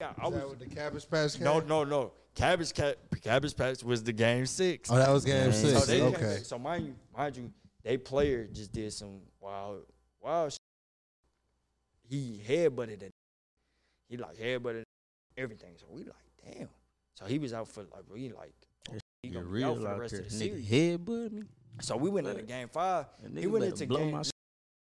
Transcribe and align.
Yeah, 0.00 0.12
I 0.18 0.26
Is 0.28 0.34
that 0.34 0.42
was 0.48 0.50
with 0.56 0.68
the 0.68 0.74
Cabbage 0.74 1.10
Patch 1.10 1.32
Kid? 1.34 1.42
no, 1.42 1.60
no, 1.60 1.84
no. 1.84 2.12
Cabbage 2.34 2.72
Cat, 2.72 2.98
Cabbage 3.22 3.56
Patch 3.56 3.82
was 3.82 4.04
the 4.04 4.12
game 4.12 4.46
six. 4.46 4.90
Oh, 4.92 4.96
that 4.96 5.10
was 5.10 5.24
game 5.24 5.46
Yeah. 5.46 5.50
So 5.52 5.68
six. 5.68 5.86
they 5.86 6.02
okay. 6.02 6.38
so 6.44 6.56
mind 6.58 6.86
you, 6.86 6.94
mind 7.16 7.36
you, 7.36 7.50
they 7.82 7.96
player 7.96 8.46
just 8.52 8.70
did 8.72 8.92
some 8.92 9.20
wild, 9.40 9.82
wild. 10.20 10.52
Shit. 10.52 10.58
He 12.08 12.40
headbutted 12.46 13.02
it. 13.02 13.10
He 14.08 14.16
like 14.16 14.36
headbutted 14.36 14.84
everything. 15.36 15.72
So 15.78 15.86
we 15.90 16.04
like, 16.04 16.14
damn. 16.56 16.68
So 17.14 17.24
he 17.26 17.38
was 17.40 17.52
out 17.52 17.66
for 17.68 17.80
like 17.82 18.04
we 18.12 18.28
like. 18.30 18.52
He 19.22 19.28
You 19.30 19.34
gonna 19.34 19.46
be 19.46 19.50
real 19.50 19.70
out 19.70 19.76
for 19.78 19.82
the 19.82 19.98
rest 19.98 20.12
there. 20.14 20.22
of 20.22 20.30
the 20.30 20.36
Nigga 20.36 20.38
series. 20.68 20.68
headbutt 20.98 21.32
me. 21.32 21.42
So 21.80 21.96
we 21.96 22.08
went 22.08 22.28
into 22.28 22.42
game 22.42 22.68
five. 22.68 23.06
That 23.20 23.32
He 23.32 23.46
nigga 23.46 23.50
went 23.50 23.62
better 23.64 23.72
into 23.74 23.86
blow 23.88 23.98
game. 23.98 24.10
my. 24.12 24.22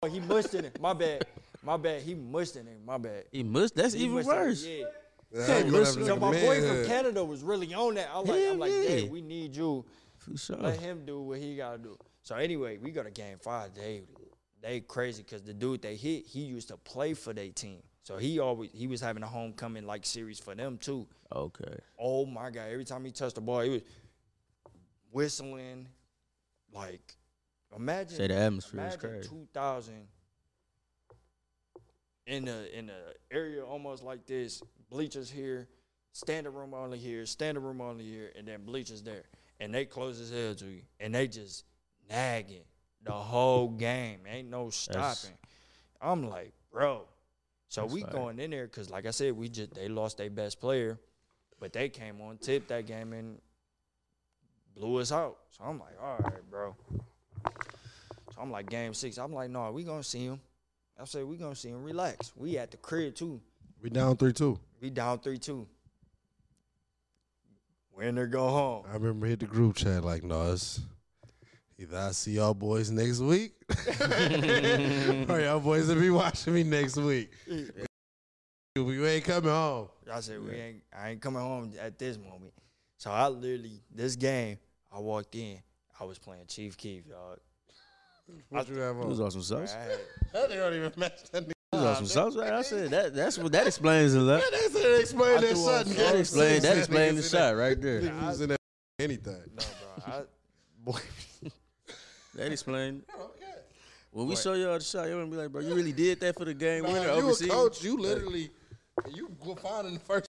Oh, 0.03 0.07
he 0.09 0.19
mushed 0.19 0.53
in 0.53 0.65
it. 0.65 0.79
My 0.81 0.91
bad. 0.93 1.25
My 1.67 1.75
bad. 1.77 2.01
He 2.01 2.15
mushed 2.15 2.55
in 2.55 2.65
it. 2.67 2.79
My 2.85 2.97
bad. 2.97 3.25
He 3.31 3.43
mushed. 3.43 3.75
That's 3.75 3.93
He 3.93 4.05
even 4.05 4.15
mushed 4.15 4.29
in 4.29 4.33
it, 4.35 4.37
worse. 4.39 4.65
Yeah. 4.65 4.85
Yeah, 5.33 5.45
Hey, 5.45 5.59
I'm 5.59 5.65
gonna 5.71 5.77
have 5.85 5.87
to 5.87 5.93
So 5.93 5.99
look 6.13 6.21
my 6.21 6.27
at 6.35 6.41
boy 6.45 6.59
manhood. 6.61 6.77
from 6.77 6.85
Canada 6.87 7.25
was 7.25 7.43
really 7.43 7.73
on 7.73 7.95
that. 7.95 8.09
I'm 8.13 8.25
like, 8.25 8.39
Hell 8.39 8.51
I'm 8.53 8.59
like, 8.59 8.71
yeah. 8.71 8.87
Dad, 9.01 9.11
we 9.11 9.21
need 9.21 9.55
you. 9.55 9.85
For 10.17 10.37
sure. 10.37 10.55
Let 10.55 10.79
him 10.79 11.03
do 11.05 11.19
what 11.21 11.39
he 11.39 11.57
gotta 11.57 11.77
do. 11.79 11.97
So 12.23 12.35
anyway, 12.35 12.77
we 12.77 12.91
go 12.91 13.03
to 13.03 13.11
game 13.11 13.37
five. 13.41 13.75
They 13.75 14.03
they 14.61 14.79
crazy 14.79 15.23
because 15.23 15.43
the 15.43 15.53
dude 15.53 15.81
they 15.81 15.95
hit, 15.97 16.25
he 16.25 16.39
used 16.41 16.69
to 16.69 16.77
play 16.77 17.13
for 17.13 17.33
their 17.33 17.49
team. 17.49 17.83
So 18.03 18.15
he 18.15 18.39
always 18.39 18.71
he 18.73 18.87
was 18.87 19.01
having 19.01 19.21
a 19.23 19.27
homecoming 19.27 19.85
like 19.85 20.05
series 20.05 20.39
for 20.39 20.55
them 20.55 20.77
too. 20.77 21.05
Okay. 21.35 21.77
Oh 21.99 22.25
my 22.25 22.49
god! 22.49 22.69
Every 22.71 22.85
time 22.85 23.03
he 23.03 23.11
touched 23.11 23.35
the 23.35 23.41
ball, 23.41 23.59
he 23.59 23.69
was 23.69 23.81
whistling. 25.11 25.87
Like, 26.73 27.15
imagine 27.75 28.17
Say 28.17 28.27
the 28.27 28.35
atmosphere 28.35 28.81
is 28.87 28.93
imagine 28.93 29.09
crazy. 29.09 29.29
two 29.29 29.47
thousand 29.53 30.07
in 32.27 32.47
a 32.47 32.77
in 32.77 32.89
a 32.89 33.35
area 33.35 33.63
almost 33.63 34.03
like 34.03 34.27
this. 34.27 34.61
Bleachers 34.89 35.29
here, 35.29 35.67
standing 36.11 36.53
room 36.53 36.73
only 36.73 36.97
here, 36.97 37.25
standing 37.25 37.63
room 37.63 37.81
only 37.81 38.05
here, 38.05 38.31
and 38.37 38.47
then 38.47 38.63
bleachers 38.63 39.01
there, 39.01 39.23
and 39.59 39.73
they 39.73 39.85
close 39.85 40.19
as 40.19 40.29
hell 40.29 40.53
to 40.55 40.65
you, 40.65 40.81
and 40.99 41.15
they 41.15 41.27
just 41.27 41.65
nagging 42.09 42.63
the 43.03 43.11
whole 43.11 43.69
game. 43.69 44.19
Ain't 44.27 44.49
no 44.49 44.69
stopping. 44.69 45.37
I'm 46.01 46.29
like, 46.29 46.53
bro. 46.71 47.03
So 47.69 47.85
we 47.85 48.01
fire. 48.01 48.11
going 48.11 48.39
in 48.39 48.51
there 48.51 48.65
because, 48.65 48.89
like 48.89 49.05
I 49.05 49.11
said, 49.11 49.35
we 49.35 49.49
just 49.49 49.73
they 49.73 49.89
lost 49.89 50.17
their 50.17 50.29
best 50.29 50.61
player, 50.61 50.99
but 51.59 51.73
they 51.73 51.89
came 51.89 52.21
on 52.21 52.37
tip 52.37 52.67
that 52.67 52.85
game 52.85 53.11
and 53.13 53.39
blew 54.73 54.97
us 54.97 55.11
out. 55.11 55.37
So 55.49 55.65
I'm 55.65 55.79
like, 55.79 55.95
all 56.01 56.17
right, 56.19 56.49
bro. 56.49 56.75
So 57.43 58.41
I'm 58.41 58.51
like, 58.51 58.69
game 58.69 58.93
six. 58.93 59.17
I'm 59.17 59.33
like, 59.33 59.49
no, 59.49 59.71
we 59.71 59.83
gonna 59.83 60.03
see 60.03 60.25
him. 60.25 60.39
I 60.99 61.05
said, 61.05 61.25
we 61.25 61.37
gonna 61.37 61.55
see 61.55 61.69
him. 61.69 61.83
Relax. 61.83 62.33
We 62.35 62.57
at 62.57 62.71
the 62.71 62.77
crib 62.77 63.15
too. 63.15 63.39
We 63.81 63.89
down 63.89 64.17
three 64.17 64.33
two. 64.33 64.59
We 64.81 64.89
down 64.89 65.19
three 65.19 65.37
two. 65.37 65.67
Winner 67.95 68.27
go 68.27 68.47
home. 68.47 68.85
I 68.89 68.93
remember 68.93 69.25
hit 69.27 69.39
the 69.39 69.45
group 69.45 69.75
chat 69.75 70.03
like, 70.03 70.23
no, 70.23 70.53
it's 70.53 70.81
either 71.79 71.97
I 71.97 72.11
see 72.11 72.33
y'all 72.33 72.53
boys 72.53 72.91
next 72.91 73.19
week, 73.19 73.53
or 75.29 75.39
y'all 75.39 75.59
boys 75.59 75.87
will 75.87 75.99
be 75.99 76.09
watching 76.09 76.53
me 76.53 76.63
next 76.63 76.97
week. 76.97 77.31
We 78.75 79.07
ain't 79.07 79.23
coming 79.23 79.49
home. 79.49 79.89
I 80.11 80.19
said, 80.19 80.39
we 80.43 80.51
ain't. 80.51 80.83
I 80.95 81.09
ain't 81.09 81.21
coming 81.21 81.41
home 81.41 81.73
at 81.79 81.97
this 81.97 82.17
moment. 82.17 82.53
So 82.97 83.11
I 83.11 83.27
literally 83.27 83.81
this 83.93 84.15
game. 84.15 84.57
I 84.91 84.99
walked 84.99 85.35
in. 85.35 85.59
I 85.99 86.03
was 86.03 86.19
playing 86.19 86.45
Chief 86.47 86.77
Keef, 86.77 87.09
dog. 87.09 87.39
What 88.49 88.67
you 88.69 88.75
have 88.77 88.97
He 88.97 89.05
was 89.05 89.19
on? 89.19 89.25
on 89.25 89.31
some 89.31 89.41
sauce. 89.41 89.73
I 89.75 89.79
had, 89.83 89.99
That 90.33 90.49
nigga 90.49 90.55
don't 90.57 90.73
even 90.73 90.91
match 90.97 91.23
that 91.31 91.43
nigga. 91.47 91.51
He 91.71 91.77
was 91.77 91.85
on 91.85 91.95
some 91.97 92.05
sauce. 92.05 92.35
Right? 92.35 92.53
I 92.53 92.61
said 92.61 92.89
that. 92.91 93.13
That's 93.15 93.37
what 93.37 93.51
that 93.51 93.67
explains 93.67 94.13
a 94.13 94.19
lot. 94.21 94.41
They 94.51 94.57
said 94.69 94.99
explain 95.01 95.41
that 95.41 95.47
shot. 95.47 95.47
on 95.47 95.49
in 95.49 95.55
sauce. 95.55 95.95
That 95.95 96.15
explains. 96.15 96.63
That 96.63 96.77
explains 96.77 97.15
the 97.31 97.37
shot 97.37 97.55
right 97.55 97.79
there. 97.79 98.01
that- 98.01 98.13
Niggas 98.13 98.41
in 98.41 98.49
that 98.49 98.57
anything. 98.99 99.41
no, 99.55 99.63
bro. 100.05 100.13
I, 100.13 100.21
boy, 100.83 100.99
That 102.35 102.51
explains. 102.51 103.03
Okay. 103.19 103.45
When 104.11 104.25
we 104.27 104.33
What? 104.33 104.41
show 104.43 104.53
y'all 104.53 104.77
the 104.77 104.83
shot, 104.83 105.07
y'all 105.07 105.19
gonna 105.19 105.29
be 105.29 105.37
like, 105.37 105.51
bro, 105.51 105.61
you 105.61 105.75
really 105.75 105.91
did 105.91 106.19
that 106.21 106.35
for 106.35 106.45
the 106.45 106.53
game 106.53 106.83
Nah, 106.83 106.91
winner 106.93 107.05
you 107.05 107.11
overseas. 107.11 107.49
a 107.49 107.51
coach. 107.51 107.83
You 107.83 107.97
literally, 107.97 108.49
you 109.13 109.29
go 109.43 109.53
find 109.55 109.87
in 109.87 109.93
the 109.95 109.99
first. 109.99 110.27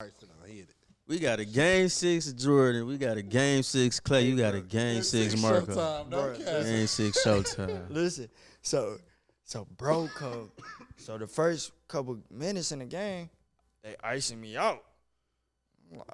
All 0.00 0.06
right, 0.06 0.14
so 0.18 0.26
now 0.26 0.46
he 0.46 0.58
hit 0.58 0.68
it. 0.70 0.74
We 1.08 1.18
got 1.18 1.40
a 1.40 1.44
game 1.46 1.88
six 1.88 2.30
Jordan. 2.34 2.86
We 2.86 2.98
got 2.98 3.16
a 3.16 3.22
game 3.22 3.62
six 3.62 3.98
Clay. 3.98 4.26
You 4.26 4.36
got 4.36 4.54
a 4.54 4.60
game 4.60 5.02
six 5.02 5.40
Marco. 5.40 5.74
Showtime, 5.74 6.10
don't 6.10 6.38
Bruh. 6.38 6.64
Game 6.64 6.86
six 6.86 7.24
Showtime. 7.26 7.86
listen. 7.88 8.28
So, 8.60 8.98
so 9.42 9.66
bro, 9.78 10.10
come. 10.14 10.50
So 10.98 11.16
the 11.16 11.26
first 11.26 11.72
couple 11.88 12.18
minutes 12.30 12.72
in 12.72 12.80
the 12.80 12.84
game, 12.84 13.30
they 13.82 13.96
icing 14.04 14.38
me 14.38 14.58
out. 14.58 14.84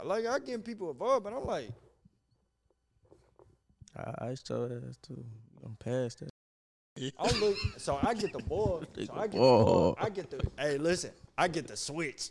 Like 0.05 0.27
I 0.27 0.39
getting 0.39 0.63
people 0.63 0.93
involved, 0.93 1.25
but 1.25 1.33
I'm 1.33 1.45
like, 1.45 1.71
I 3.97 4.29
iced 4.29 4.49
your 4.49 4.67
ass 4.67 4.97
too. 5.03 5.25
I'm 5.65 5.75
past 5.81 6.21
that. 6.21 6.31
I 7.19 7.39
look. 7.41 7.57
So 7.79 7.99
I 8.01 8.15
get 8.15 8.33
the 8.33 8.39
ball. 8.39 8.85
So 9.07 9.13
I 9.13 9.23
get 9.23 9.33
the 9.33 9.39
ball. 9.39 9.65
ball. 9.65 9.99
I 10.01 10.09
get 10.09 10.31
the. 10.31 10.41
Hey, 10.57 10.79
listen. 10.79 11.11
I 11.37 11.49
get 11.49 11.67
the 11.67 11.77
switch. 11.77 12.31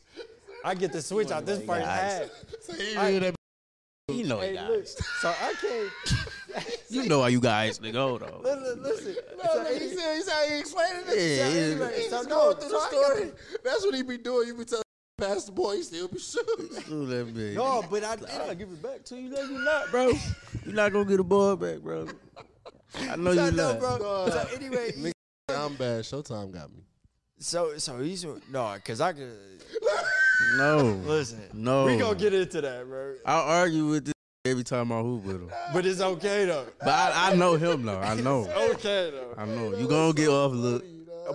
I 0.63 0.75
get 0.75 0.91
the 0.93 1.01
switch 1.01 1.31
out 1.31 1.45
this 1.45 1.63
first 1.65 1.85
half. 1.85 2.29
So 2.61 2.73
he 2.73 2.95
I- 2.95 3.19
that 3.19 3.35
You 4.11 4.23
know 4.25 4.39
Hey, 4.39 4.57
it, 4.57 4.69
look. 4.69 4.87
So 4.87 5.29
I 5.29 5.53
can't. 5.59 6.67
You 6.89 7.07
know 7.09 7.19
why 7.19 7.29
you 7.29 7.39
guys 7.41 7.79
nigga. 7.79 7.95
Hold 7.95 8.21
on. 8.23 8.43
Listen, 8.43 8.83
listen. 8.83 9.15
No, 9.37 9.43
So 9.53 9.63
nigga, 9.63 9.73
he 9.81 9.89
he- 9.89 9.95
said 9.95 10.15
he's 10.15 10.29
how 10.29 10.47
he 10.47 10.59
explaining 10.59 11.01
it. 11.07 11.37
Yeah, 11.37 11.49
He 11.49 11.71
yeah. 11.71 11.75
like, 11.83 11.95
He's 11.95 12.09
So 12.09 12.17
just 12.17 12.29
no, 12.29 12.35
going 12.35 12.57
through 12.57 12.69
so 12.69 12.75
the 12.77 12.81
I 12.81 12.89
story. 12.89 13.31
That's 13.63 13.85
what 13.85 13.95
he 13.95 14.03
be 14.03 14.17
doing. 14.19 14.47
You 14.47 14.53
be 14.55 14.65
telling 14.65 14.83
pass 15.17 15.45
the 15.45 15.51
boy, 15.51 15.77
he 15.77 15.83
still 15.83 16.07
be 16.07 16.19
shooting. 16.19 16.93
Ooh, 16.93 17.05
that 17.07 17.33
big. 17.33 17.55
No, 17.55 17.83
but 17.89 18.03
I 18.03 18.15
did. 18.17 18.29
I'll 18.29 18.53
give 18.55 18.69
it 18.69 18.81
back 18.83 19.03
to 19.05 19.15
you. 19.19 19.29
No, 19.29 19.41
you 19.41 19.59
not, 19.63 19.89
bro. 19.89 20.09
You 20.65 20.73
not 20.73 20.91
gonna 20.93 21.05
get 21.05 21.19
a 21.19 21.23
ball 21.23 21.55
back, 21.55 21.79
bro. 21.79 22.07
I 22.99 23.15
know 23.15 23.33
So 23.33 23.45
you 23.45 23.51
no, 23.51 23.71
not. 23.71 23.79
bro. 23.79 23.97
No. 23.97 24.29
So 24.29 24.47
anyway, 24.55 25.11
I'm 25.49 25.75
bad. 25.75 26.03
Showtime 26.03 26.51
got 26.51 26.71
me. 26.71 26.83
so 27.39 27.77
so 27.79 27.97
he's 27.99 28.23
no, 28.51 28.75
cause 28.85 29.01
I 29.01 29.13
could 29.13 29.33
No, 30.57 30.77
listen. 31.05 31.41
no. 31.53 31.85
We 31.85 31.97
gonna 31.97 32.15
get 32.15 32.33
into 32.33 32.61
that, 32.61 32.87
bro. 32.87 33.15
I'll 33.25 33.43
argue 33.61 33.87
with 33.87 34.05
this 34.05 34.13
every 34.45 34.63
time 34.63 34.91
I 34.91 34.99
hoop 35.01 35.23
with 35.23 35.35
him. 35.37 35.51
But 35.73 35.85
it's 35.85 36.01
okay 36.01 36.45
though. 36.45 36.65
But 36.79 36.89
I, 36.89 37.31
I 37.31 37.35
know 37.35 37.55
him 37.55 37.83
though. 37.83 37.99
I 37.99 38.15
know. 38.15 38.45
It's 38.49 38.75
okay 38.75 39.11
though. 39.11 39.33
I 39.37 39.45
know. 39.45 39.75
You 39.77 39.87
gonna 39.87 40.13
get 40.13 40.29
off 40.29 40.51
look. 40.53 40.83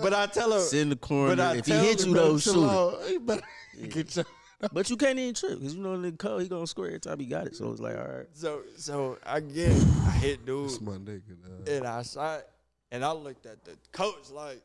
But 0.03 0.13
I 0.15 0.27
tell 0.27 0.53
her, 0.53 0.61
Sit 0.61 0.81
in 0.83 0.91
the 0.91 0.97
corner. 0.97 1.35
But 1.37 1.41
I 1.43 1.57
If 1.57 1.67
he 1.67 1.73
tell 1.73 1.83
hit 1.83 2.03
him 2.03 2.09
you 2.11 2.15
though, 2.15 2.39
Chill 2.39 2.53
shoot 2.55 2.65
it. 2.65 2.69
out. 2.71 3.03
He 3.09 3.19
better 3.19 3.43
get 3.89 4.17
your. 4.17 4.25
But 4.73 4.91
you 4.91 4.97
can't 4.97 5.17
even 5.21 5.35
trip 5.35 5.57
because 5.61 5.77
you 5.77 5.81
know 5.81 6.01
the 6.01 6.11
code 6.11 6.43
he 6.43 6.49
gonna 6.49 6.67
score 6.67 6.87
every 6.89 6.99
time 6.99 7.21
he 7.21 7.27
got 7.27 7.47
it. 7.47 7.55
So 7.55 7.71
it's 7.71 7.81
like, 7.81 7.97
all 7.97 8.03
right. 8.09 8.27
so 8.33 8.63
so 8.77 9.17
I 9.25 9.39
get. 9.39 9.71
I 9.71 10.11
hit 10.11 10.45
dude 10.45 10.65
It's 10.67 10.81
my 10.81 10.95
nigga. 10.95 11.23
dog. 11.47 11.69
and 11.69 11.87
I 11.87 12.03
shot 12.03 12.43
and 12.91 13.05
I 13.05 13.13
looked 13.13 13.47
at 13.47 13.65
the 13.65 13.77
coach 13.93 14.31
like, 14.33 14.61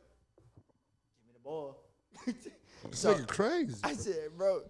give 0.55 1.27
me 1.27 1.33
the 1.35 1.39
ball. 1.43 1.77
This 2.89 2.99
so 2.99 3.15
nigga 3.15 3.27
crazy. 3.27 3.75
I 3.83 3.93
said, 3.93 4.29
bro, 4.37 4.61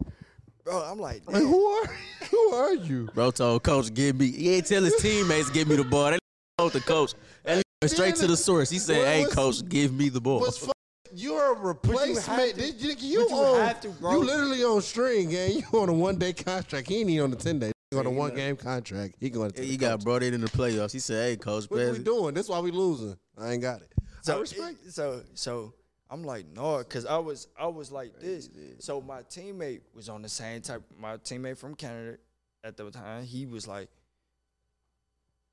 bro, 0.63 0.81
I'm 0.84 1.00
like, 1.00 1.22
Like, 1.28 1.41
who 1.41 1.66
are 1.66 1.85
who 2.31 2.53
are 2.53 2.74
you? 2.75 3.09
Bro 3.13 3.31
told 3.31 3.63
coach, 3.63 3.94
give 3.94 4.18
me. 4.19 4.31
He 4.31 4.56
ain't 4.56 4.66
tell 4.68 4.84
his 4.84 4.96
teammates 4.97 5.50
give 5.50 5.68
me 5.68 5.75
the 5.75 5.84
ball. 5.84 6.12
That 6.12 6.19
told 6.57 6.73
the 6.73 6.81
coach. 6.81 7.13
And 7.46 7.57
he 7.57 7.63
went 7.81 7.91
straight 7.91 8.16
to 8.18 8.28
the 8.28 8.38
source. 8.38 8.69
He 8.69 8.79
said, 8.79 9.06
"Hey, 9.06 9.25
was- 9.25 9.34
coach, 9.34 9.68
give 9.68 9.94
me 9.94 10.09
the 10.09 10.22
ball." 10.22 10.40
What's 10.40 10.68
You're 11.16 11.53
a 11.53 11.59
replacement. 11.59 12.56
to. 12.56 12.62
Did 12.62 12.81
you, 12.81 12.96
you, 13.00 13.19
But 13.29 13.29
you 13.29 13.35
on, 13.35 13.59
have 13.59 13.81
to. 13.81 13.88
You 14.02 14.18
literally 14.23 14.63
on 14.63 14.81
string, 14.81 15.29
gang. 15.29 15.52
You 15.72 15.79
on 15.79 15.90
a 15.90 15.94
one 15.94 16.18
day 16.18 16.34
contract. 16.34 16.88
He 16.88 17.02
ain't 17.02 17.09
even 17.09 17.25
on 17.25 17.34
a 17.34 17.35
ten 17.35 17.59
day. 17.59 17.72
He 17.91 17.97
on 17.97 18.06
a 18.07 18.09
one 18.09 18.34
game 18.34 18.56
contract. 18.56 19.16
He 19.19 19.29
going 19.29 19.52
to. 19.52 19.62
he 19.63 19.78
got 19.78 20.03
brought 20.03 20.23
in 20.23 20.34
in 20.34 20.41
the 20.41 20.47
playoffs. 20.47 20.91
He 20.91 21.00
said, 21.00 21.29
"Hey, 21.29 21.35
coach, 21.35 21.66
What 21.69 21.79
pass 21.79 21.91
we 21.91 21.97
it." 22.00 22.03
doing? 22.03 22.34
That's 22.34 22.50
why 22.50 22.59
we 22.59 22.72
losing. 22.72 23.16
I 23.38 23.52
ain't 23.52 23.62
got 23.62 23.81
it. 23.81 23.91
So, 24.22 24.34
I 24.34 24.35
So 24.35 24.41
respect. 24.41 24.91
so 24.91 25.22
so 25.35 25.73
I'm 26.13 26.24
like 26.24 26.46
no, 26.56 26.84
cause 26.84 27.07
I 27.07 27.18
was 27.18 27.47
I 27.59 27.66
was 27.66 27.91
like 27.91 28.19
this. 28.19 28.47
So 28.78 29.01
my 29.01 29.24
teammate 29.24 29.81
was 29.96 30.09
on 30.09 30.22
the 30.22 30.29
same 30.29 30.62
type. 30.62 30.84
My 31.00 31.17
teammate 31.17 31.58
from 31.58 31.73
Canada 31.73 32.17
at 32.64 32.78
the 32.78 32.91
time, 32.91 33.23
he 33.23 33.47
was 33.47 33.67
like, 33.67 33.90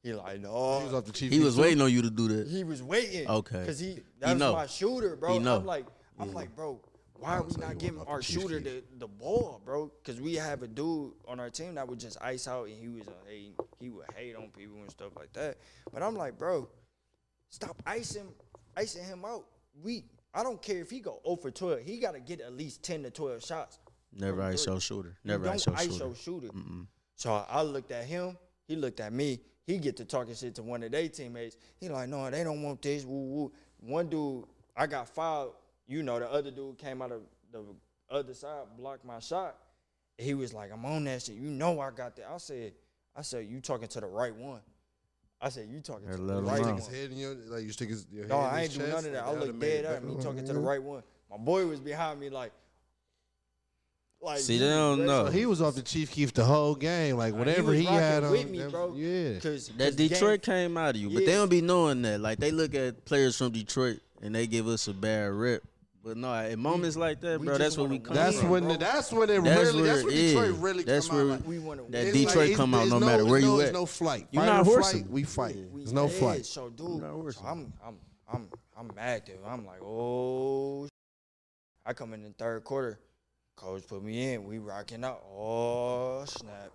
he 0.03 0.13
like 0.13 0.39
no. 0.39 0.81
He 0.81 0.85
was 0.85 0.93
off 0.93 1.07
the 1.07 1.13
chief. 1.13 1.33
He 1.33 1.39
was 1.41 1.57
waiting 1.57 1.81
on 1.81 1.91
you 1.91 2.03
to 2.03 2.11
do 2.11 2.29
that. 2.29 2.47
He 2.47 2.65
was 2.65 2.83
waiting. 2.83 3.27
Okay. 3.27 3.65
Cause 3.65 3.79
he 3.79 3.87
He 3.87 4.03
that 4.19 4.33
was 4.33 4.39
know. 4.39 4.53
my 4.53 4.67
shooter, 4.67 5.17
bro. 5.17 5.33
He 5.33 5.39
know. 5.39 5.57
I'm 5.57 5.65
like 5.65 5.87
I'm 6.19 6.35
like, 6.35 6.55
bro, 6.55 6.79
why 7.15 7.39
are 7.39 7.43
we 7.43 7.55
not 7.59 7.79
giving 7.79 7.99
off 8.01 8.05
the 8.07 8.13
our 8.13 8.21
shooter 8.21 8.61
the, 8.61 8.83
the 8.99 9.09
ball, 9.09 9.63
bro? 9.65 9.91
Cause 10.05 10.21
we 10.21 10.35
have 10.35 10.63
a 10.63 10.69
dude 10.69 11.13
on 11.27 11.41
our 11.41 11.49
team 11.49 11.77
that 11.77 11.89
would 11.89 11.99
just 11.99 12.19
ice 12.21 12.47
out 12.47 12.69
and 12.69 12.77
he 12.77 12.89
was 12.89 13.09
a 13.09 13.31
he, 13.31 13.55
he 13.81 13.89
would 13.89 14.05
hate 14.15 14.37
on 14.37 14.51
people 14.51 14.77
and 14.77 14.91
stuff 14.91 15.13
like 15.17 15.33
that. 15.33 15.57
But 15.91 16.03
I'm 16.03 16.17
like, 16.17 16.37
bro, 16.37 16.69
stop 17.49 17.83
icing 17.87 18.29
icing 18.77 19.05
him 19.05 19.25
out. 19.25 19.47
We 19.83 20.05
I 20.33 20.43
don't 20.43 20.61
care 20.63 20.79
if 20.81 20.91
he 20.91 21.01
go 21.01 21.21
0 21.25 21.37
for 21.37 21.51
12. 21.51 21.81
He 21.81 21.99
got 21.99 22.13
to 22.15 22.21
get 22.21 22.41
at 22.41 22.53
least 22.53 22.83
10 22.83 23.03
to 23.05 23.11
12 23.11 23.45
shots. 23.45 23.79
Never 24.13 24.43
three. 24.53 24.81
shooter. 24.81 25.17
You 25.25 25.31
Never 25.33 25.45
don't 25.47 25.67
your 25.67 25.77
shooter. 25.79 26.05
your 26.07 26.15
shooter. 26.15 26.49
So 27.17 27.45
I 27.49 27.63
looked 27.63 27.93
at 27.93 28.05
him. 28.05 28.37
He 28.67 28.77
looked 28.77 29.01
at 29.01 29.13
me. 29.13 29.41
He 29.67 29.79
get 29.79 29.97
to 29.99 30.05
talking 30.05 30.35
shit 30.35 30.55
to 30.57 30.63
one 30.63 30.83
of 30.83 30.91
their 30.91 31.09
teammates. 31.09 31.57
He 31.79 31.89
like, 31.89 32.09
no, 32.09 32.29
they 32.31 32.43
don't 32.43 32.63
want 32.63 32.83
this. 32.83 33.05
Woo 33.05 33.13
woo. 33.29 33.53
One 33.81 34.09
dude, 34.09 34.45
I 34.77 34.87
got 34.87 35.09
fouled. 35.09 35.53
You 35.87 36.03
know, 36.03 36.19
the 36.19 36.31
other 36.31 36.51
dude 36.51 36.79
came 36.79 37.03
out 37.03 37.13
of 37.13 37.23
the 37.53 37.65
other 38.11 38.35
side 38.35 38.65
blocked 38.77 39.05
my 39.05 39.19
shot. 39.21 39.57
He 40.19 40.35
was 40.35 40.53
like, 40.53 40.73
I'm 40.73 40.85
on 40.85 41.05
that 41.05 41.23
shit. 41.23 41.37
You 41.37 41.51
know 41.51 41.81
I 41.81 41.91
got 41.91 42.17
that. 42.17 42.29
I 42.33 42.37
said, 42.39 42.73
I 43.17 43.23
said, 43.23 43.47
you 43.47 43.61
talking 43.61 43.89
to 43.89 44.01
the 44.01 44.07
right 44.07 44.35
one. 44.35 44.61
I 45.41 45.49
said, 45.49 45.69
you 45.71 45.81
talking 45.81 46.05
Better 46.07 46.19
to 46.19 46.23
the 46.25 46.39
him 46.39 46.45
right 46.47 46.61
know. 46.61 46.67
one. 46.69 46.77
His 46.77 46.87
head 46.89 47.11
in 47.11 47.17
your 47.17 47.35
like 47.49 47.63
you 47.65 47.73
stick 47.73 47.89
his 47.89 48.07
your 48.13 48.27
No, 48.27 48.41
head 48.43 48.49
in 48.51 48.55
I 48.55 48.61
his 48.61 48.65
ain't 48.65 48.73
do 48.73 48.79
chest, 48.91 48.91
none 48.97 49.05
of 49.07 49.13
that. 49.13 49.25
I 49.25 49.31
look 49.31 49.41
would've 49.41 49.61
dead 49.61 49.85
at 49.87 49.93
it 49.93 49.97
him. 50.03 50.09
He 50.09 50.15
better. 50.17 50.23
talking 50.29 50.45
to 50.47 50.53
the 50.53 50.59
mm-hmm. 50.59 50.69
right 50.69 50.83
one. 50.83 51.03
My 51.31 51.37
boy 51.39 51.67
was 51.67 51.81
behind 51.81 52.21
me 52.21 52.29
like, 52.29 52.53
like 54.21 54.39
See, 54.41 54.59
they 54.59 54.69
don't 54.69 55.07
know. 55.07 55.27
So 55.27 55.33
he 55.33 55.47
was 55.47 55.63
off 55.63 55.75
the 55.77 55.83
Chief 55.83 56.11
Keef 56.11 56.35
the 56.35 56.45
whole 56.45 56.75
game. 56.75 57.17
Like 57.17 57.35
whatever 57.35 57.71
was 57.71 57.79
he, 57.79 57.87
rocking 57.87 57.99
had 58.01 58.25
on, 58.25 58.33
with 58.33 58.51
me, 58.51 58.59
that- 58.59 58.71
bro. 58.71 58.95
Yeah. 58.95 59.39
Cause, 59.39 59.69
That 59.69 59.79
'cause 59.79 59.97
the 59.97 60.09
game- 60.09 60.09
Detroit 60.09 60.43
came 60.43 60.77
out 60.77 60.95
of 60.95 61.01
you, 61.01 61.09
but 61.09 61.21
they 61.25 61.33
Yeah. 61.33 61.39
don't 61.39 61.49
be 61.49 61.63
knowing 61.63 62.03
that. 62.03 62.21
Like 62.21 62.39
they 62.39 62.51
look 62.51 62.75
at 62.75 63.05
players 63.07 63.37
from 63.39 63.53
Detroit 63.53 64.01
and 64.21 64.35
they 64.35 64.47
give 64.47 64.69
us 64.69 64.89
a 64.89 64.93
bad 64.93 65.33
rep. 65.33 65.63
But 66.03 66.17
no, 66.17 66.33
at 66.35 66.59
moments 66.59 66.97
like 66.97 67.21
that, 67.21 67.43
bro, 67.43 67.59
that's 67.59 67.77
where 67.77 67.85
wanna 67.85 67.95
we 67.95 67.99
come. 67.99 68.15
That's 68.17 68.41
from. 68.41 68.49
when 68.51 68.69
the, 68.69 68.79
that's 68.79 69.13
when 69.13 69.29
it 69.29 69.45
That's 69.45 69.73
really 69.75 69.83
that's 69.83 70.03
where- 70.03 70.05
when 70.05 70.15
Detroit 70.15 70.55
yeah, 70.55 70.65
really 70.65 70.83
that's 70.85 71.09
come 71.09 71.17
where 71.17 71.25
out. 71.27 71.31
Like, 71.41 71.47
we 71.47 71.59
want 71.59 71.87
to 71.87 71.93
that 71.93 72.07
it's 72.07 72.17
Detroit 72.17 72.45
it's- 72.45 72.57
come 72.57 72.75
out 72.75 72.83
it's 72.83 72.91
no 72.91 73.01
matter 73.01 73.25
where 73.27 73.37
it's 73.39 73.47
you 73.47 73.61
at. 73.61 73.65
It's 73.67 73.73
no 73.75 73.87
flight. 73.87 74.27
You're 74.31 74.43
Fight 74.43 74.47
not 74.49 74.61
or 74.61 74.65
horsing. 74.65 75.01
flight, 75.03 75.13
we 75.13 75.23
fight. 75.25 75.57
We 75.71 75.81
There's 75.81 75.93
no 75.93 76.07
dead, 76.09 76.17
flight. 76.19 76.47
So 76.47 76.71
dude, 76.71 77.03
not 77.03 77.19
worse. 77.19 77.37
so 77.37 77.45
I'm 77.45 77.71
I'm 77.87 77.99
I'm 78.33 78.49
I'm 78.79 78.91
mad 78.97 79.25
dude. 79.27 79.37
I'm 79.47 79.67
like, 79.67 79.83
oh. 79.83 80.89
I 81.85 81.93
come 81.93 82.15
in 82.15 82.23
the 82.23 82.31
third 82.31 82.65
quarter, 82.65 82.99
coach 83.57 83.87
put 83.87 84.03
me 84.03 84.33
in, 84.33 84.45
we 84.45 84.57
rocking 84.59 85.05
out. 85.05 85.23
Oh 85.31 86.25
snap. 86.27 86.71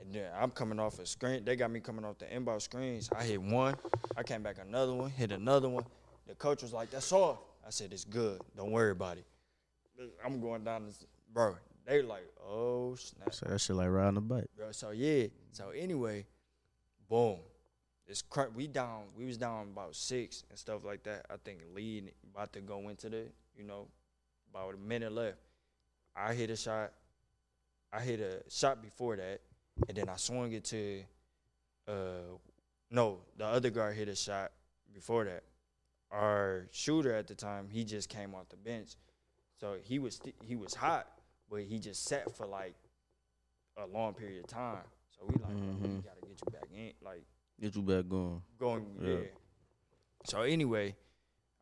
And 0.00 0.12
then 0.12 0.28
I'm 0.36 0.50
coming 0.50 0.80
off 0.80 0.98
a 0.98 1.06
screen. 1.06 1.44
They 1.44 1.54
got 1.54 1.70
me 1.70 1.78
coming 1.78 2.04
off 2.04 2.18
the 2.18 2.34
inbound 2.34 2.62
screens. 2.62 3.08
I 3.16 3.22
hit 3.22 3.40
one. 3.40 3.76
I 4.16 4.24
came 4.24 4.42
back 4.42 4.56
another 4.60 4.92
one, 4.92 5.10
hit 5.10 5.30
another 5.30 5.68
one. 5.68 5.84
The 6.26 6.34
coach 6.34 6.62
was 6.62 6.72
like, 6.72 6.90
that's 6.90 7.12
all. 7.12 7.44
I 7.66 7.70
said, 7.70 7.92
it's 7.92 8.04
good. 8.04 8.40
Don't 8.56 8.70
worry 8.70 8.92
about 8.92 9.18
it. 9.18 9.26
I'm 10.24 10.40
going 10.40 10.62
down 10.62 10.86
this 10.86 11.04
bro. 11.32 11.56
They 11.86 12.02
like, 12.02 12.28
oh 12.46 12.94
snap. 12.96 13.32
So 13.34 13.46
that 13.48 13.60
shit 13.60 13.76
like 13.76 13.88
riding 13.88 14.16
a 14.16 14.20
bike. 14.20 14.46
bro. 14.56 14.72
So 14.72 14.90
yeah. 14.90 15.26
So 15.52 15.70
anyway, 15.70 16.26
boom. 17.08 17.38
It's 18.06 18.22
cr- 18.22 18.52
we 18.54 18.68
down. 18.68 19.04
We 19.16 19.24
was 19.24 19.36
down 19.36 19.68
about 19.72 19.96
six 19.96 20.44
and 20.48 20.58
stuff 20.58 20.84
like 20.84 21.02
that. 21.04 21.26
I 21.30 21.34
think 21.44 21.60
lead 21.74 22.12
about 22.32 22.52
to 22.52 22.60
go 22.60 22.88
into 22.88 23.08
the, 23.08 23.24
you 23.56 23.64
know, 23.64 23.88
about 24.50 24.74
a 24.74 24.78
minute 24.78 25.12
left. 25.12 25.38
I 26.14 26.34
hit 26.34 26.50
a 26.50 26.56
shot. 26.56 26.92
I 27.92 28.00
hit 28.00 28.20
a 28.20 28.42
shot 28.48 28.82
before 28.82 29.16
that, 29.16 29.40
and 29.88 29.96
then 29.96 30.08
I 30.08 30.16
swung 30.16 30.52
it 30.52 30.64
to, 30.64 31.02
uh, 31.88 31.92
no, 32.90 33.18
the 33.36 33.46
other 33.46 33.70
guard 33.70 33.96
hit 33.96 34.08
a 34.08 34.16
shot 34.16 34.52
before 34.92 35.24
that. 35.24 35.42
Our 36.10 36.68
shooter 36.70 37.14
at 37.14 37.26
the 37.26 37.34
time, 37.34 37.68
he 37.68 37.84
just 37.84 38.08
came 38.08 38.34
off 38.34 38.48
the 38.48 38.56
bench, 38.56 38.90
so 39.58 39.76
he 39.82 39.98
was 39.98 40.16
st- 40.16 40.36
he 40.42 40.54
was 40.56 40.74
hot, 40.74 41.08
but 41.50 41.62
he 41.62 41.78
just 41.78 42.04
sat 42.04 42.34
for 42.36 42.46
like 42.46 42.74
a 43.76 43.86
long 43.86 44.14
period 44.14 44.44
of 44.44 44.46
time. 44.48 44.84
So 45.10 45.26
we 45.26 45.34
like, 45.34 45.52
bro, 45.52 45.56
we 45.80 45.88
mm-hmm. 45.88 46.00
gotta 46.00 46.20
get 46.20 46.40
you 46.44 46.52
back 46.52 46.68
in, 46.74 46.92
like 47.02 47.24
Get 47.60 47.74
you 47.74 47.82
back 47.82 48.08
going. 48.08 48.42
going 48.58 48.86
Yeah. 49.00 49.08
yeah. 49.14 49.18
So 50.26 50.42
anyway, 50.42 50.94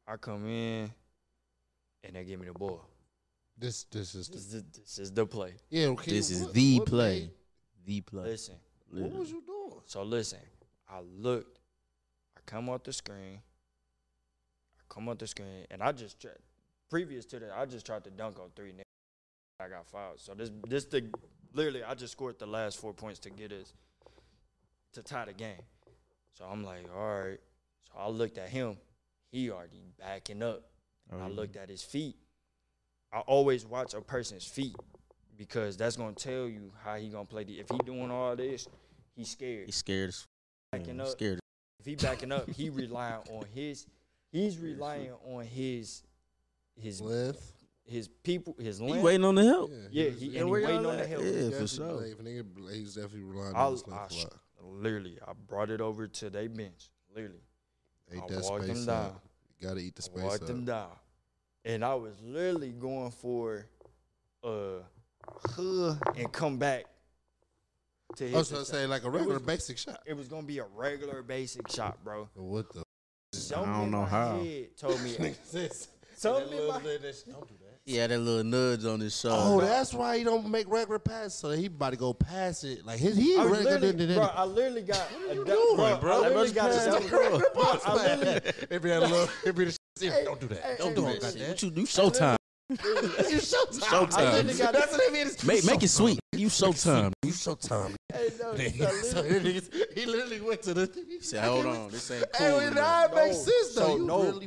I 0.07 0.17
come 0.17 0.47
in 0.49 0.91
and 2.03 2.15
they 2.17 2.25
give 2.25 2.41
me 2.41 2.47
the 2.47 2.53
ball. 2.53 2.85
This 3.57 3.85
this 3.85 4.15
is 4.15 4.29
This 4.29 4.53
is, 4.53 4.63
this 4.65 4.99
is 4.99 5.13
the 5.13 5.25
play. 5.27 5.55
yeah. 5.71 5.87
okay, 5.87 6.11
This 6.11 6.31
is 6.31 6.43
what- 6.45 6.53
the 6.55 6.79
what 6.81 6.89
play. 6.89 7.21
made- 7.21 7.31
The 7.87 8.01
play. 8.03 8.23
Listen. 8.25 8.57
What 8.91 9.13
was 9.13 9.31
you 9.31 9.43
doing? 9.47 9.81
So 9.87 10.03
listen, 10.03 10.41
I 10.89 11.01
looked, 11.01 11.59
I 12.37 12.41
come 12.47 12.69
off 12.69 12.83
the 12.85 12.93
screen, 12.93 13.39
I 13.39 13.54
come 14.89 15.09
off 15.09 15.19
the 15.19 15.27
screen, 15.27 15.67
and 15.71 15.83
I 15.83 15.93
just 15.93 16.21
tried. 16.21 16.39
Previous 16.91 17.25
to 17.27 17.41
that, 17.41 17.53
I 17.57 17.65
just 17.67 17.87
tried 17.87 18.05
to 18.05 18.11
dunk 18.11 18.39
on 18.39 18.51
three. 18.55 18.73
niggas. 18.73 18.83
I 19.61 19.69
got 19.69 19.87
fouled. 19.87 20.21
So 20.21 20.35
this 20.35 20.51
this 20.69 20.85
the 20.85 21.11
literally 21.53 21.83
I 21.85 21.95
just 21.95 22.13
scored 22.13 22.39
the 22.39 22.47
last 22.47 22.79
four 22.79 22.93
points 22.93 23.21
to 23.21 23.31
get 23.31 23.53
us 23.53 23.73
to 24.93 25.03
tie 25.03 25.25
the 25.25 25.33
game. 25.33 25.63
So 26.35 26.45
I'm 26.45 26.65
like, 26.65 26.87
all 26.95 27.21
right. 27.21 27.41
So 27.87 27.99
I 27.99 28.09
looked 28.09 28.39
at 28.39 28.49
him. 28.49 28.77
He 29.31 29.51
already 29.51 29.83
backing 29.99 30.43
up. 30.43 30.63
Oh, 31.13 31.19
I 31.21 31.29
looked 31.29 31.57
at 31.57 31.69
his 31.69 31.83
feet. 31.83 32.17
I 33.13 33.21
always 33.21 33.65
watch 33.65 33.95
a 33.95 34.01
person's 34.01 34.45
feet 34.45 34.77
because 35.37 35.77
that's 35.77 35.97
gonna 35.97 36.13
tell 36.13 36.49
you 36.49 36.73
how 36.85 36.97
he 36.97 37.09
gonna 37.09 37.25
play. 37.25 37.45
The, 37.45 37.61
if 37.61 37.69
he 37.71 37.79
doing 37.79 38.11
all 38.11 38.35
this, 38.37 38.67
he's 39.15 39.31
scared. 39.31 39.67
He's 39.67 39.77
scared 39.77 40.15
Backing 40.73 41.01
up. 41.01 41.09
Scared. 41.09 41.41
If 41.79 41.87
he 41.87 41.95
backing 41.97 42.33
up, 42.33 42.49
he 42.51 42.71
relying 42.71 43.23
on 43.31 43.45
his. 43.55 43.87
He's 44.35 44.59
relying 44.59 45.13
on 45.25 45.45
his 45.47 46.03
his 46.77 47.01
Length. 47.01 47.53
his 47.85 48.09
people 48.09 48.57
his 48.59 48.79
He 48.79 48.85
length. 48.87 49.05
waiting 49.05 49.25
on 49.25 49.37
the 49.37 49.45
help. 49.45 49.71
Yeah, 49.93 50.09
he- 50.11 50.27
Yeah, 50.27 50.41
and 50.41 50.49
he 50.49 50.53
waiting 50.53 50.71
y'all 50.71 50.87
on 50.91 50.97
the 50.97 51.07
help. 51.07 51.23
Yeah, 51.25 51.51
for 51.59 51.67
sure. 51.69 51.93
Like, 51.93 52.07
if 52.13 52.19
nigga, 52.19 52.73
he's 52.75 52.95
definitely 52.97 53.23
relying 53.23 53.55
I, 53.55 53.65
on 53.67 53.73
his 53.73 53.85
I 53.85 53.91
length 53.91 54.11
a 54.11 54.15
sh- 54.15 54.25
lot. 54.25 54.33
literally 54.61 55.19
I 55.27 55.33
brought 55.35 55.71
it 55.71 55.81
over 55.81 56.09
to 56.09 56.31
their 56.31 56.49
bench. 56.49 56.91
Literally, 57.15 57.45
Ate 58.11 58.19
I 58.23 58.27
that 58.35 58.43
walked 58.43 58.65
space 58.65 58.77
him 58.79 58.87
down. 58.87 59.07
up. 59.07 59.23
You 59.61 59.69
gotta 59.69 59.81
eat 59.81 59.95
the 59.95 60.03
I 60.03 60.05
space 60.07 60.23
walked 60.25 60.43
up. 60.43 60.49
him 60.51 60.65
down, 60.65 60.91
and 61.65 61.85
I 61.85 61.95
was 61.95 62.21
literally 62.21 62.73
going 62.73 63.13
for 63.13 63.67
uh 64.43 64.81
huh 65.47 65.95
and 66.17 66.33
come 66.33 66.59
back 66.59 66.87
to 68.17 68.25
hit 68.25 68.31
I 68.31 68.33
the 68.33 68.39
was 68.39 68.51
gonna 68.51 68.65
shot. 68.65 68.75
say 68.75 68.87
like 68.89 69.05
a 69.05 69.11
regular 69.11 69.39
basic 69.39 69.79
shot. 69.79 70.01
It 70.07 70.15
was 70.17 70.27
gonna 70.27 70.43
be 70.47 70.59
a 70.59 70.65
regular 70.75 71.23
basic 71.23 71.71
shot, 71.71 72.03
bro. 72.03 72.29
What 72.35 72.73
the? 72.73 72.83
Something 73.37 73.73
don't 73.73 73.91
know 73.91 74.05
how. 74.05 74.39
head 74.39 74.77
told 74.77 75.01
me. 75.03 75.35
Sis. 75.45 75.89
something 76.17 76.59
in 76.59 76.69
my 76.69 76.79
Don't 77.23 77.47
do 77.49 77.55
that. 77.61 77.79
He 77.87 77.97
had 77.97 78.11
that 78.11 78.19
little 78.19 78.45
nudge 78.45 78.85
on 78.87 78.99
his 79.01 79.15
shoulder. 79.19 79.37
Oh, 79.43 79.61
that's 79.61 79.93
why 79.93 80.17
he 80.17 80.25
don't 80.25 80.49
make 80.49 80.67
regular 80.71 80.99
passes. 80.99 81.35
So 81.35 81.51
he 81.51 81.67
about 81.67 81.91
to 81.91 81.97
go 81.97 82.15
pass 82.15 82.65
it. 82.65 82.87
Like 82.87 82.99
his 82.99 83.15
he 83.17 83.37
I 83.37 83.43
ain't 83.43 83.51
was 83.51 83.59
regular. 83.59 83.79
literally, 83.81 84.07
than- 84.07 84.17
bro, 84.17 84.25
I 84.35 84.45
literally 84.45 84.83
got 84.83 85.09
a 85.31 85.35
you 85.35 85.45
dou- 85.45 85.77
doing, 85.77 85.77
bro? 86.01 86.13
I 86.13 86.19
Let 86.21 86.33
literally 86.35 86.47
us 86.49 86.53
got 86.53 86.71
a 86.71 86.75
pass 86.75 86.85
double. 86.87 87.09
the 87.39 87.51
ball. 87.53 87.53
Bro, 87.55 87.81
I 87.85 88.17
literally, 88.17 88.53
If 88.71 88.83
he 88.85 88.89
had 88.89 89.03
a 89.03 89.07
little, 89.07 89.29
if 89.45 89.57
he 89.59 89.65
the 89.65 89.79
don't 90.25 90.41
do 90.41 90.47
that. 90.49 90.59
Hey, 90.63 90.75
Don't 90.79 90.89
hey, 90.89 90.95
do 90.95 91.01
that. 91.03 91.15
it 91.17 91.23
like 91.41 91.49
What 91.49 91.63
you 91.63 91.71
do? 91.71 91.83
Showtime. 91.83 92.37
That's 92.71 92.83
your 93.31 93.41
showtime. 93.41 93.81
Showtime. 94.11 94.51
I 94.51 94.59
got 94.59 94.73
That's 94.73 94.93
what 94.93 95.01
it 95.03 95.13
means. 95.13 95.45
Make 95.45 95.65
make 95.65 95.83
it 95.83 95.89
sweet. 95.89 96.19
You 96.33 96.49
showtime. 96.49 97.13
You 97.23 97.33
showtime. 97.33 97.95
hey, 98.13 98.75
no, 98.81 98.89
so 99.03 99.21
literally, 99.21 99.61
he 99.95 100.07
literally 100.07 100.41
went 100.41 100.63
to 100.63 100.75
the. 100.75 101.05
He 101.09 101.21
said, 101.21 101.45
"Hold 101.45 101.67
on, 101.67 101.91
this 101.91 102.11
ain't 102.11 102.25
cool." 102.33 102.47
Hey, 102.47 102.53
well, 102.53 102.61
enough." 102.61 102.75
now 102.75 103.05
it 103.05 103.15
makes 103.27 103.37
sense 103.45 103.75
though. 103.75 103.81
So, 103.87 103.97
you 103.97 104.07
no. 104.07 104.23
really 104.23 104.47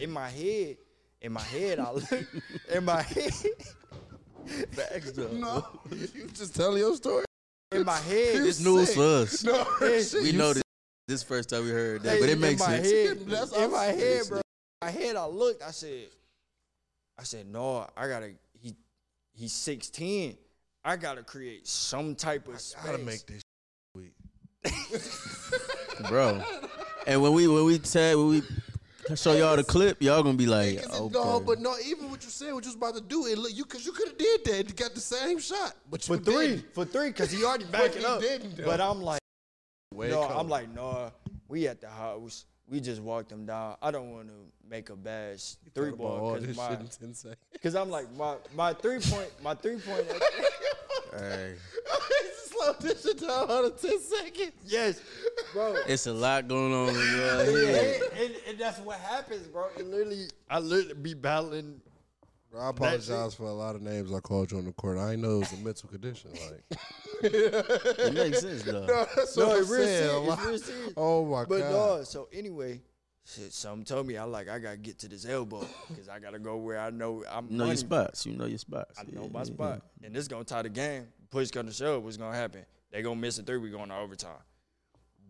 in 0.00 0.10
my 0.10 0.28
head, 0.30 0.76
in 1.20 1.32
my 1.32 1.42
head, 1.42 1.78
I 1.78 1.90
look, 1.92 2.04
in 2.72 2.84
my 2.84 3.02
head, 3.02 3.32
Facts, 4.72 5.12
though. 5.12 5.28
no. 5.32 5.64
You 5.90 6.26
just 6.34 6.54
telling 6.54 6.78
your 6.78 6.94
story. 6.96 7.24
in 7.72 7.84
my 7.84 7.98
head, 7.98 8.36
This 8.42 8.60
news 8.64 8.88
sick. 8.88 8.96
for 8.96 9.02
us. 9.04 9.44
No, 9.44 9.66
We 10.22 10.32
know 10.32 10.52
this. 10.54 10.62
This 11.08 11.22
first 11.22 11.50
time 11.50 11.62
we 11.64 11.70
heard 11.70 12.02
that, 12.02 12.14
hey, 12.14 12.20
but 12.20 12.28
it 12.28 12.32
in 12.32 12.40
makes 12.40 12.60
my 12.60 12.80
sense. 12.82 12.90
Head, 12.90 13.26
That's 13.28 13.52
in 13.52 13.70
my 13.70 13.84
head, 13.84 14.22
bro. 14.28 14.40
My 14.82 14.90
head, 14.90 15.14
I 15.14 15.26
looked. 15.26 15.62
I 15.62 15.70
said, 15.70 16.06
I 17.18 17.22
said, 17.22 17.46
no, 17.46 17.88
I 17.96 18.08
gotta. 18.08 18.30
He, 18.60 18.74
he's 19.32 19.52
sixteen. 19.52 20.36
I 20.84 20.96
gotta 20.96 21.22
create 21.22 21.66
some 21.66 22.14
type 22.14 22.46
of 22.48 22.60
space. 22.60 22.82
I 22.82 22.86
Gotta 22.92 23.02
make 23.02 23.26
this 23.26 23.42
sweet. 23.94 24.12
bro. 26.08 26.42
And 27.06 27.22
when 27.22 27.32
we 27.32 27.48
when 27.48 27.64
we 27.64 27.78
tag 27.78 28.16
when 28.16 28.28
we 28.28 28.42
show 29.16 29.32
y'all 29.32 29.56
the 29.56 29.64
clip, 29.64 30.00
y'all 30.02 30.22
gonna 30.22 30.36
be 30.36 30.46
like, 30.46 30.82
Cause 30.84 30.96
it- 30.98 31.02
okay. 31.02 31.12
No, 31.18 31.40
but 31.40 31.60
no. 31.60 31.74
Even 31.84 32.10
what 32.10 32.22
you 32.22 32.30
said, 32.30 32.52
what 32.52 32.64
you 32.64 32.68
was 32.68 32.76
about 32.76 32.94
to 32.94 33.00
do, 33.00 33.26
it 33.26 33.38
look 33.38 33.54
you 33.54 33.64
because 33.64 33.84
you 33.86 33.92
could 33.92 34.08
have 34.08 34.18
did 34.18 34.44
that. 34.44 34.68
You 34.68 34.74
got 34.74 34.94
the 34.94 35.00
same 35.00 35.38
shot, 35.38 35.74
but 35.90 36.06
you 36.08 36.16
for 36.16 36.22
three, 36.22 36.46
didn't. 36.48 36.74
for 36.74 36.84
three, 36.84 37.12
cause 37.12 37.30
he 37.30 37.44
already 37.44 37.64
backing 37.72 38.00
he 38.00 38.06
up. 38.06 38.20
didn't, 38.20 38.56
though. 38.56 38.64
But 38.64 38.80
I'm 38.80 39.00
like, 39.02 39.20
Way 39.94 40.10
no, 40.10 40.22
it 40.24 40.30
I'm 40.30 40.48
like, 40.48 40.72
no, 40.74 41.10
we 41.48 41.66
at 41.68 41.80
the 41.80 41.88
house. 41.88 42.44
We 42.68 42.80
just 42.80 43.00
walked 43.00 43.28
them 43.28 43.46
down. 43.46 43.76
I 43.80 43.90
don't 43.92 44.10
want 44.10 44.26
to 44.28 44.34
make 44.68 44.90
a 44.90 44.96
bash 44.96 45.54
three 45.74 45.90
Thought 45.90 45.94
about 45.94 46.04
all 46.06 46.18
ball 46.18 46.40
because 46.40 46.56
my, 46.56 46.68
shit 46.70 46.80
in 46.80 46.86
10 46.88 47.14
seconds. 47.14 47.36
cause 47.62 47.74
I'm 47.76 47.90
like 47.90 48.12
my 48.16 48.34
my 48.56 48.72
three 48.72 48.98
point 48.98 49.30
my 49.42 49.54
three 49.54 49.76
point. 49.78 50.04
Hey, 51.16 51.54
Slow 52.48 52.74
this 52.80 53.02
shit 53.02 53.20
down 53.20 53.48
on 53.50 53.70
10 53.76 54.00
seconds. 54.00 54.52
yes, 54.64 55.00
bro. 55.54 55.76
it's 55.86 56.06
a 56.06 56.12
lot 56.12 56.46
going 56.48 56.74
on 56.74 56.88
in 56.90 56.94
your 56.94 57.40
And, 57.40 57.56
head. 57.76 58.00
and, 58.20 58.34
and 58.48 58.58
that's 58.58 58.80
what 58.80 58.98
happens, 58.98 59.46
bro. 59.46 59.68
It 59.78 59.86
literally, 59.86 60.26
I 60.50 60.58
literally 60.58 60.94
be 60.94 61.14
battling. 61.14 61.80
Bro, 62.50 62.60
I 62.60 62.70
apologize 62.70 63.34
for 63.34 63.44
a 63.44 63.52
lot 63.52 63.76
of 63.76 63.82
names 63.82 64.12
I 64.12 64.20
called 64.20 64.50
you 64.52 64.58
on 64.58 64.64
the 64.66 64.72
court. 64.72 64.98
I 64.98 65.12
ain't 65.12 65.22
know 65.22 65.36
it 65.36 65.38
was 65.38 65.52
a 65.52 65.56
mental 65.58 65.88
condition. 65.88 66.30
Like, 66.32 66.78
It 67.22 68.14
makes 68.14 68.40
sense 68.42 68.62
though. 68.62 68.86
no, 68.86 69.06
that's 69.16 69.36
No, 69.36 69.48
what 69.48 69.58
I'm 69.58 69.64
saying. 69.64 70.08
serious. 70.26 70.38
It's 70.62 70.64
serious. 70.66 70.92
Oh 70.96 71.24
my 71.24 71.44
But 71.44 71.60
god. 71.60 71.70
no, 71.98 72.02
so 72.04 72.28
anyway, 72.32 72.80
shit, 73.24 73.52
something 73.52 73.84
told 73.84 74.06
me 74.06 74.16
I 74.16 74.24
like 74.24 74.48
I 74.48 74.58
gotta 74.58 74.76
get 74.76 74.98
to 75.00 75.08
this 75.08 75.24
elbow 75.26 75.66
because 75.88 76.08
I 76.08 76.18
gotta 76.18 76.38
go 76.38 76.56
where 76.56 76.78
I 76.78 76.90
know 76.90 77.24
I'm. 77.30 77.48
You 77.50 77.58
know 77.58 77.66
your 77.66 77.76
spots. 77.76 78.26
You 78.26 78.36
know 78.36 78.46
your 78.46 78.58
spots. 78.58 78.98
I 78.98 79.02
know 79.12 79.22
Yeah, 79.24 79.28
my 79.32 79.40
yeah, 79.40 79.44
spot, 79.44 79.82
and 80.02 80.14
this 80.14 80.28
gonna 80.28 80.44
tie 80.44 80.62
the 80.62 80.68
game. 80.68 81.06
Push 81.30 81.50
gonna 81.50 81.72
show 81.72 81.98
what's 82.00 82.16
gonna 82.16 82.36
happen? 82.36 82.64
They 82.92 83.02
gonna 83.02 83.16
miss 83.20 83.38
a 83.38 83.42
three. 83.42 83.58
We 83.58 83.70
going 83.70 83.88
to 83.88 83.96
overtime. 83.96 84.36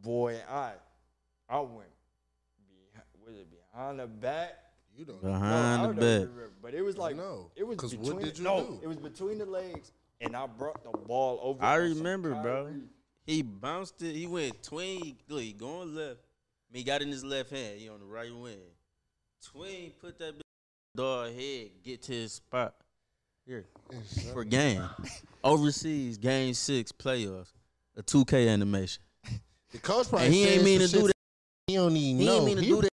Boy, 0.03 0.37
I, 0.49 0.73
I 1.49 1.61
went. 1.61 1.89
Behind, 2.93 3.07
was 3.27 3.35
it 3.37 3.47
behind 3.51 3.99
the 3.99 4.07
back? 4.07 4.53
You 4.95 5.05
don't. 5.07 5.23
No, 5.25 5.31
I 5.33 5.39
behind 5.39 5.83
don't 5.83 5.97
the 5.97 6.01
back. 6.01 6.29
remember, 6.29 6.53
but 6.63 6.75
it 6.75 6.83
was 6.83 6.97
like 6.99 7.17
know. 7.17 7.51
it 7.57 7.67
was 7.67 7.79
between. 7.79 8.19
did 8.21 8.39
you 8.39 8.45
no, 8.45 8.61
do? 8.65 8.81
it 8.83 8.87
was 8.87 8.99
between 8.99 9.39
the 9.39 9.47
legs, 9.47 9.91
and 10.21 10.37
I 10.37 10.47
brought 10.47 10.83
the 10.83 10.97
ball 10.97 11.39
over. 11.43 11.63
I 11.65 11.77
remember, 11.77 12.35
bro. 12.35 12.73
He 13.27 13.43
bounced 13.43 14.03
it. 14.03 14.15
He 14.15 14.27
went 14.27 14.63
tween. 14.63 15.17
Look, 15.29 15.43
he 15.43 15.53
going 15.53 15.95
left. 15.95 16.21
I 16.21 16.73
mean, 16.73 16.79
he 16.81 16.85
got 16.85 17.03
in 17.03 17.09
his 17.09 17.25
left 17.25 17.51
hand. 17.51 17.79
He 17.79 17.89
on 17.89 18.01
the 18.01 18.07
right 18.07 18.35
wing. 18.35 18.59
Tween 19.45 19.93
put 20.01 20.19
that 20.19 20.35
bitch 20.37 20.41
dog 20.97 21.33
head. 21.35 21.71
Get 21.85 22.03
to 22.05 22.13
his 22.13 22.33
spot. 22.35 22.75
Here 23.47 23.65
for 24.33 24.45
game. 24.45 24.83
Overseas 25.45 26.19
game 26.19 26.55
six 26.55 26.91
playoffs. 26.93 27.53
A 27.97 28.03
2K 28.03 28.49
animation. 28.49 29.03
The 29.73 29.79
coach 29.79 30.09
probably 30.09 30.27
And 30.27 30.35
he 30.35 30.45
ain't 30.47 30.65
mean 30.65 30.81
to 30.81 30.89
do 30.89 31.03
that. 31.07 31.13
He 31.67 31.75
don't 31.75 31.97
even 31.97 32.21
He 32.21 32.27
know. 32.27 32.37
ain't 32.37 32.45
mean 32.45 32.57
to 32.57 32.63
He 32.63 32.69
do 32.69 32.83
that. 32.83 32.89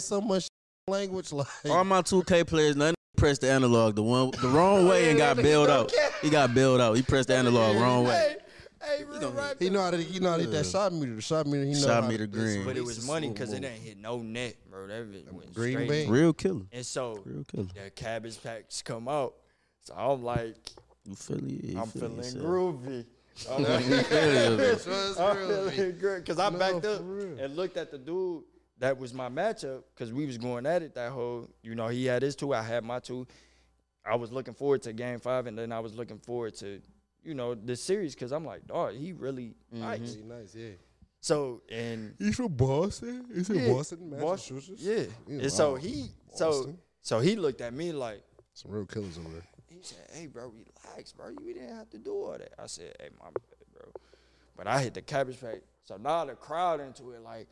so 0.00 0.20
much 0.20 0.46
language 0.88 1.32
like. 1.32 1.46
All 1.68 1.84
my 1.84 2.02
2K 2.02 2.46
players, 2.46 2.76
none 2.76 2.94
pressed 3.22 3.40
the 3.42 3.50
analog 3.50 3.94
the 3.94 4.02
one 4.02 4.32
the 4.42 4.48
wrong 4.48 4.88
way 4.88 5.08
and 5.10 5.16
got 5.18 5.36
bailed 5.36 5.70
out. 5.70 5.92
He 6.22 6.28
got 6.28 6.52
bailed 6.54 6.80
out. 6.80 6.94
He 6.96 7.02
pressed 7.02 7.28
the 7.28 7.36
analog 7.36 7.76
wrong 7.76 8.04
way. 8.04 8.36
Hey, 8.80 8.96
hey, 8.98 9.04
real 9.04 9.14
he 9.60 9.70
know 9.70 9.80
how 9.80 9.90
to. 9.92 9.96
He 10.02 10.18
know 10.18 10.30
how 10.30 10.36
to 10.38 10.42
hit 10.42 10.50
that 10.50 10.66
shot 10.66 10.92
meter. 10.92 11.14
The 11.14 11.20
shot 11.22 11.46
meter. 11.46 11.64
He 11.64 11.72
know 11.74 11.78
Shot 11.78 12.02
how 12.02 12.08
meter 12.08 12.26
to, 12.26 12.32
green. 12.32 12.64
But 12.64 12.76
it 12.76 12.84
was 12.84 13.06
money 13.06 13.28
because 13.28 13.52
it 13.52 13.56
ain't. 13.56 13.66
ain't 13.66 13.82
hit 13.82 13.98
no 13.98 14.18
net, 14.18 14.56
bro. 14.68 14.88
That 14.88 15.06
went 15.32 15.54
Green 15.54 15.72
straight. 15.74 15.88
bean. 15.88 16.10
Real 16.10 16.32
killer. 16.32 16.62
And 16.72 16.84
so 16.84 17.22
Real 17.24 17.44
killer. 17.44 17.68
the 17.84 17.90
cabbage 17.90 18.42
packs 18.42 18.82
come 18.82 19.06
out. 19.06 19.34
So 19.82 19.94
I'm 19.94 20.24
like, 20.24 20.56
You 21.04 21.14
feel 21.14 21.36
it? 21.38 21.44
You 21.64 21.80
I'm 21.80 21.86
feel 21.86 22.02
feeling 22.02 22.16
yourself. 22.16 22.44
groovy. 22.44 23.04
I'm 23.50 23.60
You 23.88 24.02
feel 24.02 24.58
yourself. 24.58 24.84
Trust 24.84 25.20
I'm 25.20 25.36
real. 25.48 25.70
feeling 25.70 25.98
good 25.98 26.24
because 26.24 26.38
I 26.40 26.48
No, 26.50 26.58
backed 26.58 26.84
up 26.86 27.00
and 27.00 27.56
looked 27.56 27.76
at 27.76 27.90
the 27.92 27.98
dude 27.98 28.42
that 28.82 28.98
was 28.98 29.14
my 29.14 29.28
matchup 29.28 29.84
because 29.94 30.12
we 30.12 30.26
was 30.26 30.36
going 30.38 30.66
at 30.66 30.82
it 30.82 30.96
that 30.96 31.12
whole. 31.12 31.48
You 31.62 31.76
know, 31.76 31.86
he 31.86 32.04
had 32.04 32.20
his 32.20 32.34
two, 32.34 32.52
I 32.52 32.62
had 32.62 32.82
my 32.82 32.98
two. 32.98 33.28
I 34.04 34.16
was 34.16 34.32
looking 34.32 34.54
forward 34.54 34.82
to 34.82 34.92
Game 34.92 35.20
Five, 35.20 35.46
and 35.46 35.56
then 35.56 35.70
I 35.70 35.78
was 35.78 35.94
looking 35.94 36.18
forward 36.18 36.56
to, 36.56 36.82
you 37.22 37.34
know, 37.34 37.54
the 37.54 37.76
series 37.76 38.16
because 38.16 38.32
I'm 38.32 38.44
like, 38.44 38.66
dog, 38.66 38.96
he 38.96 39.12
really 39.12 39.54
mm-hmm. 39.72 39.82
nice. 39.82 40.14
He 40.14 40.22
nice, 40.22 40.54
yeah. 40.56 40.70
So 41.20 41.62
and 41.70 42.16
He's 42.18 42.34
from 42.34 42.48
Boston. 42.48 43.24
He's 43.32 43.48
in 43.50 43.60
Yeah, 43.60 43.72
Boston, 43.72 44.10
Boston, 44.10 44.56
Massachusetts. 44.56 44.82
yeah, 44.82 45.04
Yeah, 45.28 45.42
and 45.42 45.52
so 45.52 45.74
wow. 45.74 45.76
he, 45.76 46.08
so 46.34 46.74
so 47.00 47.20
he 47.20 47.36
looked 47.36 47.60
at 47.60 47.72
me 47.72 47.92
like. 47.92 48.20
Some 48.54 48.72
real 48.72 48.84
killers 48.84 49.16
over 49.16 49.28
there. 49.28 49.46
He 49.68 49.78
said, 49.82 50.08
"Hey, 50.12 50.26
bro, 50.26 50.52
relax, 50.52 51.12
bro. 51.12 51.28
You 51.28 51.54
didn't 51.54 51.76
have 51.76 51.88
to 51.90 51.98
do 51.98 52.12
all 52.12 52.32
that." 52.32 52.52
I 52.58 52.66
said, 52.66 52.96
"Hey, 52.98 53.10
my 53.16 53.26
bad, 53.26 53.72
bro." 53.72 53.92
But 54.56 54.66
I 54.66 54.82
hit 54.82 54.94
the 54.94 55.02
cabbage 55.02 55.40
patch, 55.40 55.60
so 55.84 55.96
now 55.96 56.24
the 56.24 56.34
crowd 56.34 56.80
into 56.80 57.12
it 57.12 57.22
like, 57.22 57.46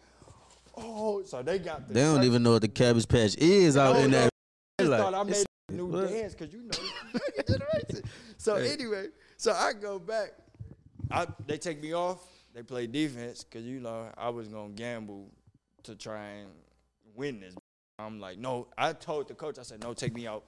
oh, 0.77 1.23
so 1.25 1.43
they 1.43 1.59
got. 1.59 1.87
The 1.89 1.95
They 1.95 2.03
don't 2.03 2.25
even 2.25 2.43
know 2.43 2.53
what 2.53 2.63
the 2.63 2.69
cabbage 2.69 3.09
patch 3.09 3.37
is 3.37 3.77
out 3.77 3.97
oh, 3.97 3.99
No, 4.01 4.05
in 4.05 4.11
that. 4.13 4.31
I 4.79 4.83
just 4.83 4.97
thought 4.97 5.15
I 5.15 5.23
made 5.23 5.45
a 5.69 5.73
new 5.73 5.87
what? 5.87 6.09
dance 6.09 6.35
because 6.35 6.53
you 6.55 6.63
know, 6.63 7.21
generation. 7.49 8.03
So 8.39 8.57
Hey. 8.57 8.73
anyway, 8.73 9.07
so 9.37 9.53
I 9.53 9.73
go 9.75 9.99
back. 9.99 10.31
I 11.11 11.27
they 11.47 11.59
take 11.59 11.83
me 11.83 11.93
off. 11.95 12.21
They 12.55 12.63
play 12.63 12.87
defense 12.87 13.45
because 13.45 13.65
you 13.67 13.81
know 13.81 14.09
I 14.17 14.29
was 14.31 14.49
gonna 14.49 14.71
gamble 14.71 15.29
to 15.85 15.95
try 15.95 16.25
and 16.27 16.51
win 17.15 17.41
this. 17.41 17.55
I'm 17.99 18.19
like, 18.19 18.39
no. 18.39 18.67
I 18.79 18.93
told 18.95 19.29
the 19.29 19.35
coach, 19.35 19.59
I 19.59 19.63
said, 19.63 19.83
no, 19.83 19.93
take 19.93 20.15
me 20.15 20.27
out, 20.27 20.45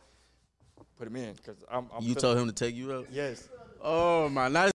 put 0.97 1.07
him 1.07 1.17
in 1.17 1.35
because 1.35 1.57
I'm. 1.71 1.87
I'm 1.95 2.03
You 2.03 2.15
feeling- 2.15 2.17
told 2.17 2.39
him 2.39 2.47
to 2.47 2.53
take 2.53 2.75
you 2.75 2.93
out. 2.93 3.07
Yes. 3.13 3.49
Oh 3.81 4.29
my! 4.31 4.49
Not 4.49 4.72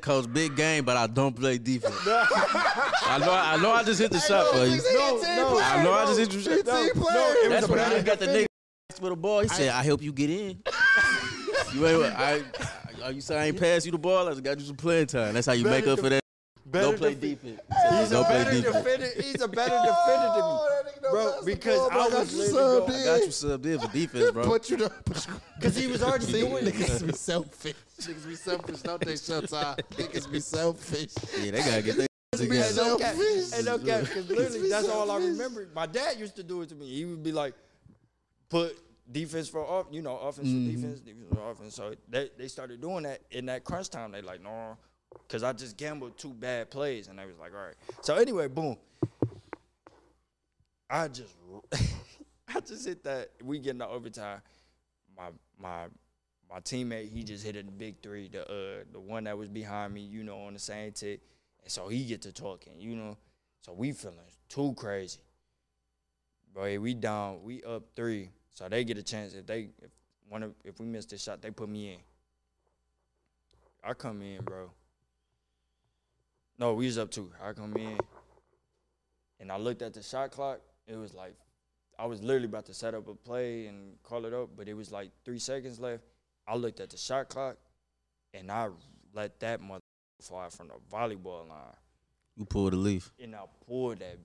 coach, 0.00 0.32
big 0.32 0.56
game, 0.56 0.82
but 0.84 0.96
I 0.96 1.06
don't 1.06 1.36
play 1.36 1.58
defense. 1.58 1.94
I 2.06 3.18
know. 3.20 3.32
I 3.32 3.60
know. 3.60 3.70
I 3.72 3.82
just 3.84 4.00
hit 4.00 4.10
the 4.10 4.18
shot 4.18 4.46
for 4.46 4.64
you. 4.64 4.80
No, 4.94 5.20
no, 5.20 5.60
I 5.60 5.84
know. 5.84 5.92
I 5.92 6.06
just 6.06 6.18
hit 6.18 6.32
you. 6.32 6.38
no, 6.38 6.56
shot. 6.56 6.66
no, 6.66 6.82
it 6.84 6.96
was 6.96 7.50
That's 7.50 7.68
when 7.68 7.78
I 7.78 8.00
got 8.00 8.18
the 8.18 8.26
defender. 8.26 8.46
nigga 8.46 9.00
with 9.02 9.12
the 9.12 9.16
ball. 9.16 9.40
He 9.40 9.48
said, 9.48 9.68
"I 9.68 9.82
help 9.82 10.00
you 10.00 10.12
get 10.12 10.30
in." 10.30 10.62
you 11.74 11.86
ain't. 11.86 12.18
I. 12.18 12.42
I 13.04 13.10
you 13.10 13.20
say 13.20 13.36
I 13.38 13.44
ain't 13.46 13.60
pass 13.60 13.84
you 13.84 13.92
the 13.92 13.98
ball. 13.98 14.26
I 14.26 14.30
just 14.30 14.42
got 14.42 14.58
you 14.58 14.64
some 14.64 14.76
playing 14.76 15.08
time. 15.08 15.34
That's 15.34 15.46
how 15.46 15.52
you 15.52 15.64
make 15.64 15.84
Better 15.84 15.92
up 15.92 15.98
for 16.00 16.08
that. 16.08 16.22
Better 16.64 16.86
Don't 16.86 16.96
play 16.96 17.14
defense. 17.14 17.60
He's 17.90 18.12
a 18.12 18.22
better 18.22 18.50
defender. 18.62 19.08
He's 19.16 19.42
a 19.42 19.48
better 19.48 19.82
defender 19.84 20.30
than 20.32 20.44
me, 20.48 20.58
bro. 21.10 21.42
Because 21.44 21.88
I 21.90 22.08
was 22.08 22.32
you 22.32 22.38
literally 22.38 22.80
subbed 22.80 22.86
going, 22.88 23.00
I 23.00 23.04
got 23.04 23.20
you 23.20 23.26
subbed 23.28 23.66
in 23.66 23.78
for 23.80 23.92
defense, 23.92 24.30
bro. 24.32 24.44
Put 24.44 24.70
you 24.70 24.76
to 24.78 24.88
put 24.90 25.26
you. 25.26 25.32
because 25.58 25.76
he 25.76 25.86
was 25.86 26.02
already 26.02 26.24
See, 26.24 26.40
doing 26.48 26.66
it. 26.66 26.74
niggas 26.74 27.06
be 27.06 27.12
selfish. 27.12 27.74
Niggas 28.00 28.26
be 28.26 28.34
selfish, 28.34 28.80
don't 28.80 29.04
they, 29.04 29.12
Showtime? 29.14 29.78
Niggas 29.92 30.30
be 30.32 30.40
selfish. 30.40 31.12
Yeah, 31.38 31.50
they 31.52 31.58
gotta 31.58 31.82
get 31.82 31.96
their 31.96 32.06
be 32.32 32.38
Hey, 32.56 32.62
together. 32.68 32.74
no 32.84 32.98
cap. 32.98 33.14
selfish. 33.14 33.50
Hey, 33.52 33.62
no 33.62 33.78
cap. 33.78 34.00
Because 34.00 34.28
literally, 34.28 34.68
that's 34.68 34.88
all 34.88 35.10
I 35.10 35.18
remember. 35.18 35.68
My 35.74 35.86
dad 35.86 36.18
used 36.18 36.36
to 36.36 36.42
do 36.42 36.62
it 36.62 36.68
to 36.70 36.74
me. 36.74 36.86
He 36.88 37.04
would 37.04 37.22
be 37.22 37.30
like, 37.32 37.54
put 38.48 38.76
defense 39.12 39.48
for 39.48 39.60
off, 39.64 39.86
you 39.90 40.02
know, 40.02 40.16
offense 40.18 40.48
Mm-hmm. 40.48 40.66
for 40.66 40.72
defense, 40.72 41.00
defense 41.00 41.26
for 41.32 41.50
offense. 41.50 41.74
So 41.74 41.94
they, 42.08 42.30
they 42.38 42.48
started 42.48 42.80
doing 42.80 43.04
that 43.04 43.20
in 43.30 43.46
that 43.46 43.62
crunch 43.64 43.90
time. 43.90 44.10
They 44.12 44.22
like, 44.22 44.42
no, 44.42 44.76
because 45.28 45.42
I 45.42 45.52
just 45.52 45.76
gambled 45.76 46.18
two 46.18 46.30
bad 46.32 46.70
plays, 46.70 47.06
and 47.08 47.18
they 47.18 47.24
was 47.26 47.38
like, 47.38 47.52
all 47.54 47.66
right. 47.66 47.74
So 48.02 48.16
anyway, 48.16 48.48
boom. 48.48 48.76
I 50.90 51.08
just, 51.08 51.34
I 52.48 52.60
just 52.60 52.86
hit 52.86 53.04
that. 53.04 53.30
We 53.42 53.58
get 53.58 53.78
the 53.78 53.88
overtime. 53.88 54.40
My 55.16 55.28
my 55.58 55.86
my 56.50 56.60
teammate, 56.60 57.10
he 57.10 57.22
just 57.24 57.44
hit 57.44 57.56
a 57.56 57.64
big 57.64 58.02
three. 58.02 58.28
The 58.28 58.42
uh 58.42 58.84
the 58.92 59.00
one 59.00 59.24
that 59.24 59.36
was 59.36 59.48
behind 59.48 59.94
me, 59.94 60.02
you 60.02 60.22
know, 60.22 60.38
on 60.42 60.52
the 60.52 60.58
same 60.58 60.92
tick. 60.92 61.20
And 61.62 61.70
so 61.72 61.88
he 61.88 62.04
get 62.04 62.22
to 62.22 62.32
talking, 62.32 62.74
you 62.78 62.96
know. 62.96 63.16
So 63.62 63.72
we 63.72 63.92
feeling 63.92 64.18
too 64.48 64.74
crazy. 64.76 65.20
Boy, 66.54 66.78
we 66.78 66.94
down, 66.94 67.42
we 67.42 67.62
up 67.62 67.84
three. 67.96 68.30
So 68.52 68.68
they 68.68 68.84
get 68.84 68.98
a 68.98 69.02
chance. 69.02 69.34
If 69.34 69.46
they 69.46 69.70
if 69.82 69.90
one 70.28 70.42
of 70.42 70.54
if 70.64 70.78
we 70.78 70.86
miss 70.86 71.06
this 71.06 71.22
shot, 71.22 71.42
they 71.42 71.50
put 71.50 71.68
me 71.68 71.94
in. 71.94 71.98
I 73.82 73.94
come 73.94 74.22
in, 74.22 74.42
bro. 74.42 74.70
No, 76.58 76.74
we 76.74 76.86
was 76.86 76.98
up 76.98 77.10
two. 77.10 77.32
I 77.42 77.52
come 77.52 77.76
in. 77.76 77.98
And 79.40 79.50
I 79.50 79.56
looked 79.58 79.82
at 79.82 79.92
the 79.92 80.02
shot 80.02 80.30
clock. 80.30 80.60
It 80.86 80.96
was 80.96 81.14
like 81.14 81.34
I 81.98 82.06
was 82.06 82.22
literally 82.22 82.46
about 82.46 82.66
to 82.66 82.74
set 82.74 82.94
up 82.94 83.08
a 83.08 83.14
play 83.14 83.66
and 83.66 84.02
call 84.02 84.24
it 84.24 84.34
up, 84.34 84.50
but 84.56 84.68
it 84.68 84.74
was 84.74 84.90
like 84.90 85.10
three 85.24 85.38
seconds 85.38 85.78
left. 85.78 86.02
I 86.46 86.56
looked 86.56 86.80
at 86.80 86.90
the 86.90 86.96
shot 86.96 87.28
clock 87.28 87.56
and 88.32 88.50
I 88.50 88.68
let 89.12 89.40
that 89.40 89.60
mother 89.60 89.80
fly 90.20 90.48
from 90.48 90.68
the 90.68 90.74
volleyball 90.92 91.48
line. 91.48 91.76
You 92.36 92.44
pulled 92.44 92.72
a 92.72 92.76
leaf. 92.76 93.12
And 93.22 93.34
I 93.34 93.44
pulled 93.66 94.00
that 94.00 94.18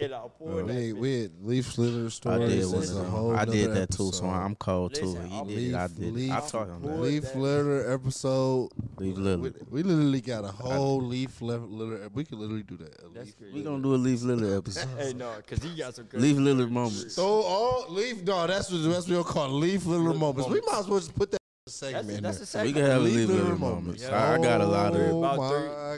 and 0.00 0.14
I 0.14 0.20
pulled 0.38 0.50
Bro, 0.50 0.66
that 0.66 0.74
we, 0.74 0.92
bitch. 0.92 0.98
we 0.98 1.20
had 1.22 1.30
Leaf 1.42 1.66
Slither 1.72 2.06
I 2.06 2.08
stories. 2.08 2.48
did 2.50 2.80
This 2.80 2.92
one 2.94 3.04
a 3.04 3.08
whole 3.08 3.36
I 3.36 3.44
did 3.44 3.68
nother 3.68 3.80
that 3.80 3.90
too, 3.90 4.12
so. 4.12 4.26
I'm 4.26 4.54
cold 4.54 4.94
too. 4.94 5.06
Listen, 5.06 5.28
He 5.28 5.36
I'm- 5.36 5.46
did 5.48 5.58
it. 5.58 5.74
I 5.74 5.86
Leaf- 5.86 5.98
it. 5.98 6.30
I 6.30 6.40
leaf- 6.40 6.50
taught 6.50 6.82
that. 6.82 7.00
Leaf 7.00 7.24
Lillard 7.34 7.94
episode. 7.94 8.70
Leaf 8.98 9.16
We, 9.16 9.52
we 9.70 9.82
literally 9.82 10.20
got 10.20 10.44
a 10.44 10.48
whole 10.48 11.00
Leaf 11.02 11.40
Lillard. 11.40 12.10
We 12.14 12.24
could 12.24 12.38
literally 12.38 12.62
do 12.62 12.76
that. 12.78 12.94
A 13.00 13.08
That's 13.14 13.34
leaf. 13.40 13.52
We 13.54 13.62
gonna 13.62 13.82
do 13.82 13.94
a 13.94 13.96
Leaf 13.96 14.20
Lillard 14.20 14.58
episode. 14.58 14.88
Hey 14.98 15.12
no, 15.14 15.32
cause 15.46 15.62
he 15.62 15.74
got 15.76 15.94
some 15.94 16.04
good 16.06 16.20
Leaf 16.20 16.36
Lillard 16.36 16.70
moments. 16.70 17.14
So 17.14 17.24
all 17.26 17.86
leaf. 17.88 18.22
No, 18.24 18.46
that's 18.46 18.70
what 18.70 18.82
that's 18.84 19.06
what 19.06 19.14
we'll 19.14 19.24
call 19.24 19.50
Leaf 19.50 19.82
Lillard 19.82 19.98
Little 20.04 20.14
moments. 20.14 20.48
We 20.50 20.60
might 20.60 20.80
as 20.80 20.86
well 20.88 20.98
just 21.00 21.14
put 21.14 21.30
that 21.32 21.37
in 21.82 21.92
the 21.92 21.92
That's, 21.92 22.06
segment. 22.06 22.18
in 22.18 22.22
that's 22.24 22.36
there. 22.38 22.42
a 22.42 22.46
second. 22.46 22.66
We 22.66 22.72
can 22.72 22.82
have 22.90 23.00
a 23.00 23.04
Leaf 23.04 23.14
Leaf 23.14 23.28
Lillard 23.28 23.40
Lillard 23.40 23.58
moments. 23.58 23.60
moments. 23.60 24.02
Yeah. 24.02 24.24
I 24.30 24.34
I 24.34 24.38
got 24.38 24.60
a 24.60 24.66
lot 24.66 24.94
of 24.94 25.00
Oh, 25.00 25.04
it. 25.04 25.18
about 25.18 25.36
my 25.38 25.48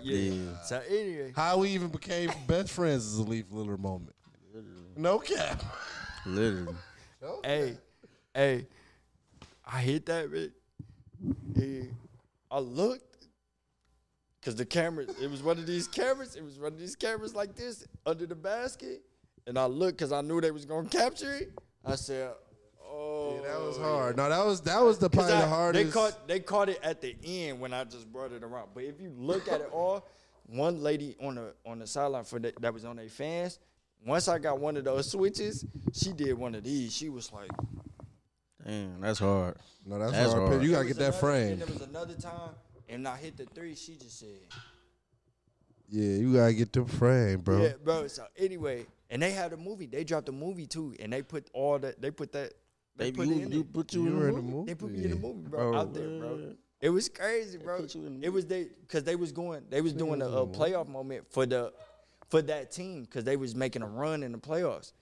three. 0.00 0.28
Yeah. 0.28 0.44
God. 0.52 0.64
So 0.66 0.82
anyway, 0.88 1.32
How 1.36 1.58
we 1.58 1.68
even 1.70 1.88
became 1.88 2.30
best 2.46 2.70
friends 2.70 3.04
is 3.06 3.18
a 3.18 3.22
Leaf 3.22 3.46
Lillard 3.50 3.78
moment. 3.78 4.14
No 4.96 5.18
cap. 5.18 5.62
Literally. 6.26 6.74
hey, 7.44 7.76
hey, 8.34 8.66
I 9.64 9.80
hit 9.80 10.06
that 10.06 10.30
bit. 10.30 10.52
And 11.54 11.94
I 12.50 12.58
looked. 12.58 13.04
Cause 14.42 14.54
the 14.56 14.64
camera, 14.64 15.04
it 15.20 15.30
was 15.30 15.42
one 15.42 15.58
of 15.58 15.66
these 15.66 15.86
cameras. 15.86 16.34
It 16.34 16.42
was 16.42 16.58
one 16.58 16.72
of 16.72 16.78
these 16.78 16.96
cameras 16.96 17.34
like 17.34 17.54
this 17.54 17.86
under 18.06 18.24
the 18.24 18.34
basket, 18.34 19.02
and 19.46 19.58
I 19.58 19.66
looked 19.66 19.98
because 19.98 20.12
I 20.12 20.22
knew 20.22 20.40
they 20.40 20.50
was 20.50 20.64
gonna 20.64 20.88
capture 20.88 21.30
it. 21.34 21.50
I 21.84 21.94
said, 21.96 22.32
"Oh, 23.00 23.40
Yeah, 23.42 23.48
that 23.52 23.60
was 23.60 23.78
oh, 23.78 23.82
hard. 23.82 24.16
No, 24.16 24.28
that 24.28 24.44
was 24.44 24.60
that 24.62 24.80
was 24.82 24.98
the 24.98 25.08
probably 25.10 25.32
I- 25.34 25.40
the 25.40 25.46
hardest. 25.48 25.84
They 25.86 25.90
caught 25.90 26.28
they 26.28 26.40
caught 26.40 26.68
it 26.68 26.80
at 26.82 27.00
the 27.00 27.16
end 27.24 27.60
when 27.60 27.72
I 27.72 27.84
just 27.84 28.10
brought 28.12 28.32
it 28.32 28.42
around. 28.42 28.68
But 28.74 28.84
if 28.84 29.00
you 29.00 29.12
look 29.16 29.48
at 29.48 29.60
it 29.60 29.70
all, 29.72 30.06
one 30.46 30.82
lady 30.82 31.16
on 31.22 31.36
the 31.36 31.54
on 31.64 31.78
the 31.78 31.86
sideline 31.86 32.24
for 32.24 32.38
the, 32.38 32.52
that 32.60 32.72
was 32.74 32.84
on 32.84 32.96
their 32.96 33.08
fans. 33.08 33.58
Once 34.04 34.28
I 34.28 34.38
got 34.38 34.58
one 34.58 34.76
of 34.78 34.84
those 34.84 35.10
switches, 35.10 35.64
she 35.92 36.12
did 36.12 36.32
one 36.34 36.54
of 36.54 36.64
these. 36.64 36.94
She 36.94 37.08
was 37.10 37.30
like, 37.32 37.50
Damn, 38.66 39.00
that's 39.00 39.18
hard. 39.18 39.56
no, 39.86 39.98
that's, 39.98 40.12
That's 40.12 40.32
hard. 40.32 40.48
hard. 40.48 40.62
You 40.62 40.70
gotta 40.72 40.86
get 40.86 40.96
that 40.96 41.02
another- 41.08 41.18
frame. 41.18 41.52
And 41.52 41.60
there 41.60 41.66
was 41.68 41.82
another 41.82 42.14
time, 42.14 42.50
and 42.88 43.06
I 43.06 43.16
hit 43.16 43.36
the 43.36 43.44
three. 43.46 43.74
She 43.74 43.96
just 43.96 44.18
said, 44.18 44.28
Yeah, 45.88 46.16
you 46.16 46.34
gotta 46.34 46.52
get 46.54 46.72
the 46.72 46.84
frame, 46.84 47.40
bro. 47.40 47.62
"Yeah, 47.62 47.72
bro." 47.82 48.06
So 48.06 48.24
anyway, 48.38 48.86
and 49.10 49.20
they 49.22 49.32
had 49.32 49.52
a 49.52 49.56
movie. 49.56 49.86
They 49.86 50.04
dropped 50.04 50.28
a 50.28 50.32
movie 50.32 50.66
too, 50.66 50.94
and 51.00 51.12
they 51.12 51.22
put 51.22 51.48
all 51.52 51.78
that. 51.80 52.00
They 52.00 52.10
put 52.10 52.32
that. 52.32 52.52
They 53.00 53.10
Baby, 53.10 53.16
put 53.16 53.26
you, 53.28 53.32
in 53.42 53.52
you 53.52 53.60
it. 53.60 53.72
put 53.72 53.94
you, 53.94 54.02
You 54.04 54.08
in 54.08 54.16
were 54.16 54.22
the 54.24 54.28
in 54.28 54.34
the 54.36 54.42
movie. 54.42 54.52
movie. 54.56 54.66
They 54.66 54.74
put 54.74 54.90
me 54.92 55.04
in 55.04 55.10
the 55.10 55.16
movie, 55.16 55.48
bro, 55.48 55.70
Bro, 55.70 55.78
out 55.80 55.94
there, 55.94 56.08
bro. 56.18 56.52
It 56.82 56.90
was 56.90 57.08
crazy, 57.08 57.56
bro. 57.56 57.80
put 57.80 57.94
you 57.94 58.04
in 58.06 58.20
the 58.20 58.26
It 58.26 58.30
was 58.30 58.44
they 58.44 58.64
because 58.82 59.04
they 59.04 59.16
was 59.16 59.32
going, 59.32 59.62
they 59.70 59.80
was 59.80 59.94
doing 59.94 60.20
a, 60.20 60.26
a 60.28 60.46
playoff 60.46 60.86
moment 60.86 61.24
for 61.32 61.46
the 61.46 61.72
for 62.28 62.42
that 62.42 62.70
team 62.70 63.04
because 63.04 63.24
they 63.24 63.36
was 63.36 63.54
making 63.54 63.80
a 63.80 63.86
run 63.86 64.22
in 64.22 64.32
the 64.32 64.38
playoffs, 64.38 64.92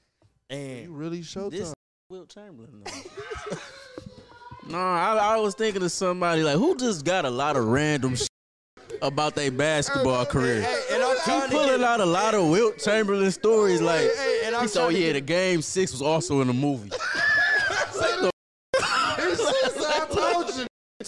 And 0.48 0.60
You 0.60 0.84
and 0.84 0.96
really 0.98 1.20
showtime. 1.22 1.50
This 1.50 1.74
Wilt 2.08 2.28
Chamberlain. 2.28 2.84
though. 2.84 3.56
no, 4.68 4.78
I, 4.78 5.16
I 5.34 5.36
was 5.38 5.54
thinking 5.56 5.82
of 5.82 5.90
somebody 5.90 6.44
like 6.44 6.56
who 6.56 6.76
just 6.76 7.04
got 7.04 7.24
a 7.24 7.30
lot 7.30 7.56
of 7.56 7.64
random 7.66 8.14
shit 8.16 8.28
about 9.02 9.34
their 9.34 9.50
basketball 9.50 10.24
career. 10.24 10.62
Hey, 10.62 10.82
and 10.92 11.02
I'm 11.02 11.16
He 11.48 11.54
pulling 11.56 11.82
out 11.82 12.00
a 12.00 12.06
lot 12.06 12.34
of 12.34 12.48
Wilt 12.48 12.78
Chamberlain 12.78 13.30
stories. 13.32 13.80
Like 13.82 14.02
hey, 14.14 14.42
and 14.44 14.54
I'm 14.54 14.62
he 14.62 14.68
said, 14.68 14.84
"Oh 14.84 14.88
yeah, 14.88 15.12
the 15.14 15.20
game 15.20 15.62
six 15.62 15.90
was 15.92 16.00
also 16.02 16.40
in 16.42 16.46
the 16.46 16.54
movie." 16.54 16.90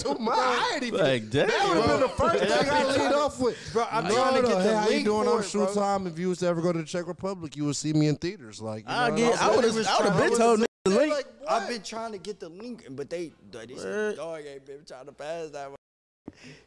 To 0.02 0.14
my, 0.18 0.32
I 0.32 0.72
ain't 0.74 0.84
even. 0.84 1.00
like 1.00 1.30
damn, 1.30 1.46
that 1.48 1.68
would 1.68 1.76
have 1.78 1.86
been 1.86 2.00
the 2.00 2.08
first 2.08 2.38
thing 2.38 2.52
I've 2.52 2.60
been 2.64 2.70
I 3.00 3.04
lead 3.06 3.14
off 3.14 3.38
with. 3.40 3.70
Bro, 3.72 3.86
I'm 3.90 4.04
no, 4.04 4.14
trying 4.14 4.34
to 4.36 4.42
no, 4.42 4.48
get 4.48 4.56
the 4.58 4.62
hey, 4.62 4.74
how 4.76 4.88
you 4.88 5.04
doing 5.04 5.24
for 5.26 5.32
on 5.34 5.40
it, 5.40 5.46
shoot 5.48 5.74
time? 5.74 6.06
If 6.06 6.18
you 6.18 6.28
was 6.28 6.38
to 6.38 6.46
ever 6.46 6.60
go 6.60 6.72
to 6.72 6.78
the 6.78 6.84
Czech 6.84 7.06
Republic, 7.06 7.56
you 7.56 7.64
would 7.66 7.76
see 7.76 7.92
me 7.92 8.08
in 8.08 8.16
theaters. 8.16 8.60
Like, 8.60 8.84
you 8.88 8.94
I 8.94 9.10
get. 9.10 9.40
I 9.42 9.48
I'm 9.48 9.56
would 9.56 9.64
have. 9.64 9.74
saying? 9.74 9.86
I 9.88 9.98
would 10.02 10.12
have 10.12 10.18
been 10.30 10.38
told 10.38 10.60
the 10.84 10.90
link. 10.90 11.12
Like, 11.12 11.26
I've 11.48 11.68
been 11.68 11.82
trying 11.82 12.12
to 12.12 12.18
get 12.18 12.40
the 12.40 12.48
link, 12.48 12.86
but 12.90 13.10
they, 13.10 13.32
they 13.50 13.66
What? 13.66 13.78
said, 13.82 14.16
dog 14.16 14.40
ain't 14.46 14.64
been 14.66 14.84
trying 14.86 15.06
to 15.06 15.12
pass 15.12 15.50
that 15.50 15.68
one. 15.70 15.76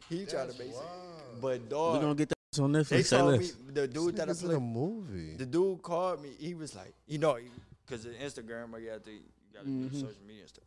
He 0.08 0.24
trying 0.26 0.50
to 0.52 0.58
make 0.58 0.68
it. 0.68 0.74
But 1.40 1.60
We 1.62 1.68
dog, 1.68 2.00
gonna 2.00 2.14
get 2.14 2.28
that 2.28 2.60
on 2.62 2.72
Netflix. 2.72 3.04
Say 3.06 3.16
told 3.18 3.32
me 3.32 3.38
less. 3.38 3.52
the 3.72 3.88
dude 3.88 4.16
that 4.16 4.28
I 4.28 4.32
Niggas 4.32 4.44
in 4.44 4.50
a 4.52 4.60
movie. 4.60 5.34
The 5.36 5.46
dude 5.46 5.82
called 5.82 6.22
me. 6.22 6.30
He 6.38 6.54
was 6.54 6.74
like, 6.76 6.94
you 7.08 7.18
know, 7.18 7.36
because 7.84 8.04
the 8.04 8.10
Instagram, 8.10 8.80
you 8.80 8.90
got 8.90 9.04
to, 9.04 9.10
you 9.10 9.20
got 9.52 9.64
to 9.64 9.66
do 9.66 9.88
Mhm. 9.88 9.94
social 9.94 10.22
media 10.26 10.46
stuff. 10.46 10.64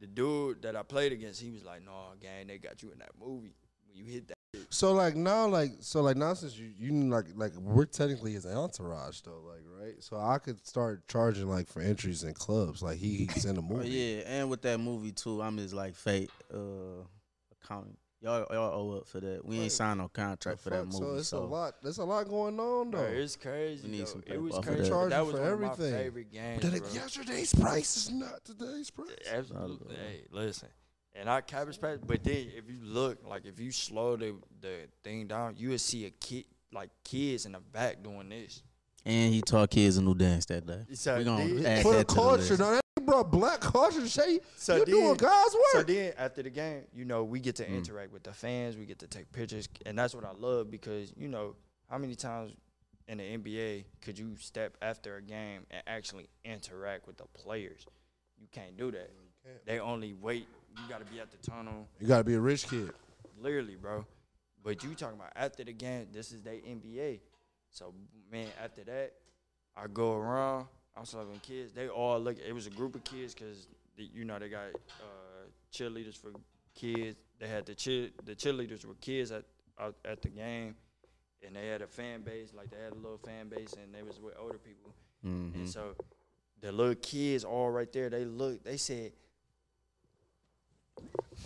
The 0.00 0.06
dude 0.06 0.62
that 0.62 0.76
I 0.76 0.82
played 0.82 1.12
against, 1.12 1.40
he 1.40 1.50
was 1.50 1.64
like, 1.64 1.84
"No, 1.84 1.92
gang, 2.20 2.46
they 2.46 2.58
got 2.58 2.82
you 2.82 2.90
in 2.92 2.98
that 2.98 3.10
movie 3.20 3.54
when 3.86 3.96
you 3.96 4.04
hit 4.04 4.28
that." 4.28 4.34
So 4.70 4.92
like 4.92 5.14
now, 5.16 5.46
like 5.46 5.72
so 5.80 6.00
like 6.02 6.16
now 6.16 6.34
since 6.34 6.56
you 6.56 6.70
you 6.78 6.92
like 7.10 7.26
like 7.34 7.52
we're 7.56 7.84
technically 7.84 8.32
his 8.32 8.46
entourage 8.46 9.20
though, 9.22 9.40
like 9.46 9.62
right. 9.80 10.02
So 10.02 10.16
I 10.18 10.38
could 10.38 10.64
start 10.66 11.06
charging 11.08 11.48
like 11.48 11.66
for 11.68 11.80
entries 11.80 12.22
in 12.24 12.32
clubs, 12.34 12.82
like 12.82 12.98
he's 12.98 13.44
in 13.44 13.56
the 13.56 13.60
Oh, 13.70 13.74
movie. 13.74 13.88
yeah, 13.88 14.22
and 14.26 14.48
with 14.50 14.62
that 14.62 14.78
movie 14.78 15.12
too, 15.12 15.42
I'm 15.42 15.56
his 15.56 15.74
like 15.74 15.94
fake 15.94 16.30
uh 16.52 17.02
accountant. 17.62 17.98
Y'all 18.20 18.46
y'all 18.50 18.72
owe 18.92 18.96
up 18.98 19.06
for 19.06 19.20
that. 19.20 19.44
We 19.44 19.60
ain't 19.60 19.70
signed 19.72 19.98
no 20.00 20.08
contract 20.08 20.60
for 20.60 20.70
that 20.70 20.84
movie. 20.86 20.96
So 20.98 21.14
it's 21.16 21.28
so 21.28 21.38
a 21.38 21.44
lot. 21.44 21.74
There's 21.82 21.98
a 21.98 22.04
lot 22.04 22.28
going 22.28 22.58
on 22.58 22.90
though. 22.90 22.98
Bro, 22.98 23.06
it's 23.12 23.36
crazy. 23.36 23.84
We 23.86 23.92
need 23.92 24.00
though. 24.00 24.04
some 24.06 24.20
it 24.20 24.26
paper 24.30 24.40
was 24.40 24.58
crazy. 24.58 24.90
that. 24.90 25.10
That 25.10 25.26
was 25.26 25.34
for 25.36 25.40
one 25.42 25.50
everything. 25.52 25.70
of 25.86 25.92
my 25.92 25.98
favorite 25.98 26.32
games. 26.32 26.62
That 26.62 26.78
bro. 26.82 26.90
yesterday's 26.94 27.54
price 27.54 27.96
is 27.96 28.10
not 28.10 28.44
today's 28.44 28.90
price. 28.90 29.08
Absolutely. 29.32 29.94
Hey, 29.94 30.22
listen. 30.32 30.68
And 31.14 31.28
I 31.30 31.40
cabbage 31.40 31.80
patch, 31.80 32.00
but 32.06 32.22
then 32.24 32.48
if 32.56 32.68
you 32.68 32.78
look, 32.82 33.18
like 33.26 33.44
if 33.44 33.58
you 33.60 33.70
slow 33.70 34.16
the 34.16 34.34
the 34.60 34.88
thing 35.04 35.26
down, 35.28 35.54
you 35.56 35.70
would 35.70 35.80
see 35.80 36.04
a 36.06 36.10
kid, 36.10 36.44
like 36.72 36.90
kids 37.04 37.46
in 37.46 37.52
the 37.52 37.60
back 37.60 38.02
doing 38.02 38.28
this. 38.28 38.62
and 39.06 39.32
he 39.32 39.40
taught 39.42 39.70
kids 39.70 39.96
a 39.96 40.02
new 40.02 40.14
dance 40.14 40.44
that 40.46 40.66
day. 40.66 40.84
So 40.94 41.18
we 41.18 41.24
gonna 41.24 41.44
add 41.66 41.82
For 41.82 41.92
the 41.92 41.98
that 41.98 42.08
to 42.08 42.14
the 42.16 42.20
list. 42.32 42.58
now 42.58 42.80
that 42.98 43.06
brought 43.06 43.30
black 43.30 43.60
culture 43.60 44.00
to 44.00 44.08
say 44.08 44.40
So 44.56 44.76
you 44.76 44.84
then- 44.84 44.94
doing 44.94 45.14
God's 45.16 45.52
So 45.52 45.78
work. 45.78 45.86
then 45.86 46.12
after 46.16 46.42
the 46.42 46.50
game, 46.50 46.84
you 46.92 47.04
know, 47.04 47.24
we 47.24 47.40
get 47.40 47.56
to 47.56 47.64
Mm. 47.64 47.76
interact 47.78 48.12
with 48.12 48.22
the 48.22 48.32
fans, 48.32 48.76
we 48.76 48.86
get 48.86 48.98
to 49.00 49.06
take 49.06 49.30
pictures, 49.32 49.68
and 49.86 49.98
that's 49.98 50.14
what 50.14 50.24
I 50.24 50.32
love 50.32 50.70
because 50.70 51.12
you 51.16 51.28
know 51.28 51.56
how 51.88 51.98
many 51.98 52.14
times 52.14 52.52
in 53.06 53.18
the 53.18 53.24
NBA 53.24 53.84
could 54.02 54.18
you 54.18 54.36
step 54.36 54.76
after 54.82 55.16
a 55.16 55.22
game 55.22 55.66
and 55.70 55.82
actually 55.86 56.28
interact 56.44 57.06
with 57.06 57.16
the 57.16 57.26
players? 57.26 57.86
You 58.38 58.46
can't 58.50 58.76
do 58.76 58.90
that. 58.92 59.10
They 59.64 59.80
only 59.80 60.12
wait. 60.14 60.46
You 60.76 60.88
got 60.88 60.98
to 60.98 61.10
be 61.10 61.18
at 61.18 61.30
the 61.30 61.38
tunnel. 61.38 61.88
you 61.98 62.06
gotta 62.06 62.22
be 62.24 62.34
a 62.34 62.40
rich 62.40 62.68
kid. 62.68 62.92
Literally, 63.38 63.76
bro. 63.76 64.04
But 64.62 64.82
you 64.84 64.94
talking 64.94 65.18
about 65.18 65.32
after 65.34 65.64
the 65.64 65.72
game, 65.72 66.08
this 66.12 66.32
is 66.32 66.42
their 66.42 66.54
NBA. 66.60 67.20
So 67.70 67.94
man, 68.30 68.48
after 68.62 68.84
that, 68.84 69.14
I 69.76 69.86
go 69.86 70.12
around. 70.14 70.66
I'm 70.98 71.04
serving 71.04 71.40
kids. 71.42 71.72
They 71.72 71.88
all 71.88 72.18
look. 72.18 72.36
It 72.44 72.52
was 72.52 72.66
a 72.66 72.70
group 72.70 72.94
of 72.94 73.04
kids 73.04 73.34
because 73.34 73.68
you 73.96 74.24
know 74.24 74.38
they 74.38 74.48
got 74.48 74.66
uh, 75.00 75.46
cheerleaders 75.72 76.16
for 76.16 76.30
kids. 76.74 77.16
They 77.38 77.46
had 77.46 77.66
the 77.66 77.74
cheer. 77.74 78.08
The 78.24 78.34
cheerleaders 78.34 78.84
were 78.84 78.94
kids 78.94 79.30
at 79.30 79.44
out 79.80 79.94
at 80.04 80.22
the 80.22 80.28
game, 80.28 80.74
and 81.46 81.54
they 81.54 81.68
had 81.68 81.82
a 81.82 81.86
fan 81.86 82.22
base. 82.22 82.52
Like 82.52 82.70
they 82.70 82.78
had 82.82 82.92
a 82.92 82.96
little 82.96 83.18
fan 83.18 83.48
base, 83.48 83.74
and 83.80 83.94
they 83.94 84.02
was 84.02 84.18
with 84.20 84.34
older 84.40 84.58
people. 84.58 84.92
Mhm. 85.24 85.54
And 85.54 85.68
so 85.68 85.94
the 86.60 86.72
little 86.72 86.94
kids 86.96 87.44
all 87.44 87.70
right 87.70 87.92
there. 87.92 88.10
They 88.10 88.24
looked. 88.24 88.64
They 88.64 88.76
said. 88.76 89.12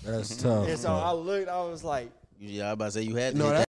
That's 0.04 0.36
tough. 0.36 0.66
And 0.68 0.78
so 0.78 0.88
bro. 0.88 0.96
I 0.96 1.12
looked. 1.12 1.48
I 1.48 1.62
was 1.64 1.84
like. 1.84 2.10
Yeah, 2.40 2.70
I 2.70 2.72
about 2.72 2.86
to 2.86 2.90
say 2.92 3.02
you 3.02 3.14
had 3.16 3.34
to 3.34 3.38
no, 3.38 3.64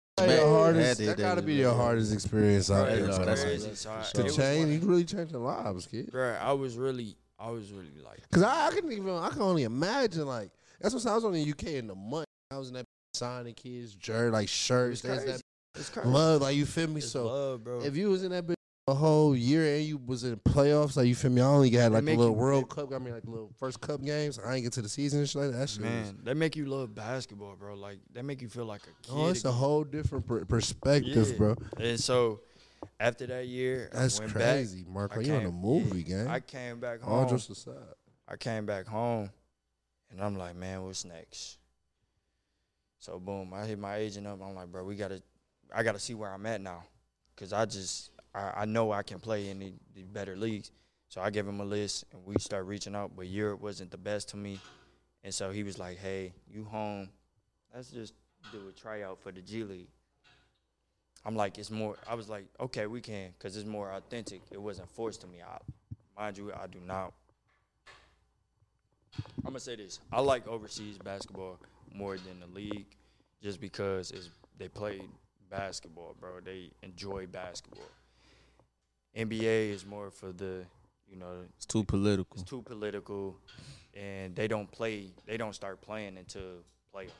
hit 0.74 0.82
that's 0.84 0.98
that. 0.98 1.04
your 1.04 1.14
back. 1.16 1.16
hardest. 1.16 1.16
Hit 1.16 1.16
That 1.16 1.22
gotta 1.22 1.42
be 1.42 1.54
your 1.54 1.74
hardest 1.74 2.12
experience 2.12 2.70
out 2.70 2.86
there. 2.88 2.98
it 2.98 3.06
was 3.06 3.10
no, 3.10 3.16
bro. 3.16 3.24
that's 3.26 3.44
crazy. 3.44 3.68
like- 3.68 3.76
So 3.76 3.90
I- 3.90 4.02
to 4.14 4.22
was 4.24 4.36
change, 4.36 4.70
like- 4.72 4.82
you 4.82 4.88
really 4.88 5.04
changing 5.04 5.44
lives, 5.44 5.86
kid. 5.86 6.10
Bro, 6.10 6.36
I 6.40 6.52
was 6.52 6.76
really, 6.76 7.16
I 7.38 7.50
was 7.50 7.70
really 7.72 7.88
like, 8.04 8.18
Cause 8.30 8.42
I, 8.42 8.68
I 8.68 8.70
can 8.70 8.90
even, 8.92 9.08
I 9.10 9.28
can 9.30 9.42
only 9.42 9.64
imagine 9.64 10.26
like 10.26 10.50
that's 10.80 10.94
what 10.94 11.06
I 11.06 11.14
was 11.14 11.24
on 11.24 11.32
the 11.32 11.50
UK 11.50 11.74
in 11.74 11.86
the 11.86 11.94
month. 11.94 12.26
I 12.50 12.58
was 12.58 12.68
in 12.68 12.74
that 12.74 12.84
signing 13.14 13.54
kids, 13.54 13.94
jerk 13.94 14.32
like 14.32 14.48
shirts. 14.48 15.04
it's 15.04 15.14
crazy. 15.14 15.26
that 15.32 15.40
It's 15.76 15.88
crazy. 15.90 16.08
love, 16.08 16.42
like 16.42 16.56
you 16.56 16.66
feel 16.66 16.88
me. 16.88 16.96
It's 16.98 17.10
so 17.10 17.26
love, 17.26 17.64
bro. 17.64 17.82
if 17.82 17.96
you 17.96 18.08
was 18.10 18.24
in 18.24 18.30
that 18.32 18.46
bitch 18.46 18.54
a 18.88 18.94
whole 18.94 19.36
year 19.36 19.76
and 19.76 19.84
you 19.84 19.96
was 19.96 20.24
in 20.24 20.36
playoffs, 20.38 20.96
like 20.96 21.06
you 21.06 21.14
feel 21.14 21.30
me, 21.30 21.40
I 21.40 21.44
only 21.46 21.70
got 21.70 21.92
like 21.92 22.02
a 22.02 22.06
little 22.06 22.26
you- 22.26 22.32
World 22.32 22.68
Cup. 22.68 22.92
I 22.92 22.98
mean, 22.98 23.14
like 23.14 23.24
little 23.24 23.52
first 23.58 23.80
Cup 23.80 24.02
games. 24.02 24.38
I 24.44 24.54
ain't 24.56 24.64
get 24.64 24.72
to 24.72 24.82
the 24.82 24.88
season 24.88 25.20
and 25.20 25.28
shit 25.28 25.40
like 25.42 25.50
that. 25.52 25.58
That 25.58 25.68
shit 25.68 25.82
was- 25.82 25.90
Man, 25.90 26.18
they 26.24 26.34
make 26.34 26.56
you 26.56 26.66
love 26.66 26.92
basketball, 26.94 27.54
bro. 27.56 27.74
Like 27.74 27.98
they 28.12 28.22
make 28.22 28.42
you 28.42 28.48
feel 28.48 28.64
like 28.64 28.82
a 28.82 29.06
kid. 29.06 29.12
oh, 29.12 29.28
it's 29.28 29.44
a 29.44 29.52
whole 29.52 29.84
different 29.84 30.26
per- 30.26 30.44
perspective, 30.44 31.28
Yeah. 31.30 31.36
bro. 31.36 31.56
And 31.78 31.98
so 32.00 32.40
after 32.98 33.26
that 33.28 33.46
year, 33.46 33.88
That's 33.92 34.18
I 34.18 34.22
went 34.24 34.32
crazy, 34.34 34.82
Back, 34.82 34.92
Marco. 34.92 35.20
You 35.20 35.34
in 35.34 35.46
a 35.46 35.50
movie, 35.52 36.02
yeah, 36.02 36.16
gang. 36.24 36.26
I 36.26 36.40
came 36.40 36.80
back 36.80 37.06
All 37.06 37.20
home. 37.20 37.28
jokes 37.28 37.48
aside. 37.50 37.74
I 38.26 38.36
came 38.36 38.66
back 38.66 38.86
home, 38.86 39.30
and 40.10 40.20
I'm 40.20 40.36
like, 40.36 40.56
man, 40.56 40.82
what's 40.82 41.04
next? 41.04 41.58
So 42.98 43.20
boom, 43.20 43.52
I 43.54 43.64
hit 43.66 43.78
my 43.78 43.96
agent 43.96 44.26
up. 44.26 44.40
I'm 44.42 44.54
like, 44.56 44.72
bro, 44.72 44.84
we 44.84 44.96
gotta, 44.96 45.22
I 45.72 45.84
gotta 45.84 45.98
see 46.00 46.14
where 46.14 46.32
I'm 46.32 46.44
at 46.46 46.60
now, 46.60 46.82
cause 47.36 47.52
I 47.52 47.64
just, 47.64 48.10
I, 48.34 48.52
I 48.56 48.64
know 48.64 48.92
I 48.92 49.02
can 49.02 49.18
play 49.20 49.50
in 49.50 49.58
the, 49.58 49.72
the 49.94 50.02
better 50.02 50.36
leagues. 50.36 50.70
So 51.08 51.20
I 51.20 51.30
gave 51.30 51.46
him 51.46 51.60
a 51.60 51.64
list, 51.64 52.04
and 52.12 52.24
we 52.24 52.34
start 52.38 52.66
reaching 52.66 52.94
out. 52.94 53.12
But 53.14 53.26
Europe 53.26 53.60
wasn't 53.60 53.90
the 53.90 53.98
best 53.98 54.30
to 54.30 54.36
me, 54.36 54.58
and 55.22 55.34
so 55.34 55.50
he 55.50 55.62
was 55.62 55.78
like, 55.78 55.98
hey, 55.98 56.32
you 56.50 56.64
home? 56.64 57.10
Let's 57.74 57.90
just 57.90 58.14
do 58.50 58.60
a 58.68 58.72
tryout 58.72 59.18
for 59.22 59.30
the 59.30 59.42
G 59.42 59.64
League. 59.64 59.88
I'm 61.24 61.36
like, 61.36 61.58
it's 61.58 61.70
more. 61.70 61.96
I 62.08 62.14
was 62.14 62.28
like, 62.28 62.46
okay, 62.58 62.86
we 62.86 63.00
can, 63.00 63.34
cause 63.38 63.56
it's 63.56 63.66
more 63.66 63.92
authentic. 63.92 64.40
It 64.50 64.60
wasn't 64.60 64.88
forced 64.90 65.20
to 65.20 65.26
me. 65.26 65.38
I, 65.42 65.58
mind 66.20 66.38
you, 66.38 66.52
I 66.52 66.66
do 66.66 66.78
not 66.84 67.12
I'm 69.44 69.44
gonna 69.44 69.60
say 69.60 69.76
this: 69.76 70.00
I 70.12 70.20
like 70.20 70.46
overseas 70.48 70.98
basketball 70.98 71.58
more 71.94 72.16
than 72.16 72.40
the 72.40 72.46
league, 72.46 72.96
just 73.42 73.60
because 73.60 74.10
it's 74.10 74.30
they 74.58 74.68
play 74.68 75.02
basketball, 75.50 76.16
bro. 76.18 76.40
They 76.40 76.70
enjoy 76.82 77.26
basketball. 77.26 77.88
NBA 79.16 79.70
is 79.72 79.84
more 79.84 80.10
for 80.10 80.32
the, 80.32 80.64
you 81.08 81.16
know, 81.16 81.44
It's 81.56 81.66
too 81.66 81.84
political. 81.84 82.40
it's 82.40 82.48
too 82.48 82.62
political, 82.62 83.36
and 83.94 84.34
they 84.34 84.48
don't 84.48 84.70
play. 84.70 85.10
They 85.26 85.36
don't 85.36 85.54
start 85.54 85.80
playing 85.82 86.16
until 86.16 86.64
playoffs. 86.94 87.10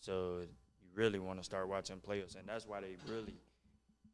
So 0.00 0.40
you 0.40 0.88
really 0.94 1.18
want 1.18 1.38
to 1.38 1.44
start 1.44 1.68
watching 1.68 1.96
playoffs, 1.96 2.36
and 2.36 2.48
that's 2.48 2.66
why 2.66 2.80
they 2.80 2.96
really 3.06 3.34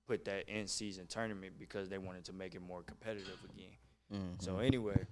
put 0.06 0.24
that 0.24 0.48
in 0.48 0.66
season 0.66 1.06
tournament 1.06 1.54
because 1.58 1.88
they 1.88 1.98
wanted 1.98 2.24
to 2.24 2.32
make 2.32 2.54
it 2.54 2.60
more 2.62 2.82
competitive 2.82 3.38
again. 3.44 3.76
Mhm. 4.12 4.42
So 4.42 4.58
anyway, 4.58 5.06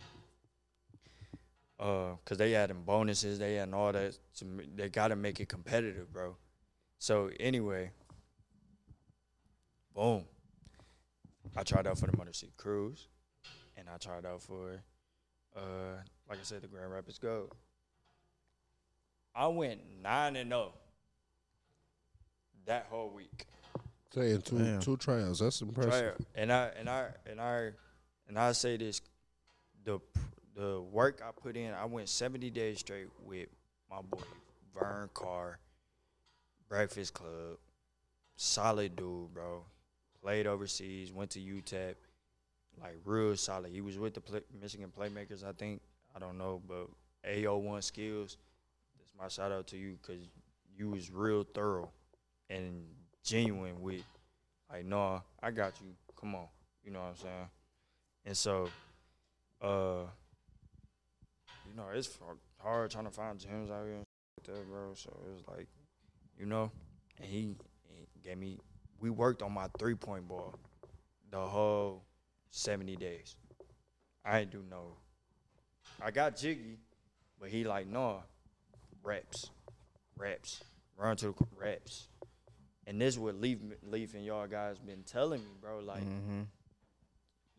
uh, 1.78 2.16
cause 2.24 2.36
they 2.38 2.54
adding 2.54 2.82
bonuses, 2.82 3.38
they 3.38 3.58
adding 3.58 3.74
all 3.74 3.92
that. 3.92 4.18
To, 4.36 4.44
they 4.74 4.88
gotta 4.88 5.16
make 5.16 5.40
it 5.40 5.48
competitive, 5.48 6.12
bro. 6.12 6.36
So 6.98 7.30
anyway, 7.40 7.90
boom. 9.94 10.24
I 11.56 11.62
tried 11.62 11.86
out 11.86 11.98
for 11.98 12.06
the 12.06 12.16
Motor 12.16 12.32
City 12.32 12.52
Cruise, 12.56 13.08
and 13.76 13.88
I 13.88 13.96
tried 13.98 14.24
out 14.24 14.42
for, 14.42 14.82
uh, 15.56 15.96
like 16.28 16.38
I 16.38 16.42
said, 16.42 16.62
the 16.62 16.68
Grand 16.68 16.90
Rapids 16.90 17.18
Gold. 17.18 17.54
I 19.34 19.46
went 19.48 19.80
nine 20.02 20.36
and 20.36 20.50
zero 20.50 20.72
that 22.66 22.86
whole 22.90 23.10
week. 23.10 23.46
Saying 24.14 24.42
two 24.42 24.58
Damn. 24.58 24.80
two 24.80 24.96
tryouts. 24.96 25.40
That's 25.40 25.62
impressive. 25.62 26.16
Right. 26.18 26.26
And 26.34 26.52
I 26.52 26.70
and 26.78 26.88
I 26.88 27.08
and 27.26 27.40
I 27.40 27.70
and 28.28 28.38
I 28.38 28.52
say 28.52 28.76
this, 28.76 29.00
the 29.84 30.00
the 30.54 30.82
work 30.82 31.22
I 31.26 31.30
put 31.32 31.56
in, 31.56 31.72
I 31.72 31.86
went 31.86 32.08
seventy 32.08 32.50
days 32.50 32.80
straight 32.80 33.08
with 33.24 33.48
my 33.90 34.02
boy 34.02 34.22
Vern 34.74 35.08
Carr, 35.14 35.58
Breakfast 36.68 37.14
Club, 37.14 37.58
solid 38.36 38.96
dude, 38.96 39.32
bro. 39.32 39.64
Played 40.22 40.46
overseas, 40.46 41.12
went 41.12 41.30
to 41.30 41.40
UTEP, 41.40 41.94
like 42.80 42.96
real 43.04 43.34
solid. 43.36 43.72
He 43.72 43.80
was 43.80 43.98
with 43.98 44.14
the 44.14 44.20
play, 44.20 44.40
Michigan 44.60 44.92
Playmakers, 44.96 45.44
I 45.44 45.52
think. 45.52 45.80
I 46.14 46.18
don't 46.18 46.38
know, 46.38 46.62
but 46.66 46.88
AO1 47.28 47.82
skills. 47.82 48.36
That's 48.98 49.12
my 49.18 49.28
shout 49.28 49.50
out 49.50 49.66
to 49.68 49.76
you 49.76 49.98
because 50.00 50.28
you 50.76 50.90
was 50.90 51.10
real 51.10 51.42
thorough 51.42 51.90
and 52.48 52.84
genuine 53.24 53.80
with 53.80 54.02
like, 54.72 54.84
no, 54.84 55.22
I 55.42 55.50
got 55.50 55.74
you. 55.80 55.88
Come 56.18 56.34
on. 56.34 56.46
You 56.84 56.92
know 56.92 57.00
what 57.00 57.08
I'm 57.08 57.16
saying? 57.16 57.48
And 58.24 58.36
so, 58.36 58.68
uh, 59.60 60.06
you 61.68 61.76
know, 61.76 61.84
it's 61.94 62.18
hard 62.58 62.90
trying 62.90 63.04
to 63.04 63.10
find 63.10 63.38
gyms 63.38 63.70
out 63.70 63.84
here 63.84 63.96
and 63.96 64.04
like 64.38 64.56
that, 64.56 64.68
bro. 64.68 64.92
So 64.94 65.10
it 65.26 65.32
was 65.34 65.42
like, 65.56 65.66
you 66.38 66.46
know, 66.46 66.70
and 67.18 67.28
he, 67.28 67.56
he 67.88 68.20
gave 68.24 68.38
me. 68.38 68.58
We 69.02 69.10
worked 69.10 69.42
on 69.42 69.52
my 69.52 69.66
three 69.78 69.96
point 69.96 70.28
ball 70.28 70.54
the 71.30 71.40
whole 71.40 72.04
seventy 72.50 72.94
days. 72.96 73.34
I 74.24 74.38
ain't 74.40 74.50
do 74.50 74.62
no. 74.70 74.94
I 76.00 76.12
got 76.12 76.36
jiggy, 76.36 76.78
but 77.40 77.48
he 77.48 77.64
like 77.64 77.88
no 77.88 78.22
reps, 79.02 79.50
reps, 80.16 80.62
run 80.96 81.16
to 81.16 81.34
the 81.36 81.44
reps, 81.56 82.06
and 82.86 83.00
this 83.00 83.18
what 83.18 83.34
Leaf 83.40 83.58
Leaf 83.82 84.14
and 84.14 84.24
y'all 84.24 84.46
guys 84.46 84.78
been 84.78 85.02
telling 85.02 85.40
me, 85.40 85.50
bro. 85.60 85.80
Like 85.80 86.04
Mm-hmm. 86.04 86.42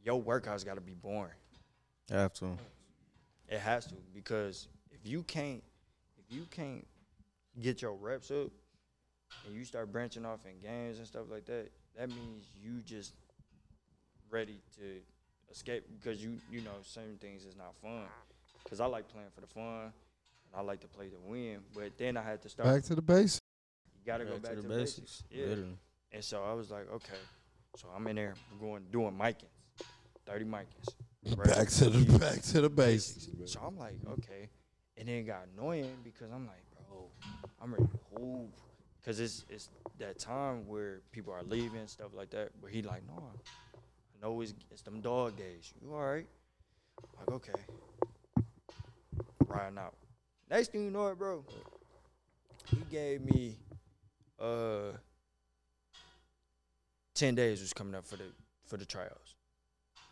your 0.04 0.22
workouts 0.24 0.66
got 0.66 0.76
to 0.76 0.82
be 0.82 0.94
boring. 0.94 1.34
Have 2.10 2.34
to. 2.36 2.58
It 3.50 3.60
has 3.60 3.86
to 3.88 3.96
because 4.14 4.70
if 4.92 5.00
you 5.04 5.24
can't, 5.24 5.62
if 6.18 6.34
you 6.34 6.46
can't 6.50 6.88
get 7.62 7.82
your 7.82 7.96
reps 7.96 8.32
up, 8.32 8.48
and 9.46 9.56
you 9.56 9.64
start 9.66 9.92
branching 9.92 10.26
off 10.26 10.46
in 10.46 10.60
games 10.60 10.98
and 10.98 11.08
stuff 11.08 11.24
like 11.30 11.46
that, 11.46 11.70
that 11.98 12.10
means 12.10 12.46
you 12.62 12.82
just 12.86 13.14
ready 14.30 14.60
to 14.78 15.02
escape 15.52 15.86
because 16.00 16.24
you 16.24 16.38
you 16.52 16.62
know 16.62 16.72
certain 16.82 17.18
things 17.18 17.46
is 17.46 17.56
not 17.56 17.76
fun. 17.82 18.06
Cause 18.70 18.80
I 18.80 18.86
like 18.86 19.08
playing 19.10 19.28
for 19.36 19.42
the 19.42 19.48
fun, 19.48 19.84
and 19.84 20.56
I 20.56 20.62
like 20.62 20.80
to 20.82 20.88
play 20.88 21.10
to 21.10 21.18
win. 21.26 21.60
But 21.76 21.98
then 21.98 22.18
I 22.18 22.24
had 22.24 22.42
to 22.44 22.50
start. 22.50 22.68
Back 22.68 22.84
to 22.84 22.96
the 22.96 23.02
basics. 23.02 23.42
you 24.00 24.06
gotta 24.06 24.26
go 24.26 24.38
back 24.38 24.56
to, 24.56 24.62
the 24.62 24.70
basics. 24.70 25.24
Yeah. 25.30 25.46
Literally. 25.48 25.78
And 26.12 26.24
so 26.24 26.44
I 26.44 26.54
was 26.54 26.72
like, 26.72 26.90
okay. 26.92 27.20
So 27.76 27.88
I'm 27.96 28.06
in 28.08 28.16
there 28.16 28.36
going 28.60 28.84
doing 28.92 29.18
micings, 29.20 29.46
thirty 30.26 30.46
micings. 30.46 30.88
Back 31.38 31.68
to 31.70 31.90
the 31.90 32.20
back 32.20 32.42
to 32.42 32.62
the 32.62 32.70
basics. 32.70 33.28
So 33.46 33.60
I'm 33.66 33.78
like, 33.78 33.96
okay. 34.14 34.50
And 34.98 35.08
then 35.08 35.16
it 35.16 35.24
got 35.24 35.48
annoying 35.54 35.98
because 36.04 36.32
I'm 36.32 36.46
like, 36.48 36.64
bro, 36.88 37.10
I'm 37.62 37.74
ready 37.74 37.86
to 37.86 38.22
hoop. 38.22 38.54
Cause 39.06 39.20
it's 39.20 39.46
it's 39.50 39.70
that 40.00 40.18
time 40.18 40.66
where 40.66 41.02
people 41.12 41.34
are 41.34 41.44
leaving, 41.44 41.88
stuff 41.88 42.12
like 42.16 42.30
that. 42.30 42.52
But 42.62 42.72
he 42.72 42.82
like, 42.82 43.06
no, 43.06 43.22
I 43.22 44.26
know 44.26 44.40
it's 44.40 44.54
it's 44.72 44.82
them 44.82 45.02
dog 45.02 45.38
days. 45.38 45.74
You 45.82 45.94
all 45.94 46.02
right? 46.02 46.28
Like, 47.20 47.32
okay. 47.32 47.54
Riding 49.46 49.78
out. 49.78 49.96
Next 50.50 50.72
thing 50.72 50.86
you 50.86 50.92
know 50.92 51.08
it, 51.08 51.18
bro, 51.18 51.44
he 52.68 52.78
gave 52.90 53.22
me 53.22 53.58
uh 54.40 54.94
ten 57.14 57.36
days 57.36 57.60
was 57.60 57.74
coming 57.74 57.96
up 57.96 58.06
for 58.06 58.16
the 58.16 58.26
for 58.66 58.78
the 58.78 58.86
tryouts. 58.86 59.36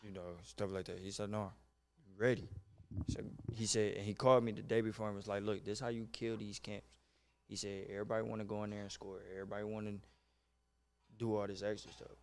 You 0.04 0.12
know, 0.12 0.36
stuff 0.44 0.72
like 0.72 0.86
that. 0.86 1.00
He 1.00 1.12
said, 1.12 1.30
no, 1.30 1.52
you 2.06 2.14
ready. 2.18 2.50
So 3.08 3.22
he 3.54 3.66
said, 3.66 3.96
and 3.96 4.06
he 4.06 4.14
called 4.14 4.44
me 4.44 4.52
the 4.52 4.62
day 4.62 4.82
before 4.82 5.08
and 5.08 5.16
was 5.16 5.28
like, 5.28 5.44
"Look, 5.44 5.64
this 5.64 5.80
how 5.80 5.88
you 5.88 6.08
kill 6.12 6.36
these 6.36 6.60
camps." 6.60 6.88
He 7.52 7.58
said, 7.58 7.88
"Everybody 7.90 8.24
want 8.24 8.40
to 8.40 8.46
go 8.46 8.64
in 8.64 8.70
there 8.70 8.84
and 8.84 8.92
score. 8.92 9.20
Everybody 9.30 9.66
want 9.66 9.86
to 9.88 10.00
do 11.18 11.36
all 11.36 11.46
this 11.46 11.62
extra 11.62 11.92
stuff. 11.92 12.16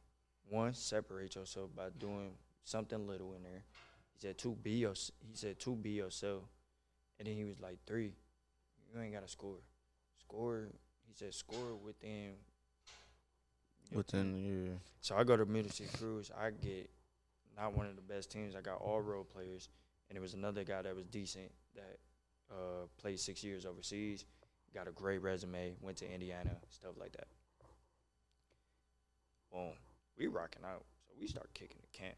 One, 0.49 0.73
separate 0.73 1.35
yourself 1.35 1.69
by 1.77 1.91
doing 1.99 2.31
something 2.65 3.07
little 3.07 3.35
in 3.35 3.43
there." 3.43 3.63
He 4.15 4.21
said, 4.21 4.39
"Two, 4.39 4.57
be 4.63 4.71
your." 4.71 4.95
He 4.95 5.35
said, 5.37 5.59
"Two, 5.61 5.77
be 5.77 5.91
yourself." 5.91 6.45
And 7.19 7.29
then 7.29 7.35
he 7.35 7.45
was 7.45 7.61
like, 7.61 7.77
three, 7.87 8.15
you 8.91 9.01
ain't 9.03 9.13
gotta 9.13 9.29
score. 9.29 9.59
Score." 10.19 10.69
He 11.07 11.13
said, 11.13 11.35
"Score 11.35 11.77
within." 11.77 12.37
your 13.91 14.03
team." 14.03 14.33
Within 14.33 14.67
yeah. 14.71 14.79
So 15.03 15.15
I 15.15 15.25
go 15.25 15.37
to 15.37 15.45
Motor 15.45 15.69
City 15.69 15.91
Cruise. 15.99 16.31
I 16.35 16.53
get 16.53 16.89
not 17.55 17.77
one 17.77 17.85
of 17.85 17.97
the 17.97 18.03
best 18.03 18.31
teams. 18.31 18.57
I 18.57 18.63
got 18.63 18.81
all 18.81 19.03
role 19.03 19.25
players, 19.25 19.69
and 20.09 20.17
it 20.17 20.23
was 20.23 20.33
another 20.33 20.65
guy 20.65 20.81
that 20.81 20.97
was 20.97 21.05
decent 21.05 21.53
that 21.75 21.99
uh, 22.51 22.87
played 22.97 23.21
six 23.21 23.45
years 23.45 23.67
overseas. 23.67 24.25
Got 24.75 24.89
a 24.89 24.93
great 24.93 25.23
resume. 25.23 25.75
Went 25.81 25.97
to 25.99 26.13
Indiana, 26.13 26.57
stuff 26.71 26.93
like 26.99 27.13
that. 27.13 27.27
Boom, 29.53 29.73
we 30.17 30.27
rocking 30.27 30.63
out. 30.65 30.85
So 31.07 31.15
we 31.21 31.27
start 31.27 31.49
kicking 31.55 31.79
the 31.81 31.99
camp. 31.99 32.17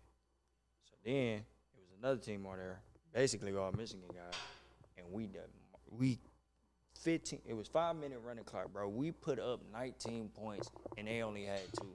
So 0.85 0.97
then 1.05 1.15
it 1.15 1.81
was 1.81 1.91
another 1.99 2.21
team 2.21 2.45
on 2.47 2.59
there, 2.59 2.81
basically 3.15 3.55
all 3.55 3.73
Michigan 3.73 4.09
guys, 4.09 4.39
and 4.99 5.07
we 5.11 5.27
done 5.27 5.43
we. 5.91 6.19
15 7.05 7.39
it 7.47 7.55
was 7.55 7.67
five 7.67 7.97
minute 7.97 8.19
running 8.23 8.45
clock 8.45 8.71
bro 8.75 8.87
we 8.87 9.11
put 9.11 9.39
up 9.39 9.63
19 9.73 10.29
points 10.35 10.71
and 10.99 11.09
they 11.09 11.23
only 11.23 11.45
had 11.45 11.61
two 11.81 11.95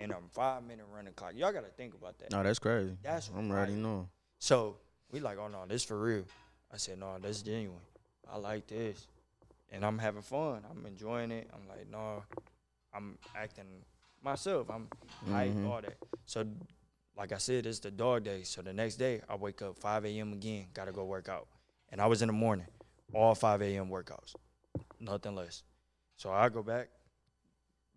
in 0.00 0.10
a 0.10 0.16
five 0.32 0.64
minute 0.64 0.86
running 0.92 1.12
clock. 1.12 1.32
Y'all 1.36 1.52
gotta 1.52 1.68
think 1.68 1.94
about 1.94 2.18
that. 2.18 2.32
No, 2.32 2.42
that's 2.42 2.58
crazy. 2.58 2.96
That's 3.02 3.30
I'm 3.36 3.50
already 3.50 3.74
right. 3.74 3.82
knowing. 3.82 4.08
So 4.38 4.78
we 5.12 5.20
like, 5.20 5.38
oh 5.38 5.48
no, 5.48 5.64
this 5.68 5.84
for 5.84 6.00
real. 6.00 6.24
I 6.72 6.78
said, 6.78 6.98
no, 6.98 7.16
that's 7.20 7.42
genuine. 7.42 7.78
I 8.32 8.38
like 8.38 8.66
this, 8.66 9.06
and 9.70 9.84
I'm 9.84 9.98
having 9.98 10.22
fun. 10.22 10.62
I'm 10.70 10.84
enjoying 10.86 11.30
it. 11.30 11.48
I'm 11.52 11.68
like, 11.68 11.88
no, 11.90 12.22
I'm 12.92 13.18
acting 13.34 13.84
myself. 14.22 14.68
I'm 14.70 14.88
hype, 15.30 15.52
Mhm. 15.54 15.66
all 15.66 15.80
that. 15.82 15.96
So, 16.26 16.44
like 17.16 17.32
I 17.32 17.38
said, 17.38 17.66
it's 17.66 17.78
the 17.80 17.90
dog 17.90 18.24
day. 18.24 18.42
So 18.42 18.62
the 18.62 18.72
next 18.72 18.96
day, 18.96 19.22
I 19.28 19.34
wake 19.36 19.62
up 19.62 19.78
5 19.78 20.04
a.m. 20.06 20.32
again. 20.32 20.68
Gotta 20.74 20.92
go 20.92 21.04
work 21.04 21.28
out, 21.28 21.48
and 21.90 22.00
I 22.00 22.06
was 22.06 22.22
in 22.22 22.26
the 22.28 22.32
morning, 22.32 22.66
all 23.14 23.34
5 23.34 23.62
a.m. 23.62 23.88
workouts, 23.90 24.34
nothing 24.98 25.34
less. 25.34 25.62
So 26.16 26.30
I 26.30 26.48
go 26.48 26.62
back, 26.62 26.88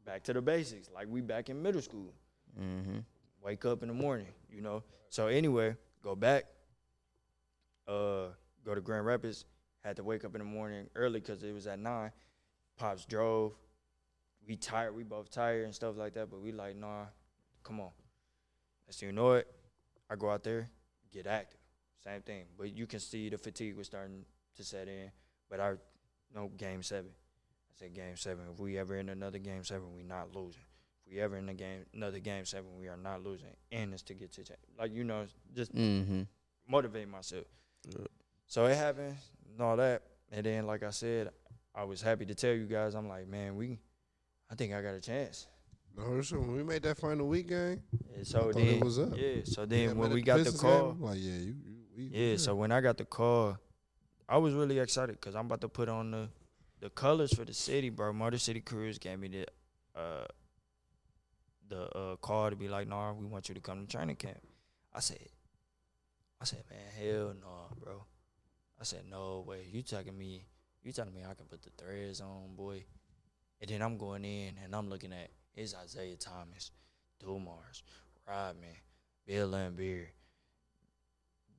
back 0.05 0.23
to 0.23 0.33
the 0.33 0.41
basics, 0.41 0.89
like 0.93 1.07
we 1.09 1.21
back 1.21 1.49
in 1.49 1.61
middle 1.61 1.81
school 1.81 2.13
Mm-hmm. 2.59 2.99
wake 3.41 3.65
up 3.65 3.81
in 3.81 3.87
the 3.87 3.93
morning, 3.95 4.27
you 4.49 4.61
know. 4.61 4.83
So 5.09 5.27
anyway, 5.27 5.75
go 6.03 6.15
back, 6.15 6.45
uh, 7.87 8.27
go 8.63 8.75
to 8.75 8.81
Grand 8.81 9.05
Rapids. 9.05 9.45
Had 9.83 9.97
to 9.97 10.03
wake 10.03 10.23
up 10.23 10.33
in 10.35 10.39
the 10.39 10.45
morning 10.45 10.87
early 10.95 11.19
because 11.19 11.43
it 11.43 11.53
was 11.53 11.67
at 11.67 11.79
nine. 11.79 12.11
Pops 12.77 13.05
drove. 13.05 13.53
We 14.47 14.55
tired. 14.55 14.95
We 14.95 15.03
both 15.03 15.29
tired 15.29 15.65
and 15.65 15.75
stuff 15.75 15.97
like 15.97 16.13
that. 16.13 16.29
But 16.29 16.41
we 16.41 16.51
like, 16.51 16.75
nah, 16.75 17.05
come 17.63 17.79
on. 17.81 17.89
As 18.87 19.01
you 19.01 19.11
know 19.11 19.33
it, 19.33 19.47
I 20.09 20.15
go 20.15 20.29
out 20.29 20.43
there, 20.43 20.69
get 21.11 21.27
active. 21.27 21.59
Same 22.03 22.21
thing. 22.21 22.45
But 22.57 22.75
you 22.75 22.85
can 22.85 22.99
see 22.99 23.29
the 23.29 23.37
fatigue 23.37 23.75
was 23.77 23.87
starting 23.87 24.25
to 24.55 24.63
set 24.63 24.87
in. 24.87 25.11
But 25.49 25.59
I 25.59 25.73
know 26.33 26.49
game 26.57 26.83
seven. 26.83 27.11
I 27.11 27.73
said 27.79 27.93
game 27.93 28.15
seven. 28.17 28.45
If 28.53 28.59
we 28.59 28.77
ever 28.77 28.97
in 28.97 29.09
another 29.09 29.39
game 29.39 29.63
seven, 29.63 29.93
we 29.95 30.03
not 30.03 30.35
losing. 30.35 30.61
If 31.05 31.13
we 31.13 31.19
ever 31.21 31.37
in 31.37 31.49
a 31.49 31.53
game 31.53 31.85
another 31.93 32.19
game 32.19 32.45
seven, 32.45 32.67
we 32.79 32.87
are 32.87 32.97
not 32.97 33.23
losing. 33.23 33.47
And 33.71 33.93
it's 33.93 34.03
to 34.03 34.13
get 34.13 34.31
to 34.33 34.43
like 34.79 34.93
you 34.93 35.03
know, 35.03 35.25
just 35.55 35.73
Mm-hmm. 35.75 36.21
motivate 36.69 37.07
myself. 37.09 37.45
Yeah. 37.89 38.05
So 38.47 38.65
it 38.65 38.75
happened 38.75 39.15
and 39.53 39.61
all 39.61 39.77
that. 39.77 40.01
And 40.31 40.45
then 40.45 40.65
like 40.67 40.83
I 40.83 40.89
said, 40.89 41.29
I 41.75 41.83
was 41.83 42.01
happy 42.01 42.25
to 42.25 42.35
tell 42.35 42.53
you 42.53 42.65
guys, 42.65 42.95
I'm 42.95 43.07
like, 43.07 43.27
man, 43.27 43.55
we 43.55 43.79
I 44.51 44.55
think 44.55 44.73
I 44.73 44.81
got 44.81 44.93
a 44.95 45.01
chance. 45.01 45.47
No, 45.95 46.21
sure. 46.21 46.39
When 46.39 46.55
we 46.55 46.63
made 46.63 46.81
that 46.83 46.97
final 46.97 47.27
week 47.27 47.49
game, 47.49 47.81
so 48.23 48.51
then 48.51 48.67
it 48.67 48.83
was 48.83 48.97
up. 48.97 49.13
yeah, 49.15 49.41
so 49.43 49.65
then 49.65 49.89
man, 49.89 49.97
when 49.97 50.11
we 50.11 50.21
got 50.21 50.43
the 50.43 50.51
call, 50.51 50.93
game, 50.93 51.01
like, 51.01 51.17
yeah, 51.19 51.37
you, 51.37 51.55
you 51.63 51.75
we, 51.95 52.03
Yeah, 52.05 52.37
so 52.37 52.55
when 52.55 52.71
I 52.71 52.81
got 52.81 52.97
the 52.97 53.05
call, 53.05 53.57
I 54.27 54.37
was 54.37 54.55
really 54.55 54.79
excited 54.79 55.19
because 55.19 55.35
I'm 55.35 55.45
about 55.45 55.61
to 55.61 55.69
put 55.69 55.89
on 55.89 56.11
the 56.11 56.29
the 56.79 56.89
colors 56.89 57.33
for 57.33 57.45
the 57.45 57.53
city, 57.53 57.89
bro. 57.89 58.11
Motor 58.11 58.39
City 58.39 58.59
Cruise 58.59 58.97
gave 58.97 59.19
me 59.19 59.27
the 59.27 59.45
uh 59.95 60.25
the 61.69 61.97
uh 61.97 62.15
call 62.17 62.49
to 62.49 62.55
be 62.55 62.67
like, 62.67 62.87
nah, 62.87 63.13
we 63.13 63.25
want 63.27 63.47
you 63.49 63.55
to 63.55 63.61
come 63.61 63.85
to 63.85 63.87
training 63.97 64.15
camp. 64.15 64.39
I 64.93 64.99
said, 64.99 65.19
I 66.41 66.45
said, 66.45 66.63
man, 66.69 66.79
hell 66.97 67.33
no, 67.39 67.77
bro. 67.83 68.05
I 68.83 68.85
said, 68.85 69.03
no 69.09 69.45
way. 69.47 69.59
You 69.71 69.81
telling 69.81 70.17
me, 70.17 70.43
you 70.83 70.91
telling 70.91 71.13
me 71.13 71.21
I 71.21 71.33
can 71.35 71.45
put 71.45 71.61
the 71.63 71.69
threads 71.81 72.19
on, 72.19 72.53
boy. 72.57 72.83
And 73.61 73.69
then 73.69 73.81
I'm 73.81 73.97
going 73.97 74.25
in 74.25 74.55
and 74.61 74.75
I'm 74.75 74.89
looking 74.89 75.13
at 75.13 75.29
it's 75.55 75.73
Isiah 75.85 76.17
Thomas, 76.17 76.71
Dumars, 77.17 77.81
Rodman, 78.27 78.75
Bill 79.25 79.49
Laimbeer, 79.51 80.07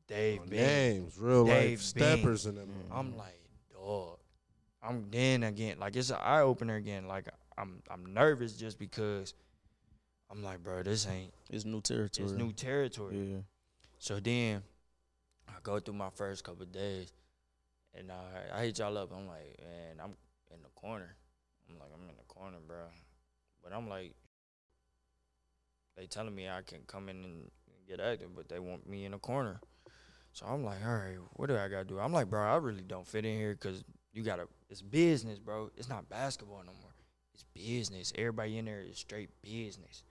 Dave 0.06 0.40
Oh, 0.44 0.48
Bing. 0.50 0.60
names, 0.60 1.18
real 1.18 1.46
Dave 1.46 1.70
life 1.70 1.80
steppers 1.80 2.44
in 2.44 2.56
them. 2.56 2.68
Mm. 2.68 2.94
I'm 2.98 3.16
like, 3.16 3.40
dog. 3.72 4.18
I'm 4.82 5.06
then 5.10 5.44
again, 5.44 5.78
like 5.78 5.96
it's 5.96 6.10
an 6.10 6.18
eye 6.20 6.42
opener 6.42 6.74
again. 6.76 7.08
Like 7.08 7.28
I'm 7.56 7.80
I'm 7.90 8.12
nervous 8.12 8.52
just 8.52 8.78
because 8.78 9.32
I'm 10.30 10.42
like, 10.42 10.62
bro, 10.62 10.82
this 10.82 11.08
ain't 11.08 11.32
It's 11.48 11.64
new 11.64 11.80
territory. 11.80 12.28
it's 12.28 12.36
new 12.36 12.52
territory. 12.52 13.16
Yeah. 13.16 13.38
So 13.98 14.20
then 14.20 14.62
I 15.48 15.52
go 15.62 15.78
through 15.80 15.94
my 15.94 16.10
first 16.10 16.44
couple 16.44 16.66
days 16.66 17.12
and 17.94 18.10
I 18.10 18.58
I 18.58 18.64
hit 18.64 18.78
y'all 18.78 18.96
up. 18.98 19.10
I'm 19.12 19.26
like, 19.26 19.58
man, 19.60 20.00
I'm 20.02 20.14
in 20.52 20.62
the 20.62 20.70
corner. 20.74 21.16
I'm 21.68 21.78
like, 21.78 21.90
I'm 21.94 22.08
in 22.08 22.16
the 22.16 22.24
corner, 22.28 22.58
bro. 22.66 22.84
But 23.62 23.72
I'm 23.72 23.88
like, 23.88 24.14
they 25.96 26.06
telling 26.06 26.34
me 26.34 26.48
I 26.48 26.62
can 26.62 26.80
come 26.86 27.08
in 27.08 27.24
and 27.24 27.50
get 27.88 28.00
active, 28.00 28.34
but 28.34 28.48
they 28.48 28.58
want 28.58 28.88
me 28.88 29.04
in 29.04 29.12
the 29.12 29.18
corner. 29.18 29.60
So 30.32 30.46
I'm 30.46 30.64
like, 30.64 30.84
all 30.84 30.94
right, 30.94 31.16
what 31.34 31.46
do 31.46 31.56
I 31.56 31.68
gotta 31.68 31.84
do? 31.84 32.00
I'm 32.00 32.12
like, 32.12 32.28
bro, 32.28 32.42
I 32.42 32.56
really 32.56 32.82
don't 32.82 33.06
fit 33.06 33.24
in 33.24 33.38
here 33.38 33.52
because 33.52 33.84
you 34.12 34.22
gotta. 34.22 34.48
It's 34.68 34.82
business, 34.82 35.38
bro. 35.38 35.70
It's 35.76 35.88
not 35.88 36.08
basketball 36.08 36.62
no 36.66 36.72
more. 36.82 36.94
It's 37.32 37.44
business. 37.54 38.12
Everybody 38.16 38.58
in 38.58 38.64
there 38.64 38.80
is 38.80 38.98
straight 38.98 39.30
business, 39.42 40.02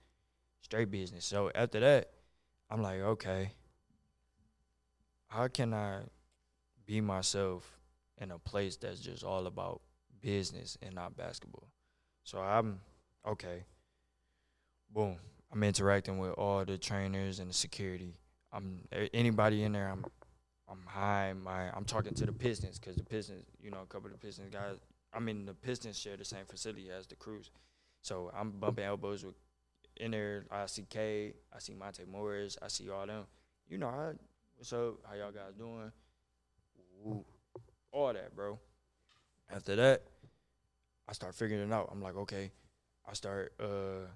straight 0.62 0.90
business. 0.90 1.26
So 1.26 1.50
after 1.54 1.80
that, 1.80 2.10
I'm 2.70 2.82
like, 2.82 3.00
okay, 3.00 3.52
how 5.34 5.48
can 5.48 5.74
I 5.74 6.00
be 6.86 7.00
myself 7.00 7.78
in 8.18 8.30
a 8.30 8.38
place 8.38 8.76
that's 8.76 9.00
just 9.00 9.24
all 9.24 9.46
about 9.46 9.80
business 10.20 10.78
and 10.82 10.94
not 10.94 11.16
basketball. 11.16 11.68
So 12.22 12.38
I'm 12.38 12.80
okay. 13.26 13.64
Boom. 14.90 15.16
I'm 15.52 15.62
interacting 15.62 16.18
with 16.18 16.32
all 16.32 16.64
the 16.64 16.78
trainers 16.78 17.40
and 17.40 17.50
the 17.50 17.54
security. 17.54 18.14
I'm 18.52 18.80
anybody 19.12 19.64
in 19.64 19.72
there. 19.72 19.88
I'm 19.88 20.04
I'm 20.68 20.80
high. 20.86 21.32
My 21.32 21.70
I'm 21.74 21.84
talking 21.84 22.14
to 22.14 22.26
the 22.26 22.32
Pistons 22.32 22.78
because 22.78 22.96
the 22.96 23.04
Pistons, 23.04 23.44
you 23.60 23.70
know, 23.70 23.82
a 23.82 23.86
couple 23.86 24.06
of 24.06 24.12
the 24.12 24.26
Pistons 24.26 24.52
guys. 24.52 24.76
I 25.12 25.20
mean, 25.20 25.46
the 25.46 25.54
Pistons 25.54 25.98
share 25.98 26.16
the 26.16 26.24
same 26.24 26.46
facility 26.46 26.90
as 26.90 27.06
the 27.06 27.14
Cruise, 27.14 27.50
so 28.02 28.32
I'm 28.36 28.52
bumping 28.52 28.84
elbows 28.84 29.24
with 29.24 29.34
in 29.96 30.10
there. 30.12 30.44
I 30.50 30.66
see 30.66 30.86
K, 30.88 31.34
I 31.54 31.58
see 31.58 31.74
Monte 31.74 32.04
Morris, 32.10 32.56
I 32.62 32.68
see 32.68 32.88
all 32.90 33.06
them. 33.06 33.26
You 33.68 33.78
know, 33.78 33.88
I, 33.88 34.12
what's 34.56 34.72
up? 34.72 34.94
How 35.08 35.14
y'all 35.16 35.30
guys 35.32 35.54
doing? 35.58 35.92
Ooh, 37.06 37.24
all 37.92 38.12
that, 38.12 38.34
bro. 38.34 38.58
After 39.54 39.76
that, 39.76 40.02
I 41.08 41.12
start 41.12 41.34
figuring 41.34 41.68
it 41.68 41.72
out. 41.72 41.88
I'm 41.92 42.02
like, 42.02 42.16
okay. 42.16 42.50
I 43.08 43.12
start, 43.12 43.52
uh, 43.60 44.06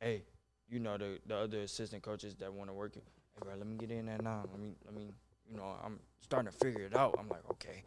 hey, 0.00 0.22
you 0.68 0.78
know 0.78 0.96
the 0.96 1.18
the 1.26 1.36
other 1.36 1.60
assistant 1.62 2.02
coaches 2.02 2.36
that 2.36 2.52
want 2.52 2.70
to 2.70 2.74
work. 2.74 2.94
Hey, 2.94 3.00
bro, 3.40 3.54
let 3.56 3.66
me 3.66 3.76
get 3.76 3.90
in 3.90 4.06
there 4.06 4.18
now. 4.22 4.44
Let 4.50 4.60
me, 4.60 4.74
let 4.84 4.94
me, 4.94 5.10
you 5.50 5.56
know, 5.56 5.74
I'm 5.84 5.98
starting 6.20 6.50
to 6.52 6.56
figure 6.56 6.82
it 6.82 6.94
out. 6.96 7.16
I'm 7.18 7.28
like, 7.28 7.42
okay, 7.52 7.82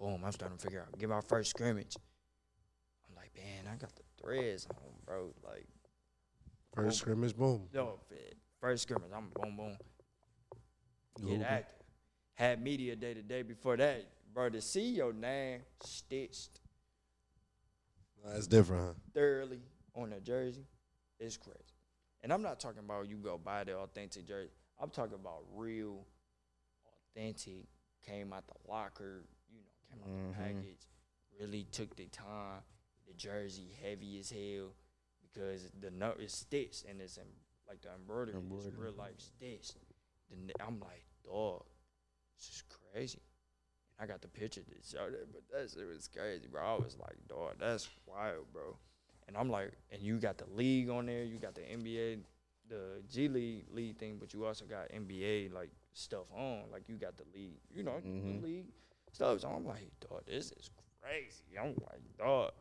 boom. 0.00 0.22
I'm 0.24 0.32
starting 0.32 0.58
to 0.58 0.62
figure 0.62 0.80
out. 0.80 0.98
Give 0.98 1.12
our 1.12 1.22
first 1.22 1.50
scrimmage. 1.50 1.96
I'm 3.08 3.14
like, 3.14 3.30
man, 3.36 3.72
I 3.72 3.76
got 3.76 3.94
the 3.94 4.02
threads 4.20 4.66
on, 4.68 4.76
bro. 5.06 5.32
Like, 5.44 5.66
First 6.74 6.98
scrimmage, 6.98 7.36
boom. 7.36 7.62
yo, 7.72 7.98
first 8.60 8.84
scrimmage, 8.84 9.10
I'm 9.14 9.28
boom, 9.34 9.56
boom. 9.56 9.76
Get 11.26 11.42
active. 11.42 11.86
Had 12.34 12.62
media 12.62 12.96
day 12.96 13.14
the 13.14 13.22
day 13.22 13.42
before 13.42 13.76
that, 13.76 14.06
bro. 14.32 14.48
To 14.50 14.60
see 14.60 14.90
your 14.90 15.12
name 15.12 15.60
stitched 15.82 16.60
Nah, 18.24 18.36
It's 18.36 18.46
different, 18.46 18.82
huh? 18.86 18.92
thoroughly 19.14 19.60
on 19.94 20.12
a 20.12 20.20
jersey 20.20 20.66
it's 21.18 21.36
crazy. 21.36 21.58
And 22.22 22.32
I'm 22.32 22.42
not 22.42 22.60
talking 22.60 22.80
about 22.80 23.08
you 23.08 23.16
go 23.18 23.36
buy 23.38 23.64
the 23.64 23.76
authentic 23.76 24.26
jersey. 24.26 24.50
I'm 24.78 24.88
talking 24.90 25.14
about 25.14 25.42
real, 25.54 26.06
authentic. 27.14 27.66
Came 28.06 28.32
out 28.32 28.44
the 28.46 28.54
locker, 28.70 29.24
you 29.52 29.60
know, 29.60 29.70
came 29.90 30.00
out 30.02 30.08
Mhm. 30.08 30.28
the 30.32 30.34
package. 30.42 30.86
Really 31.38 31.64
took 31.64 31.94
the 31.96 32.06
time. 32.06 32.62
The 33.06 33.12
jersey 33.14 33.68
heavy 33.82 34.18
as 34.18 34.30
hell 34.30 34.74
because 35.22 35.70
the 35.80 35.90
no 35.90 36.12
is 36.12 36.32
stitched 36.32 36.84
and 36.86 37.00
it's 37.02 37.18
in, 37.18 37.26
like 37.68 37.82
the 37.82 37.92
embroidery, 37.92 38.36
is 38.36 38.42
Embroidery. 38.42 38.72
real 38.78 38.92
life 38.94 39.20
stitched. 39.20 39.76
Then 40.30 40.50
I'm 40.60 40.80
like, 40.80 41.04
dog, 41.24 41.64
this 42.36 42.48
is 42.48 42.62
crazy. 42.92 43.20
And 43.98 44.08
I 44.08 44.12
got 44.12 44.22
the 44.22 44.28
picture 44.28 44.62
to 44.62 44.74
show 44.88 45.10
that, 45.10 45.32
but 45.32 45.42
that 45.52 45.70
shit 45.70 45.86
was 45.86 46.08
crazy, 46.08 46.46
bro. 46.50 46.62
I 46.62 46.74
was 46.82 46.96
like, 46.98 47.16
dog, 47.28 47.54
that's 47.58 47.88
wild, 48.06 48.52
bro. 48.52 48.76
And 49.28 49.36
I'm 49.36 49.50
like, 49.50 49.72
and 49.90 50.00
you 50.02 50.18
got 50.18 50.38
the 50.38 50.46
league 50.54 50.88
on 50.90 51.06
there, 51.06 51.22
you 51.24 51.38
got 51.38 51.54
the 51.54 51.60
NBA, 51.62 52.18
the 52.68 53.02
G 53.08 53.28
League 53.28 53.66
league 53.72 53.96
thing, 53.98 54.16
but 54.18 54.32
you 54.32 54.44
also 54.46 54.64
got 54.64 54.88
NBA 54.90 55.52
like 55.52 55.70
stuff 55.92 56.24
on, 56.36 56.62
like 56.72 56.88
you 56.88 56.96
got 56.96 57.16
the 57.16 57.24
league, 57.34 57.58
you 57.72 57.82
know, 57.82 58.00
Mhm. 58.04 58.40
the 58.40 58.46
league 58.46 58.72
stuff. 59.12 59.40
So 59.40 59.48
I'm 59.48 59.66
like, 59.66 59.90
dog, 60.00 60.24
this 60.26 60.52
is 60.52 60.70
crazy. 61.00 61.58
I'm 61.58 61.74
like, 61.90 62.16
dog. 62.18 62.52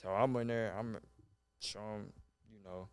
So 0.00 0.10
I'm 0.10 0.34
in 0.36 0.48
there, 0.48 0.74
I'm 0.78 0.98
showing, 1.60 2.12
you 2.52 2.58
know, 2.64 2.88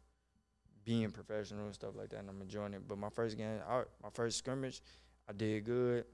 being 0.86 1.12
professional 1.12 1.66
and 1.66 1.74
stuff 1.74 1.96
like 1.96 2.10
that, 2.10 2.20
and 2.20 2.30
I'm 2.30 2.42
enjoying 2.42 2.74
it. 2.74 2.88
But 2.88 2.98
my 2.98 3.10
first 3.10 3.38
game, 3.38 3.60
I, 3.68 3.84
my 4.02 4.10
first 4.14 4.38
scrimmage, 4.38 4.82
I 5.30 5.34
did 5.34 5.64
good, 5.66 6.06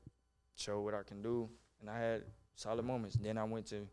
showed 0.56 0.82
what 0.82 0.94
I 0.94 1.04
can 1.04 1.22
do, 1.22 1.50
and 1.82 1.90
I 1.90 2.00
had 2.00 2.24
solid 2.56 2.86
moments. 2.86 3.18
Then 3.20 3.38
I 3.38 3.44
went 3.44 3.68
to 3.68 3.88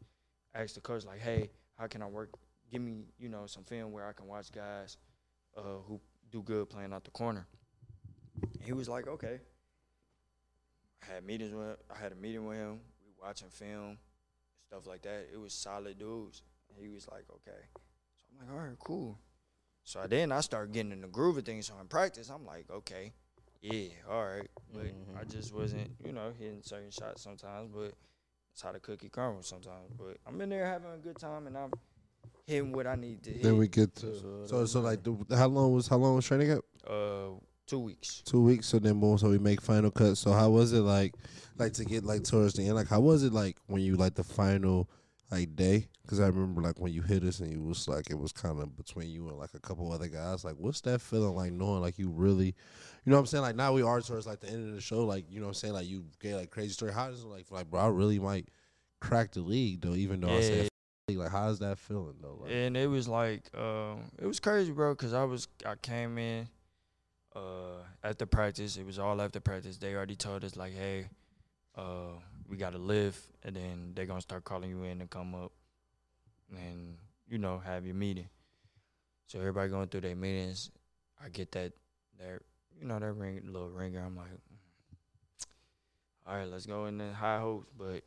ask 0.55 0.75
the 0.75 0.81
coach 0.81 1.05
like, 1.05 1.21
"Hey, 1.21 1.51
how 1.79 1.87
can 1.87 2.03
I 2.03 2.07
work? 2.07 2.31
Give 2.71 2.83
me, 2.83 3.05
you 3.19 3.29
know, 3.29 3.47
some 3.47 3.65
film 3.65 3.93
where 3.93 4.07
I 4.07 4.13
can 4.13 4.27
watch 4.27 4.51
guys 4.53 4.99
uh, 5.57 5.81
who 5.87 6.01
do 6.31 6.43
good 6.43 6.69
playing 6.69 6.93
out 6.93 7.05
the 7.05 7.11
corner." 7.11 7.47
And 8.43 8.63
he 8.63 8.73
was 8.73 8.89
like, 8.89 9.07
"Okay." 9.07 9.41
I 11.03 11.15
had 11.15 11.25
meetings 11.25 11.55
with, 11.55 11.77
I 11.95 11.99
had 11.99 12.13
a 12.13 12.17
meeting 12.17 12.47
with 12.47 12.57
him. 12.57 12.81
We 13.05 13.13
watching 13.23 13.49
film, 13.49 13.99
stuff 14.67 14.87
like 14.87 15.03
that. 15.03 15.29
It 15.33 15.39
was 15.39 15.53
solid 15.53 15.99
dudes. 15.99 16.43
And 16.69 16.79
he 16.85 16.93
was 16.93 17.07
like, 17.09 17.25
"Okay." 17.31 17.63
So 18.17 18.27
I'm 18.33 18.47
like, 18.47 18.57
"All 18.57 18.67
right, 18.69 18.79
cool." 18.79 19.19
So 19.87 20.05
then 20.09 20.33
I 20.33 20.41
started 20.41 20.73
getting 20.73 20.91
in 20.91 21.01
the 21.01 21.07
groove 21.07 21.39
of 21.39 21.45
things. 21.45 21.69
So 21.69 21.75
in 21.81 21.87
practice, 21.87 22.29
I'm 22.29 22.45
like, 22.45 22.69
okay, 22.69 23.13
yeah, 23.63 23.87
all 24.11 24.25
right. 24.25 24.51
But 24.75 24.87
I 25.17 25.23
Mhm. 25.23 25.31
just 25.31 25.55
wasn't, 25.55 25.89
you 26.05 26.13
know, 26.13 26.33
hitting 26.37 26.61
certain 26.63 26.91
shots 26.91 27.23
sometimes. 27.23 27.71
But 27.73 27.95
it's 28.53 28.63
how 28.63 28.73
the 28.73 28.81
cookie 28.81 29.09
crumbles 29.09 29.47
sometimes. 29.47 29.93
But 29.97 30.19
I'm 30.27 30.41
in 30.41 30.49
there 30.49 30.67
having 30.67 30.91
a 30.93 30.99
good 30.99 31.17
time, 31.21 31.47
and 31.47 31.57
I'm 31.57 31.71
hitting 32.49 32.73
what 32.73 32.89
I 32.89 32.97
need 32.97 33.23
to 33.23 33.31
hit. 33.31 33.43
Then 33.45 33.59
we 33.59 33.69
get 33.69 33.95
to 33.97 34.19
So 34.19 34.47
so 34.47 34.67
so 34.67 34.81
like 34.81 35.05
the, 35.05 35.37
how 35.37 35.47
long 35.47 35.73
was 35.73 35.87
how 35.87 35.99
long 35.99 36.17
was 36.17 36.27
training 36.27 36.49
camp? 36.49 36.65
uh, 36.85 37.39
two 37.69 37.79
weeks. 37.79 38.23
Two 38.27 38.43
weeks. 38.43 38.67
So 38.67 38.81
then 38.81 38.99
boom. 38.99 39.19
So 39.19 39.31
we 39.31 39.39
make 39.39 39.61
final 39.61 39.93
cut. 39.93 40.17
So 40.17 40.33
how 40.33 40.51
was 40.51 40.73
it 40.73 40.81
like, 40.81 41.15
like 41.59 41.75
to 41.75 41.85
get 41.85 42.03
like 42.05 42.25
towards 42.25 42.55
the 42.55 42.65
end? 42.67 42.75
Like 42.75 42.89
how 42.89 43.01
was 43.01 43.23
it 43.23 43.33
like 43.33 43.57
when 43.69 43.83
you 43.83 43.95
like 43.95 44.15
the 44.15 44.25
final 44.25 44.89
like 45.31 45.57
day? 45.57 45.89
Because 46.03 46.21
I 46.21 46.27
remember 46.27 46.61
like 46.63 46.79
when 46.79 46.93
you 46.93 47.03
hit 47.03 47.25
us 47.25 47.41
and 47.41 47.51
you 47.53 47.63
was 47.63 47.89
like 47.89 48.11
it 48.11 48.19
was 48.19 48.33
kind 48.33 48.61
of 48.61 48.77
between 48.77 49.11
you 49.11 49.29
and 49.29 49.39
like 49.39 49.55
a 49.55 49.61
couple 49.61 49.91
other 49.93 50.09
guys. 50.09 50.45
Like 50.45 50.57
what's 50.59 50.81
that 50.83 51.01
feeling 51.01 51.35
like 51.35 51.53
knowing 51.53 51.81
like 51.81 51.99
you 51.99 52.09
really, 52.11 52.47
you 52.47 52.55
know 53.07 53.17
what 53.17 53.21
I'm 53.21 53.27
saying? 53.27 53.43
Like 53.43 53.57
now 53.57 53.73
we 53.73 53.83
are 53.83 54.01
towards 54.01 54.27
like 54.27 54.41
the 54.41 54.49
end 54.49 54.69
of 54.69 54.75
the 54.75 54.81
show. 54.81 55.05
Like 55.05 55.25
you 55.31 55.41
know 55.41 55.47
what 55.47 55.51
I'm 55.51 55.55
saying? 55.55 55.75
Like 55.75 55.89
you 55.89 56.05
get 56.21 56.37
like 56.37 56.51
crazy 56.51 56.73
story. 56.73 56.93
How 56.93 57.09
does 57.09 57.25
it 57.25 57.29
like 57.29 57.51
like 57.51 57.71
bro? 57.71 57.81
I 57.81 57.89
really 57.89 58.19
might 58.19 58.49
crack 59.01 59.33
the 59.33 59.41
league 59.41 59.81
though. 59.81 59.95
Even 59.95 60.21
though 60.21 60.31
I 60.31 60.41
Yeah. 60.41 60.41
said. 60.41 60.69
Like 61.09 61.31
how's 61.31 61.61
that 61.61 61.79
feeling 61.79 62.17
though? 62.21 62.37
Like, 62.43 62.51
And 62.51 62.77
it 62.77 62.89
was 62.89 63.07
like, 63.07 63.45
um, 63.57 64.11
it 64.19 64.27
was 64.27 64.41
crazy, 64.41 64.73
bro, 64.73 64.93
because 64.93 65.13
I 65.15 65.23
was, 65.23 65.47
I 65.65 65.77
came 65.77 66.19
in 66.19 66.49
uh, 67.37 67.77
after 68.03 68.27
practice. 68.27 68.77
It 68.77 68.85
was 68.85 68.99
all 68.99 69.23
after 69.23 69.39
practice. 69.39 69.79
They 69.79 69.95
already 69.95 70.17
told 70.17 70.43
us, 70.43 70.57
like, 70.57 70.75
hey, 70.75 71.07
uh, 71.77 72.19
we 72.49 72.57
got 72.57 72.73
to 72.73 72.79
live, 72.79 73.19
and 73.43 73.57
then 73.57 73.93
they're 73.95 74.07
going 74.07 74.19
to 74.19 74.23
start 74.23 74.45
calling 74.45 74.71
you 74.71 74.85
in 74.85 74.99
to 75.01 75.07
come 75.07 75.35
up 75.35 75.53
and, 76.51 76.97
you 77.29 77.39
know, 77.39 77.59
have 77.59 77.85
your 77.85 77.95
meeting. 77.95 78.29
So 79.27 79.39
everybody 79.39 79.71
going 79.71 79.89
through 79.89 80.03
their 80.03 80.17
meetings. 80.17 80.71
I 81.23 81.29
get 81.29 81.51
that, 81.53 81.73
that 82.19 82.41
you 82.81 82.87
know, 82.87 82.99
that 82.99 83.13
ring, 83.13 83.41
little 83.47 83.71
ringer. 83.71 84.05
I'm 84.05 84.17
like, 84.17 84.27
mm. 84.27 85.47
all 86.27 86.37
right, 86.37 86.49
let's 86.49 86.67
go 86.67 86.87
in 86.87 86.99
the 86.99 87.13
high 87.13 87.41
hopes, 87.41 87.69
but 87.77 88.03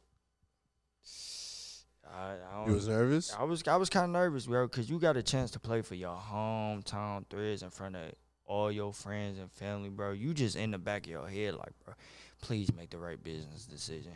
I, 2.15 2.33
I 2.33 2.57
don't 2.57 2.67
you 2.67 2.73
was 2.73 2.87
nervous? 2.87 3.33
I 3.37 3.43
was 3.43 3.63
I 3.67 3.75
was 3.75 3.89
kind 3.89 4.05
of 4.05 4.11
nervous, 4.11 4.45
bro, 4.45 4.67
because 4.67 4.89
you 4.89 4.99
got 4.99 5.17
a 5.17 5.23
chance 5.23 5.51
to 5.51 5.59
play 5.59 5.81
for 5.81 5.95
your 5.95 6.15
hometown 6.15 7.25
Threads 7.29 7.63
in 7.63 7.69
front 7.69 7.95
of 7.95 8.11
all 8.49 8.71
your 8.71 8.91
friends 8.91 9.37
and 9.39 9.49
family, 9.51 9.89
bro. 9.89 10.11
You 10.11 10.33
just 10.33 10.55
in 10.55 10.71
the 10.71 10.77
back 10.79 11.05
of 11.05 11.11
your 11.11 11.27
head, 11.29 11.53
like, 11.53 11.71
bro, 11.85 11.93
please 12.41 12.73
make 12.75 12.89
the 12.89 12.97
right 12.97 13.23
business 13.23 13.65
decision. 13.65 14.13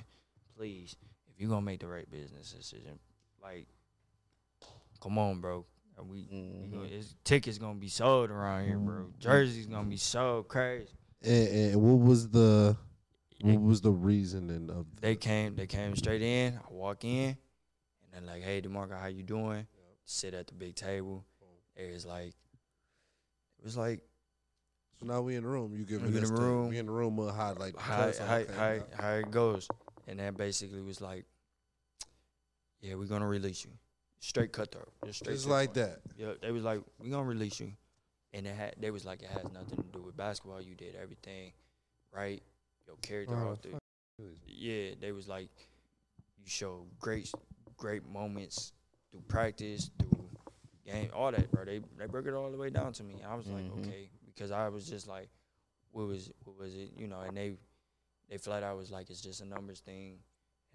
Please, 0.58 0.96
if 1.30 1.40
you're 1.40 1.50
gonna 1.50 1.62
make 1.62 1.80
the 1.80 1.88
right 1.88 2.10
business 2.10 2.52
decision, 2.52 2.98
like, 3.42 3.68
come 5.02 5.18
on, 5.20 5.40
bro. 5.40 5.66
And 5.98 6.10
We, 6.10 6.28
we 6.32 6.68
gonna, 6.72 6.88
Mhm. 6.88 6.92
it's, 6.92 7.16
tickets 7.24 7.60
gonna 7.60 7.80
be 7.80 7.88
sold 7.88 8.32
around 8.32 8.66
here, 8.66 8.80
bro. 8.80 9.14
Jerseys 9.20 9.68
gonna 9.68 9.88
be 9.88 9.98
so 9.98 10.44
crazy. 10.44 10.90
And, 11.22 11.48
and 11.48 11.82
what 11.82 12.00
was 12.06 12.30
the 12.30 12.76
what 13.42 13.62
was 13.62 13.82
the 13.82 13.92
reasoning 13.92 14.70
of 14.72 14.88
They 15.00 15.16
came, 15.16 15.56
they 15.56 15.68
came 15.68 15.96
straight 15.96 16.22
in. 16.22 16.58
I 16.58 16.72
walk 16.74 17.04
in, 17.04 17.38
and 18.02 18.12
then 18.12 18.26
like, 18.26 18.42
hey, 18.42 18.62
Demarco, 18.62 19.00
how 19.00 19.08
you 19.08 19.22
doing? 19.22 19.68
Sit 20.06 20.34
at 20.34 20.48
the 20.48 20.54
big 20.54 20.76
table. 20.76 21.24
It 21.76 21.92
was 21.94 22.06
like, 22.06 22.34
it 23.60 23.66
was 23.66 23.78
like 23.78 24.02
So 25.04 25.12
now 25.14 25.22
we 25.22 25.36
in 25.36 25.44
the 25.44 25.50
room. 25.50 25.76
You 25.76 25.84
give 25.86 26.02
We 26.02 26.08
in 26.08 26.14
the 26.14 26.22
the- 26.22 26.34
room. 26.34 26.70
We 26.70 26.78
in 26.78 26.86
the 26.86 26.92
room. 26.92 27.20
Uh, 27.20 27.32
how 27.34 27.54
like 27.56 27.78
how 27.78 28.12
how, 28.20 28.44
how, 28.56 28.80
how 28.98 29.10
it 29.16 29.32
goes, 29.32 29.68
and 30.08 30.20
that 30.20 30.38
basically 30.38 30.82
was 30.82 31.02
like, 31.02 31.26
yeah, 32.82 32.96
we're 32.96 33.08
gonna 33.08 33.28
release 33.28 33.66
you, 33.66 33.72
straight 34.20 34.52
cutthroat, 34.54 34.92
just 35.06 35.20
straight. 35.20 35.34
Just 35.34 35.48
like 35.50 35.74
that. 35.74 36.00
Yeah, 36.18 36.34
they 36.42 36.52
was 36.52 36.64
like, 36.64 36.80
we 37.00 37.10
gonna 37.10 37.24
release 37.28 37.60
you, 37.60 37.74
and 38.34 38.48
it 38.48 38.56
had 38.56 38.76
they 38.80 38.92
was 38.92 39.04
like, 39.04 39.22
it 39.22 39.30
has 39.30 39.44
nothing 39.52 39.84
to 39.84 39.90
do 39.92 40.02
with 40.02 40.16
basketball. 40.16 40.62
You 40.62 40.76
did 40.76 40.96
everything 40.96 41.52
right. 42.14 42.42
Your 42.88 42.96
character 42.98 43.36
Oh, 43.36 43.52
off 43.52 43.62
the 43.62 43.70
yeah, 44.48 44.92
they 45.02 45.12
was 45.12 45.28
like, 45.28 45.50
you 46.38 46.46
show 46.46 46.86
great, 47.00 47.30
great 47.78 48.06
moments 48.08 48.72
through 49.12 49.24
practice, 49.28 49.90
through 50.00 50.30
game, 50.86 51.10
all 51.14 51.32
that, 51.32 51.52
bro. 51.52 51.66
They 51.66 51.82
they 51.98 52.06
broke 52.08 52.28
it 52.28 52.34
all 52.34 52.50
the 52.52 52.58
way 52.58 52.70
down 52.70 52.94
to 52.94 53.04
me. 53.04 53.16
I 53.28 53.36
was 53.36 53.48
like, 53.48 53.64
Mhm. 53.66 53.80
okay, 53.88 54.10
because 54.34 54.52
I 54.52 54.70
was 54.70 54.88
just 54.88 55.08
like, 55.08 55.30
what 55.92 56.08
was 56.08 56.32
what 56.44 56.58
was 56.58 56.74
it, 56.76 56.92
you 56.98 57.08
know? 57.08 57.22
And 57.22 57.36
they 57.38 57.54
they 58.30 58.38
flat 58.38 58.64
out 58.64 58.78
was 58.78 58.92
like, 58.92 59.10
it's 59.10 59.22
just 59.22 59.42
a 59.42 59.46
numbers 59.46 59.80
thing. 59.80 60.18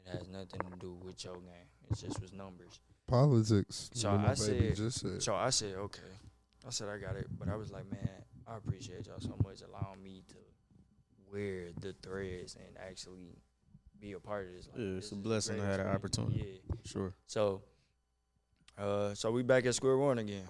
It 0.05 0.11
has 0.17 0.29
nothing 0.29 0.61
to 0.71 0.79
do 0.79 0.97
with 1.05 1.23
your 1.25 1.35
game. 1.35 1.69
It 1.91 1.99
just 1.99 2.21
was 2.21 2.33
numbers. 2.33 2.81
Politics. 3.07 3.91
So 3.95 4.11
I 4.11 4.35
said- 4.35 4.77
just 4.77 5.01
said. 5.01 5.23
So 5.23 5.35
I 5.35 5.51
said, 5.51 5.75
okay. 5.77 6.01
I 6.67 6.71
said 6.71 6.89
I 6.89 6.99
got 6.99 7.17
it, 7.17 7.27
but 7.39 7.49
I 7.49 7.57
was 7.57 7.71
like, 7.73 7.91
man, 7.91 8.09
I 8.47 8.57
appreciate 8.57 9.07
y'all 9.07 9.21
so 9.21 9.37
much 9.45 9.63
allowing 9.63 10.03
me 10.03 10.23
to 10.29 10.35
wear 11.33 11.69
the 11.81 11.95
threads 12.03 12.57
and 12.57 12.77
actually 12.79 13.37
be 14.01 14.13
a 14.13 14.21
part 14.21 14.47
of 14.47 14.53
this. 14.53 14.69
Like, 14.69 14.79
Yeah, 14.79 14.95
this 14.95 15.05
it's 15.05 15.13
a 15.13 15.17
blessing 15.17 15.57
to 15.57 15.61
great 15.63 15.71
have 15.71 15.79
that 15.79 15.87
opportunity. 15.95 16.61
Yeah. 16.69 16.75
Sure. 16.85 17.15
So, 17.27 17.63
uh, 18.79 19.15
so 19.15 19.31
we 19.33 19.43
back 19.43 19.67
at 19.67 19.75
square 19.75 19.97
one 19.97 20.19
again. 20.19 20.47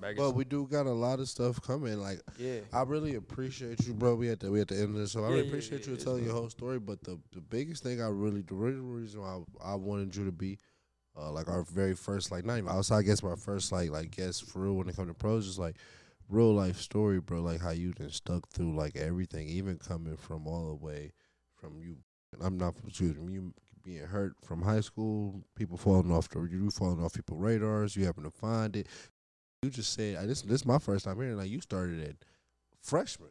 Back 0.00 0.16
But 0.16 0.32
we 0.32 0.44
do 0.44 0.66
got 0.66 0.86
a 0.86 0.92
lot 0.92 1.20
of 1.20 1.28
stuff 1.28 1.60
coming. 1.62 1.98
Like 1.98 2.20
yeah. 2.38 2.60
I 2.72 2.82
really 2.82 3.14
appreciate 3.14 3.86
you, 3.86 3.94
bro. 3.94 4.14
We 4.14 4.28
at 4.28 4.40
the 4.40 4.50
we 4.50 4.60
at 4.60 4.68
the 4.68 4.76
end 4.76 4.90
of 4.90 4.94
this, 4.94 5.12
so 5.12 5.24
I 5.24 5.28
really 5.28 5.42
yeah, 5.42 5.48
appreciate 5.48 5.86
yeah, 5.86 5.92
you 5.92 5.96
telling 5.96 6.24
your 6.24 6.34
whole 6.34 6.50
story. 6.50 6.78
But 6.78 7.02
the 7.02 7.18
the 7.32 7.40
biggest 7.40 7.82
thing 7.82 8.02
I 8.02 8.08
really 8.08 8.42
the 8.42 8.54
real 8.54 8.82
reason 8.82 9.20
why 9.20 9.40
I, 9.62 9.72
I 9.72 9.74
wanted 9.76 10.14
you 10.16 10.24
to 10.24 10.32
be, 10.32 10.58
uh, 11.16 11.30
like 11.30 11.48
our 11.48 11.62
very 11.62 11.94
first 11.94 12.32
like 12.32 12.44
not 12.44 12.58
even 12.58 12.70
outside 12.70 12.98
I 12.98 13.02
guess 13.02 13.22
my 13.22 13.36
first 13.36 13.70
like 13.72 13.90
like 13.90 14.10
guest 14.10 14.44
for 14.44 14.60
real 14.60 14.74
when 14.74 14.88
it 14.88 14.96
come 14.96 15.06
to 15.06 15.14
pros 15.14 15.46
is 15.46 15.58
like 15.58 15.76
real 16.28 16.52
life 16.54 16.80
story, 16.80 17.20
bro. 17.20 17.40
Like 17.40 17.60
how 17.60 17.70
you 17.70 17.92
done 17.92 18.10
stuck 18.10 18.48
through 18.48 18.74
like 18.74 18.96
everything, 18.96 19.48
even 19.48 19.78
coming 19.78 20.16
from 20.16 20.46
all 20.46 20.68
the 20.68 20.84
way 20.84 21.12
from 21.54 21.80
you. 21.80 21.98
I'm 22.40 22.58
not 22.58 22.74
excuse 22.86 23.16
me, 23.16 23.34
you 23.34 23.54
being 23.84 24.06
hurt 24.06 24.34
from 24.42 24.62
high 24.62 24.80
school, 24.80 25.44
people 25.56 25.76
falling 25.76 26.10
off 26.10 26.28
the 26.28 26.40
you 26.40 26.70
falling 26.70 27.04
off 27.04 27.12
people 27.12 27.36
radars, 27.36 27.94
you 27.94 28.04
happen 28.04 28.24
to 28.24 28.30
find 28.30 28.76
it. 28.76 28.88
You 29.64 29.70
just 29.70 29.94
said 29.94 30.16
I 30.16 30.26
this 30.26 30.42
this 30.42 30.60
is 30.60 30.66
my 30.66 30.78
first 30.78 31.06
time 31.06 31.16
hearing 31.16 31.38
like 31.38 31.48
you 31.48 31.60
started 31.60 32.06
at 32.06 32.16
freshman 32.82 33.30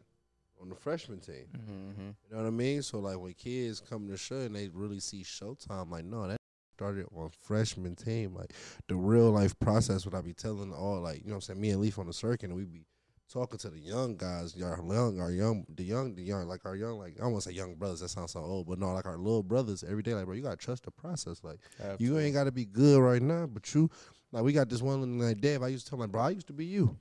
on 0.60 0.68
the 0.68 0.74
freshman 0.74 1.20
team. 1.20 1.46
Mm-hmm. 1.56 2.06
You 2.28 2.36
know 2.36 2.42
what 2.42 2.46
I 2.46 2.50
mean? 2.50 2.82
So 2.82 2.98
like 2.98 3.18
when 3.18 3.34
kids 3.34 3.80
come 3.80 4.08
to 4.08 4.16
show 4.16 4.40
and 4.40 4.56
they 4.56 4.68
really 4.72 4.98
see 4.98 5.22
Showtime, 5.22 5.90
like 5.90 6.04
no, 6.04 6.26
that 6.26 6.38
started 6.74 7.06
on 7.14 7.30
freshman 7.42 7.94
team. 7.94 8.34
Like 8.34 8.52
the 8.88 8.96
real 8.96 9.30
life 9.30 9.56
process. 9.60 10.04
What 10.04 10.14
I 10.14 10.20
be 10.22 10.34
telling 10.34 10.72
all 10.72 11.00
like 11.00 11.18
you 11.18 11.28
know 11.28 11.34
what 11.34 11.36
I'm 11.36 11.40
saying. 11.42 11.60
Me 11.60 11.70
and 11.70 11.80
Leaf 11.80 11.98
on 11.98 12.06
the 12.06 12.12
circuit, 12.12 12.50
and 12.50 12.56
we 12.56 12.64
be 12.64 12.84
talking 13.32 13.58
to 13.58 13.70
the 13.70 13.78
young 13.78 14.16
guys, 14.16 14.54
our 14.60 14.80
young, 14.86 15.20
our 15.20 15.30
young, 15.30 15.64
the 15.74 15.82
young, 15.82 16.14
the 16.14 16.22
young, 16.22 16.46
like 16.46 16.64
our 16.66 16.76
young, 16.76 16.98
like 16.98 17.20
I 17.22 17.26
won't 17.26 17.42
say 17.42 17.52
young 17.52 17.74
brothers. 17.74 18.00
That 18.00 18.10
sounds 18.10 18.32
so 18.32 18.40
old, 18.40 18.66
but 18.66 18.78
no, 18.78 18.92
like 18.92 19.06
our 19.06 19.16
little 19.18 19.42
brothers 19.42 19.84
every 19.84 20.02
day. 20.02 20.14
Like 20.14 20.26
bro, 20.26 20.34
you 20.34 20.42
gotta 20.42 20.56
trust 20.56 20.84
the 20.84 20.90
process. 20.90 21.42
Like 21.44 21.60
you 21.98 22.18
ain't 22.18 22.34
got 22.34 22.44
to 22.44 22.52
be 22.52 22.64
good 22.64 23.00
right 23.00 23.22
now, 23.22 23.46
but 23.46 23.72
you 23.74 23.90
like 24.34 24.42
we 24.42 24.52
got 24.52 24.68
this 24.68 24.82
one 24.82 25.18
like 25.20 25.40
Dave. 25.40 25.62
I 25.62 25.68
used 25.68 25.86
to 25.86 25.90
tell 25.90 25.96
him, 25.96 26.00
like, 26.02 26.10
bro, 26.10 26.22
I 26.22 26.30
used 26.30 26.48
to 26.48 26.52
be 26.52 26.64
you. 26.64 26.96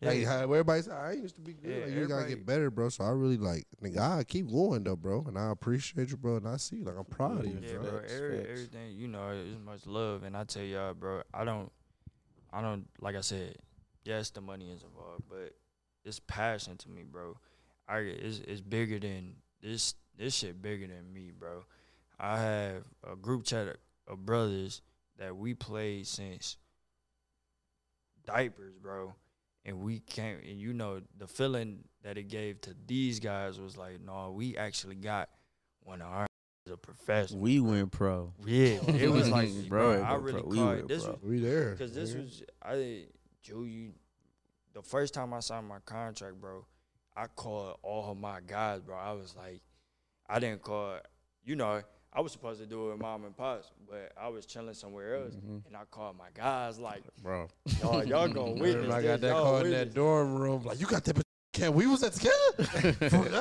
Like 0.00 0.20
Yeah. 0.20 0.28
how 0.28 0.42
everybody 0.42 0.82
say, 0.82 0.92
I 0.92 1.12
used 1.12 1.34
to 1.34 1.40
be 1.40 1.52
good. 1.52 1.68
Yeah, 1.70 1.84
like, 1.86 1.94
you 1.94 2.06
gotta 2.06 2.28
get 2.28 2.46
better, 2.46 2.70
bro. 2.70 2.90
So 2.90 3.04
I 3.04 3.10
really 3.10 3.38
like, 3.38 3.64
nigga, 3.82 4.18
I 4.18 4.22
keep 4.24 4.48
going 4.48 4.84
though, 4.84 4.94
bro, 4.94 5.24
and 5.26 5.36
I 5.36 5.50
appreciate 5.50 6.10
you, 6.10 6.16
bro, 6.16 6.36
and 6.36 6.46
I 6.46 6.56
see, 6.58 6.76
you. 6.76 6.84
like, 6.84 6.96
I'm 6.96 7.04
proud 7.06 7.40
of 7.40 7.46
you, 7.46 7.58
Yeah, 7.60 7.78
bro. 7.78 7.90
bro. 7.90 8.00
Every, 8.08 8.38
everything 8.48 8.92
you 8.96 9.08
know 9.08 9.30
is 9.30 9.58
much 9.58 9.84
love, 9.84 10.22
and 10.22 10.36
I 10.36 10.44
tell 10.44 10.62
y'all, 10.62 10.94
bro. 10.94 11.22
I 11.32 11.44
don't, 11.44 11.72
I 12.52 12.62
don't 12.62 12.86
like 13.00 13.16
I 13.16 13.20
said. 13.20 13.56
Yes, 14.04 14.30
the 14.30 14.40
money 14.40 14.70
is 14.70 14.84
involved, 14.84 15.24
but 15.28 15.54
it's 16.04 16.20
passion 16.20 16.76
to 16.76 16.88
me, 16.88 17.02
bro. 17.02 17.36
I 17.88 17.98
it's, 17.98 18.38
it's 18.46 18.60
bigger 18.60 19.00
than 19.00 19.36
this. 19.60 19.94
This 20.16 20.34
shit 20.36 20.62
bigger 20.62 20.86
than 20.86 21.12
me, 21.12 21.32
bro. 21.36 21.64
I 22.20 22.38
have 22.40 22.84
a 23.10 23.16
group 23.16 23.44
chat 23.44 23.76
of 24.06 24.24
brothers 24.24 24.80
that 25.18 25.36
we 25.36 25.54
played 25.54 26.06
since 26.06 26.56
diapers, 28.26 28.74
bro. 28.80 29.14
And 29.66 29.80
we 29.80 30.00
came, 30.00 30.36
and 30.46 30.60
you 30.60 30.74
know 30.74 31.00
the 31.16 31.26
feeling 31.26 31.84
that 32.02 32.18
it 32.18 32.24
gave 32.28 32.60
to 32.62 32.74
these 32.86 33.18
guys 33.18 33.58
was 33.58 33.78
like, 33.78 33.98
no, 34.04 34.30
we 34.36 34.56
actually 34.58 34.96
got 34.96 35.30
one 35.82 36.02
of 36.02 36.08
our 36.08 36.26
a 36.70 36.76
professional. 36.78 37.40
We 37.40 37.60
went 37.60 37.92
pro. 37.92 38.32
Yeah, 38.44 38.78
it 38.88 39.10
was 39.12 39.28
like, 39.28 39.50
Bro, 39.68 39.98
bro, 39.98 40.02
I 40.04 40.08
bro, 40.12 40.18
really 40.18 40.40
bro, 40.40 40.48
we 40.50 40.56
caught 40.56 40.74
went 40.76 40.88
this 40.88 41.04
pro. 41.04 41.12
was 41.12 41.22
We 41.22 41.38
there. 41.38 41.70
because 41.72 41.94
this 41.94 42.14
nigga. 42.14 42.22
was 42.22 42.42
I 42.62 43.04
Jew 43.42 43.64
you 43.64 43.92
the 44.72 44.82
first 44.82 45.12
time 45.14 45.34
I 45.34 45.40
signed 45.40 45.68
my 45.68 45.78
contract, 45.84 46.40
bro. 46.40 46.64
I 47.16 47.26
called 47.26 47.78
all 47.82 48.10
of 48.10 48.18
my 48.18 48.40
guys, 48.46 48.80
bro. 48.80 48.96
I 48.96 49.12
was 49.12 49.34
like, 49.36 49.60
I 50.28 50.38
didn't 50.38 50.62
call, 50.62 50.98
you 51.44 51.54
know, 51.54 51.82
I 52.14 52.20
was 52.20 52.30
supposed 52.32 52.60
to 52.60 52.66
do 52.66 52.86
it 52.88 52.92
with 52.92 53.00
mom 53.00 53.24
and 53.24 53.36
pops, 53.36 53.72
but 53.90 54.12
I 54.16 54.28
was 54.28 54.46
chilling 54.46 54.74
somewhere 54.74 55.16
else, 55.16 55.34
Mhm. 55.34 55.66
and 55.66 55.76
I 55.76 55.80
called 55.90 56.16
my 56.16 56.28
guys 56.32 56.78
like, 56.78 57.02
Bro. 57.22 57.48
y'all, 57.80 58.04
y'all 58.04 58.28
gonna 58.32 58.52
witness 58.52 58.92
I 58.92 59.02
got 59.02 59.20
that 59.20 59.32
call 59.32 59.56
in 59.58 59.70
that 59.72 59.94
dorm 59.94 60.36
room. 60.36 60.64
Like, 60.64 60.78
you 60.80 60.86
got 60.86 61.02
that? 61.04 61.20
Can 61.52 61.74
we 61.74 61.86
was 61.86 62.02
at 62.04 62.12
together? 62.12 62.34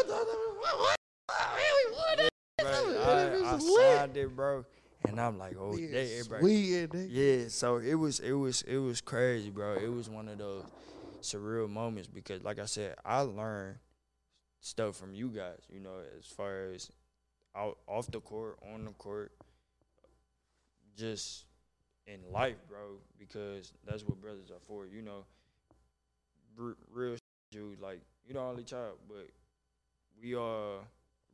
Bro, 2.60 2.96
I, 3.00 3.56
I 3.56 3.60
signed 3.60 4.16
it, 4.18 4.36
bro, 4.36 4.64
and 5.08 5.20
I'm 5.20 5.38
like, 5.38 5.56
oh, 5.60 5.72
everybody, 5.74 6.42
We 6.44 6.76
in 6.78 6.90
there. 6.92 7.06
Yeah, 7.06 7.48
so 7.50 7.78
it 7.78 7.96
was 7.96 8.20
it 8.20 8.32
was 8.34 8.62
it 8.64 8.78
was 8.78 9.02
crazy, 9.02 9.50
bro. 9.50 9.76
It 9.76 9.92
was 9.92 10.10
one 10.10 10.28
of 10.30 10.38
those 10.38 10.64
surreal 11.22 11.70
moments 11.70 12.08
because 12.08 12.44
like 12.44 12.60
I 12.60 12.66
said, 12.66 12.96
I 13.04 13.22
learned 13.22 13.78
stuff 14.62 14.96
from 14.96 15.14
you 15.14 15.30
guys, 15.30 15.60
you 15.70 15.80
know, 15.80 15.96
as 16.18 16.26
far 16.26 16.68
as 16.74 16.90
out 17.56 17.78
off 17.88 18.10
the 18.12 18.20
court, 18.20 18.58
on 18.74 18.86
the 18.86 18.92
court, 18.92 19.32
just 20.98 21.46
in 22.08 22.20
life, 22.32 22.58
bro, 22.68 22.98
because 23.18 23.74
that's 23.86 24.04
what 24.04 24.22
brothers 24.22 24.50
are 24.52 24.60
for, 24.68 24.86
you 24.86 25.02
know. 25.02 25.26
R- 26.60 26.76
real 26.92 27.16
dude, 27.52 27.80
like 27.80 28.02
you 28.28 28.34
the 28.34 28.40
only 28.40 28.64
child, 28.64 28.98
but 29.08 29.28
we 30.22 30.36
are 30.36 30.80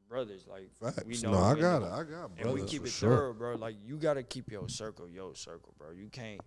brothers, 0.07 0.45
like 0.47 0.69
we 1.05 1.17
know 1.21 1.31
No, 1.31 1.37
I 1.39 1.55
got 1.59 1.81
it. 1.81 1.85
I 1.85 2.03
got 2.03 2.07
brothers 2.07 2.33
and 2.39 2.53
we 2.53 2.61
keep 2.63 2.81
for 2.81 2.87
it 2.87 2.91
sure. 2.91 3.09
thorough, 3.15 3.33
bro. 3.33 3.55
Like 3.55 3.75
you 3.85 3.97
gotta 3.97 4.23
keep 4.23 4.51
your 4.51 4.69
circle, 4.69 5.09
your 5.09 5.35
circle, 5.35 5.73
bro. 5.77 5.91
You 5.91 6.07
can't 6.09 6.39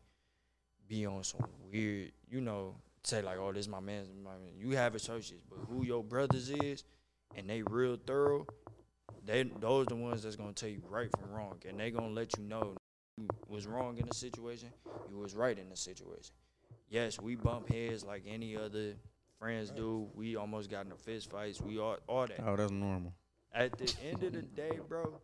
be 0.88 1.06
on 1.06 1.22
some 1.24 1.44
weird, 1.70 2.12
you 2.30 2.40
know, 2.40 2.76
say 3.04 3.22
like, 3.22 3.38
oh, 3.38 3.52
this 3.52 3.68
my 3.68 3.80
man's 3.80 4.08
my 4.24 4.30
man. 4.32 4.54
You 4.56 4.70
have 4.76 4.94
associates, 4.94 5.42
but 5.48 5.58
who 5.68 5.84
your 5.84 6.02
brothers 6.02 6.50
is, 6.50 6.84
and 7.36 7.48
they 7.48 7.62
real 7.62 7.96
thorough. 8.06 8.46
They 9.24 9.44
those 9.60 9.86
the 9.86 9.94
ones 9.96 10.22
that's 10.22 10.36
gonna 10.36 10.52
tell 10.52 10.68
you 10.68 10.82
right 10.88 11.08
from 11.18 11.30
wrong, 11.30 11.58
and 11.68 11.78
they 11.78 11.90
gonna 11.90 12.08
let 12.08 12.36
you 12.36 12.44
know 12.44 12.74
you 13.18 13.28
was 13.48 13.66
wrong 13.66 13.98
in 13.98 14.06
the 14.06 14.14
situation, 14.14 14.68
you 15.10 15.16
was 15.18 15.34
right 15.34 15.56
in 15.58 15.68
the 15.68 15.76
situation. 15.76 16.34
Yes, 16.88 17.20
we 17.20 17.36
bump 17.36 17.68
heads 17.68 18.04
like 18.04 18.24
any 18.26 18.56
other 18.56 18.94
friends 19.38 19.70
do. 19.70 20.08
We 20.14 20.36
almost 20.36 20.70
got 20.70 20.84
into 20.84 20.96
fist 20.96 21.30
fights. 21.30 21.60
We 21.60 21.78
all 21.78 21.98
all 22.08 22.26
that 22.26 22.40
Oh, 22.44 22.56
that's 22.56 22.72
normal. 22.72 23.12
at 23.52 23.78
the 23.78 23.92
end 24.04 24.22
of 24.24 24.32
the 24.32 24.42
day, 24.42 24.78
bro, 24.88 25.20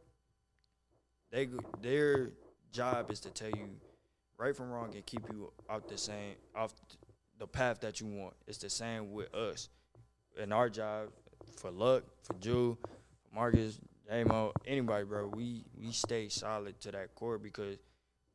they 1.31 1.49
their 1.81 2.31
job 2.73 3.11
is 3.11 3.21
to 3.21 3.31
tell 3.31 3.51
you 3.51 3.69
right 4.37 4.55
from 4.55 4.71
wrong 4.71 4.95
and 4.95 5.05
keep 5.05 5.29
you 5.33 5.53
out 5.69 5.89
the 5.89 5.99
same 5.99 6.35
off 6.55 6.73
the 7.39 7.47
path 7.47 7.81
that 7.81 8.01
you 8.01 8.07
want. 8.07 8.35
It's 8.47 8.59
the 8.59 8.71
same 8.71 9.13
with 9.13 9.35
us. 9.35 9.69
And 10.41 10.53
our 10.53 10.69
job 10.69 11.09
for 11.57 11.71
luck, 11.71 12.05
for 12.23 12.35
Jew, 12.35 12.79
Marcus, 13.35 13.79
Amo, 14.11 14.53
anybody, 14.67 15.05
bro, 15.05 15.27
we 15.35 15.64
we 15.79 15.93
stay 15.93 16.29
solid 16.29 16.81
to 16.81 16.93
that 16.93 17.14
core 17.14 17.38
because 17.38 17.77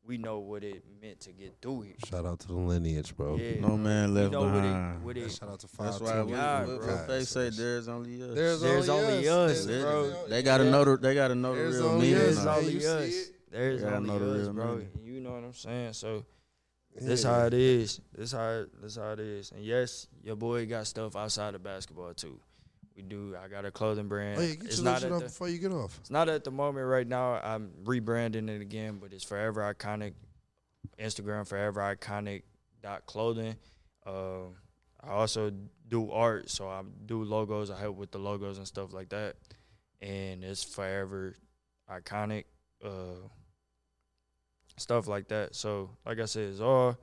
we 0.06 0.18
know 0.18 0.38
what 0.38 0.62
it 0.62 0.82
meant 1.02 1.18
to 1.20 1.32
get 1.32 1.54
through 1.62 1.80
here. 1.82 1.94
Shout 2.06 2.26
out 2.26 2.38
to 2.40 2.48
the 2.48 2.54
lineage, 2.54 3.16
bro. 3.16 3.36
Yeah, 3.36 3.60
No 3.60 3.76
man 3.76 4.14
left 4.14 4.32
know 4.32 4.42
what 4.42 4.52
behind. 4.52 4.96
it, 4.96 5.00
what 5.02 5.16
it, 5.16 5.30
Shout 5.32 5.48
out 5.48 5.60
to 5.60 5.66
That's 5.78 5.98
five. 5.98 6.00
why 6.02 6.12
team 6.12 6.26
we, 6.26 6.32
God, 6.32 6.68
what, 6.68 6.80
bro. 6.80 7.06
they 7.08 7.24
say 7.24 7.48
there's 7.50 7.88
only 7.88 8.22
us. 8.22 8.34
There's, 8.34 8.60
There's 8.60 8.88
only 8.90 9.28
us, 9.28 9.64
There's 9.64 9.82
bro. 9.82 10.26
they 10.28 10.42
gotta 10.42 10.64
Yeah. 10.64 10.70
know 10.70 10.84
the 10.84 10.96
they 10.98 11.14
gotta 11.14 11.34
know 11.34 11.54
the 11.54 11.60
There's 11.62 11.76
real 11.76 11.88
only 11.88 12.06
meaning. 12.12 12.22
us, 12.22 12.24
There's 12.24 12.38
of 12.38 12.44
man. 12.44 12.54
it. 12.54 12.58
only 12.58 12.76
us. 12.86 13.14
it? 13.14 13.34
There's 13.50 13.80
Gotta 13.82 13.96
only 13.96 14.08
know 14.10 14.18
the 14.18 14.30
us, 14.32 14.40
real 14.46 14.52
bro. 14.52 14.66
meaning. 14.76 14.88
You 15.02 15.20
know 15.20 15.30
what 15.32 15.44
I'm 15.44 15.52
saying? 15.54 15.92
So 15.94 16.24
this 17.00 17.24
Yeah. 17.24 17.30
how 17.40 17.46
it 17.46 17.54
is. 17.54 18.00
This 18.16 18.32
how 18.32 18.50
it, 18.50 18.82
this 18.82 18.96
how 18.96 19.10
it 19.12 19.20
is. 19.20 19.50
And 19.52 19.64
yes, 19.64 20.06
your 20.22 20.36
boy 20.36 20.66
got 20.66 20.86
stuff 20.86 21.16
outside 21.16 21.54
of 21.54 21.62
basketball 21.62 22.12
too. 22.14 22.38
We 22.96 23.02
do. 23.02 23.36
I 23.42 23.48
got 23.48 23.64
a 23.64 23.70
clothing 23.70 24.08
brand. 24.08 24.38
Oh, 24.38 24.42
yeah, 24.42 24.54
get 24.54 24.64
it's 24.64 24.76
your 24.76 24.84
not 24.84 25.00
shit 25.00 25.10
the, 25.10 25.20
before 25.20 25.48
you 25.48 25.58
get 25.58 25.72
off. 25.72 25.98
it's 26.00 26.10
not 26.10 26.28
at 26.28 26.44
the 26.44 26.50
moment 26.50 26.86
right 26.86 27.06
now. 27.06 27.40
I'm 27.42 27.70
rebranding 27.84 28.48
it 28.48 28.60
again, 28.60 28.98
but 29.00 29.12
it's 29.12 29.24
forever 29.24 29.74
iconic. 29.74 30.12
Instagram 30.98 31.46
forever 31.46 31.80
iconic 31.80 32.42
dot 32.82 33.04
clothing. 33.06 33.56
Uh, 34.06 34.44
I 35.02 35.10
also 35.10 35.52
do 35.88 36.10
art, 36.10 36.50
so 36.50 36.68
I 36.68 36.82
do 37.06 37.24
logos. 37.24 37.70
I 37.70 37.78
help 37.80 37.96
with 37.96 38.12
the 38.12 38.18
logos 38.18 38.58
and 38.58 38.66
stuff 38.66 38.92
like 38.92 39.08
that. 39.08 39.36
And 40.00 40.44
it's 40.44 40.62
forever 40.62 41.34
iconic. 41.90 42.44
Uh, 42.84 43.26
stuff 44.76 45.08
like 45.08 45.28
that. 45.28 45.54
So, 45.54 45.90
like 46.06 46.20
I 46.20 46.26
said, 46.26 46.50
it's 46.50 46.60
all 46.60 46.96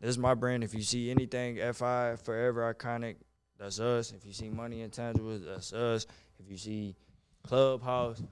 this 0.00 0.10
is 0.10 0.18
my 0.18 0.34
brand. 0.34 0.64
If 0.64 0.74
you 0.74 0.82
see 0.82 1.10
anything 1.10 1.56
FI 1.72 2.16
Forever 2.22 2.74
Iconic, 2.74 3.16
that's 3.64 3.80
us. 3.80 4.12
If 4.12 4.26
you 4.26 4.32
see 4.34 4.50
Money 4.50 4.86
Intangibles, 4.86 5.44
that's 5.46 5.72
us. 5.72 6.06
If 6.38 6.50
you 6.50 6.58
see 6.58 6.94
Clubhouse, 7.46 8.22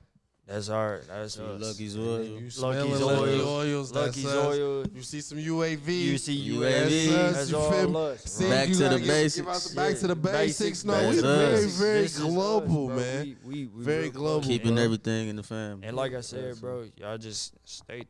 that's 0.46 0.68
our 0.68 1.00
that's 1.08 1.34
See 1.34 1.42
us. 1.42 1.60
Lucky's 1.62 1.96
oil. 1.96 2.24
smelling 2.50 2.78
Lucky's 2.90 3.02
oil, 3.02 3.10
oils, 3.20 3.42
oils. 3.46 3.92
Lucky's. 3.94 4.26
Oil. 4.26 4.84
You 4.94 5.02
see 5.02 5.20
some 5.22 5.38
UAV. 5.38 5.86
You 5.88 6.18
see 6.18 6.50
UAV. 6.50 6.58
UAV. 6.58 7.10
That's 7.10 7.14
us, 7.14 7.34
That's 7.36 7.50
you 7.50 7.56
all 7.56 7.96
us. 7.96 8.24
See. 8.24 8.48
Back 8.50 8.68
you 8.68 8.74
to 8.74 8.78
the 8.80 8.84
gotta 8.84 8.98
give- 8.98 9.06
give 9.06 9.14
basics. 9.14 9.48
us 9.48 9.68
the 9.70 9.76
back 9.76 9.96
to 9.98 10.06
the 10.08 10.16
basics. 10.16 10.84
No, 10.84 10.92
we 10.94 11.00
That's 11.16 11.20
very, 11.22 11.64
us. 11.64 11.78
very 11.78 12.00
This 12.02 12.16
is 12.18 12.24
us, 12.24 12.30
global, 12.30 12.88
man. 12.90 13.36
We, 13.44 13.64
we, 13.64 13.66
we 13.68 13.84
Very 13.84 14.02
real 14.02 14.12
global, 14.12 14.46
Keeping 14.46 14.74
bro. 14.74 14.84
everything 14.84 15.28
in 15.28 15.36
the 15.36 15.42
family. 15.42 15.86
And 15.86 15.96
like 15.96 16.12
I 16.14 16.20
said, 16.20 16.60
bro, 16.60 16.84
y'all 16.98 17.16
just 17.18 17.54
stay, 17.64 18.02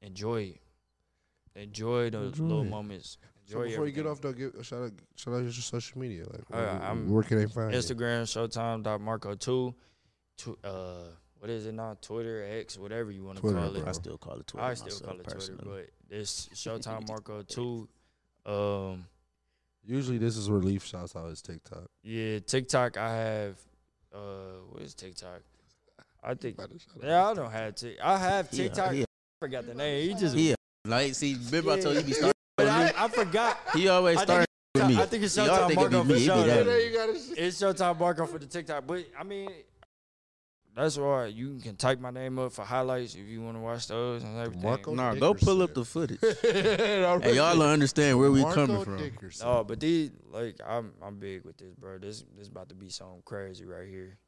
enjoy 0.00 0.42
it. 0.42 0.60
Enjoy 1.60 2.08
those 2.10 2.32
Enjoy 2.32 2.44
little 2.44 2.62
it. 2.62 2.70
moments. 2.70 3.18
So 3.48 3.58
Enjoy 3.62 3.70
before 3.70 3.86
you 3.86 3.92
get 3.92 4.06
off, 4.06 4.20
though, 4.20 4.32
give, 4.32 4.52
shout 4.62 4.82
out, 4.82 4.92
shout 5.14 5.34
out 5.34 5.42
your 5.44 5.52
social 5.52 6.00
media. 6.00 6.24
Like, 6.28 6.42
All 6.52 6.60
right, 6.60 6.72
where, 6.72 6.82
I'm- 6.82 7.10
where 7.10 7.22
can 7.22 7.38
they 7.38 7.46
find 7.46 7.72
you? 7.72 7.78
Instagram 7.78 8.22
Showtime 8.24 8.82
dot 8.82 9.00
Marco 9.00 9.34
two, 9.36 9.72
to, 10.38 10.58
uh, 10.64 11.04
what 11.38 11.48
is 11.50 11.64
it 11.66 11.72
now? 11.74 11.96
Twitter, 12.02 12.44
X, 12.60 12.76
whatever 12.76 13.10
you 13.12 13.22
want 13.24 13.36
to 13.36 13.42
Twitter, 13.42 13.58
call 13.60 13.76
it. 13.76 13.86
I 13.86 13.92
still 13.92 14.18
call 14.18 14.34
it 14.40 14.46
Twitter. 14.48 14.66
I 14.66 14.74
still 14.74 14.98
call 14.98 15.20
it 15.20 15.28
Twitter, 15.28 15.54
but 15.64 15.88
this 16.08 16.48
Showtime 16.54 17.06
Marco 17.08 17.42
two. 17.42 17.88
Um, 18.44 19.06
Usually 19.88 20.18
this 20.18 20.36
is 20.36 20.50
relief 20.50 20.84
shouts 20.84 21.14
out 21.14 21.28
his 21.28 21.40
TikTok. 21.40 21.84
yeah, 22.02 22.40
TikTok. 22.40 22.96
I 22.96 23.14
have. 23.16 23.56
Uh, 24.12 24.18
what 24.70 24.82
is 24.82 24.94
TikTok? 24.94 25.42
I 26.24 26.34
think. 26.34 26.58
Yeah, 27.00 27.28
I 27.28 27.34
don't 27.34 27.52
have 27.52 27.76
Tik. 27.76 27.98
I 28.02 28.18
have 28.18 28.50
He 28.50 28.62
a- 28.62 28.62
TikTok. 28.64 28.92
he 28.92 29.00
a- 29.02 29.04
I 29.04 29.06
forgot 29.38 29.64
the 29.66 29.74
name. 29.74 30.08
He 30.08 30.20
just. 30.20 30.34
Yeah. 30.34 30.54
like, 30.84 31.14
see, 31.14 31.36
remember 31.46 31.70
I 31.70 31.80
told 31.80 31.94
you 31.94 32.00
he 32.00 32.06
be 32.06 32.10
Yeah. 32.12 32.16
starting 32.16 32.32
But 32.92 32.98
I, 32.98 33.08
forgot. 33.08 33.58
He 33.74 33.88
always 33.88 34.16
I 34.16 34.24
think 34.24 34.28
starts 34.28 34.46
with 34.74 34.88
me. 34.88 35.02
I 35.02 35.06
think 35.06 35.24
it's 35.24 35.34
See, 35.34 35.44
y'all 35.44 35.58
Showtime 35.58 35.68
think 35.68 35.80
it 35.80 35.90
be 35.90 35.94
Marco 35.96 36.04
for 36.04 36.12
me. 36.12 36.14
It 36.14 36.24
sure. 36.24 37.34
It's 37.36 37.62
Showtime 37.62 37.98
Marco 37.98 38.26
for 38.26 38.38
the 38.38 38.46
TikTok. 38.46 38.86
But 38.86 39.06
I 39.18 39.24
mean, 39.24 39.50
that's 40.76 40.98
why 40.98 41.26
you 41.26 41.58
can 41.62 41.74
type 41.76 42.00
my 42.00 42.10
name 42.10 42.38
up 42.38 42.52
for 42.52 42.62
highlights 42.62 43.14
if 43.14 43.26
you 43.26 43.40
want 43.40 43.56
to 43.56 43.60
watch 43.60 43.88
those 43.88 44.22
and 44.22 44.38
everything. 44.38 44.62
Marco 44.62 44.94
Nah, 44.94 45.14
go 45.14 45.32
pull 45.32 45.62
up 45.62 45.72
the 45.72 45.84
footage. 45.84 46.18
hey, 46.20 47.18
Hey, 47.22 47.34
y'all 47.36 47.62
understand 47.62 48.18
where 48.18 48.30
we 48.30 48.42
Marco 48.42 48.66
coming 48.66 48.84
from. 48.84 48.98
Dickerson. 48.98 49.46
No, 49.46 49.64
but 49.64 49.80
these 49.80 50.10
like 50.30 50.56
I'm 50.66 50.92
I'm 51.02 51.18
big 51.18 51.44
with 51.44 51.56
this, 51.56 51.74
bro. 51.74 51.98
This 51.98 52.24
this 52.36 52.48
about 52.48 52.68
to 52.68 52.74
be 52.74 52.90
something 52.90 53.22
crazy 53.24 53.64
right 53.64 53.88
here. 53.88 54.18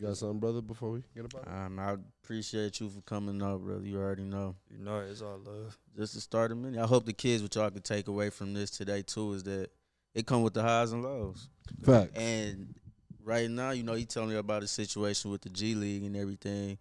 You 0.00 0.06
got 0.06 0.16
something, 0.16 0.38
brother, 0.38 0.62
before 0.62 0.92
we 0.92 1.02
get 1.14 1.26
about 1.26 1.42
it? 1.42 1.52
Um, 1.52 1.78
I 1.78 1.96
appreciate 2.22 2.80
you 2.80 2.88
for 2.88 3.02
coming 3.02 3.42
up, 3.42 3.60
brother. 3.60 3.84
You 3.84 3.98
already 3.98 4.22
know. 4.22 4.54
You 4.70 4.82
know, 4.82 5.00
it's 5.00 5.20
all 5.20 5.38
love. 5.44 5.76
Just 5.94 6.14
to 6.14 6.22
start 6.22 6.52
a 6.52 6.54
minute. 6.54 6.82
I 6.82 6.86
hope 6.86 7.04
the 7.04 7.12
kids, 7.12 7.42
what 7.42 7.54
y'all 7.54 7.70
can 7.70 7.82
take 7.82 8.08
away 8.08 8.30
from 8.30 8.54
this 8.54 8.70
today 8.70 9.02
too, 9.02 9.34
is 9.34 9.42
that 9.42 9.68
it 10.14 10.24
come 10.26 10.42
with 10.42 10.54
the 10.54 10.62
highs 10.62 10.92
and 10.92 11.02
lows. 11.02 11.50
Fact. 11.84 12.16
And 12.16 12.74
right 13.22 13.50
now, 13.50 13.72
you 13.72 13.82
know, 13.82 13.92
he 13.92 14.06
telling 14.06 14.30
me 14.30 14.36
about 14.36 14.62
the 14.62 14.68
situation 14.68 15.30
with 15.30 15.42
the 15.42 15.50
G 15.50 15.74
League 15.74 16.04
and 16.04 16.16
everything. 16.16 16.78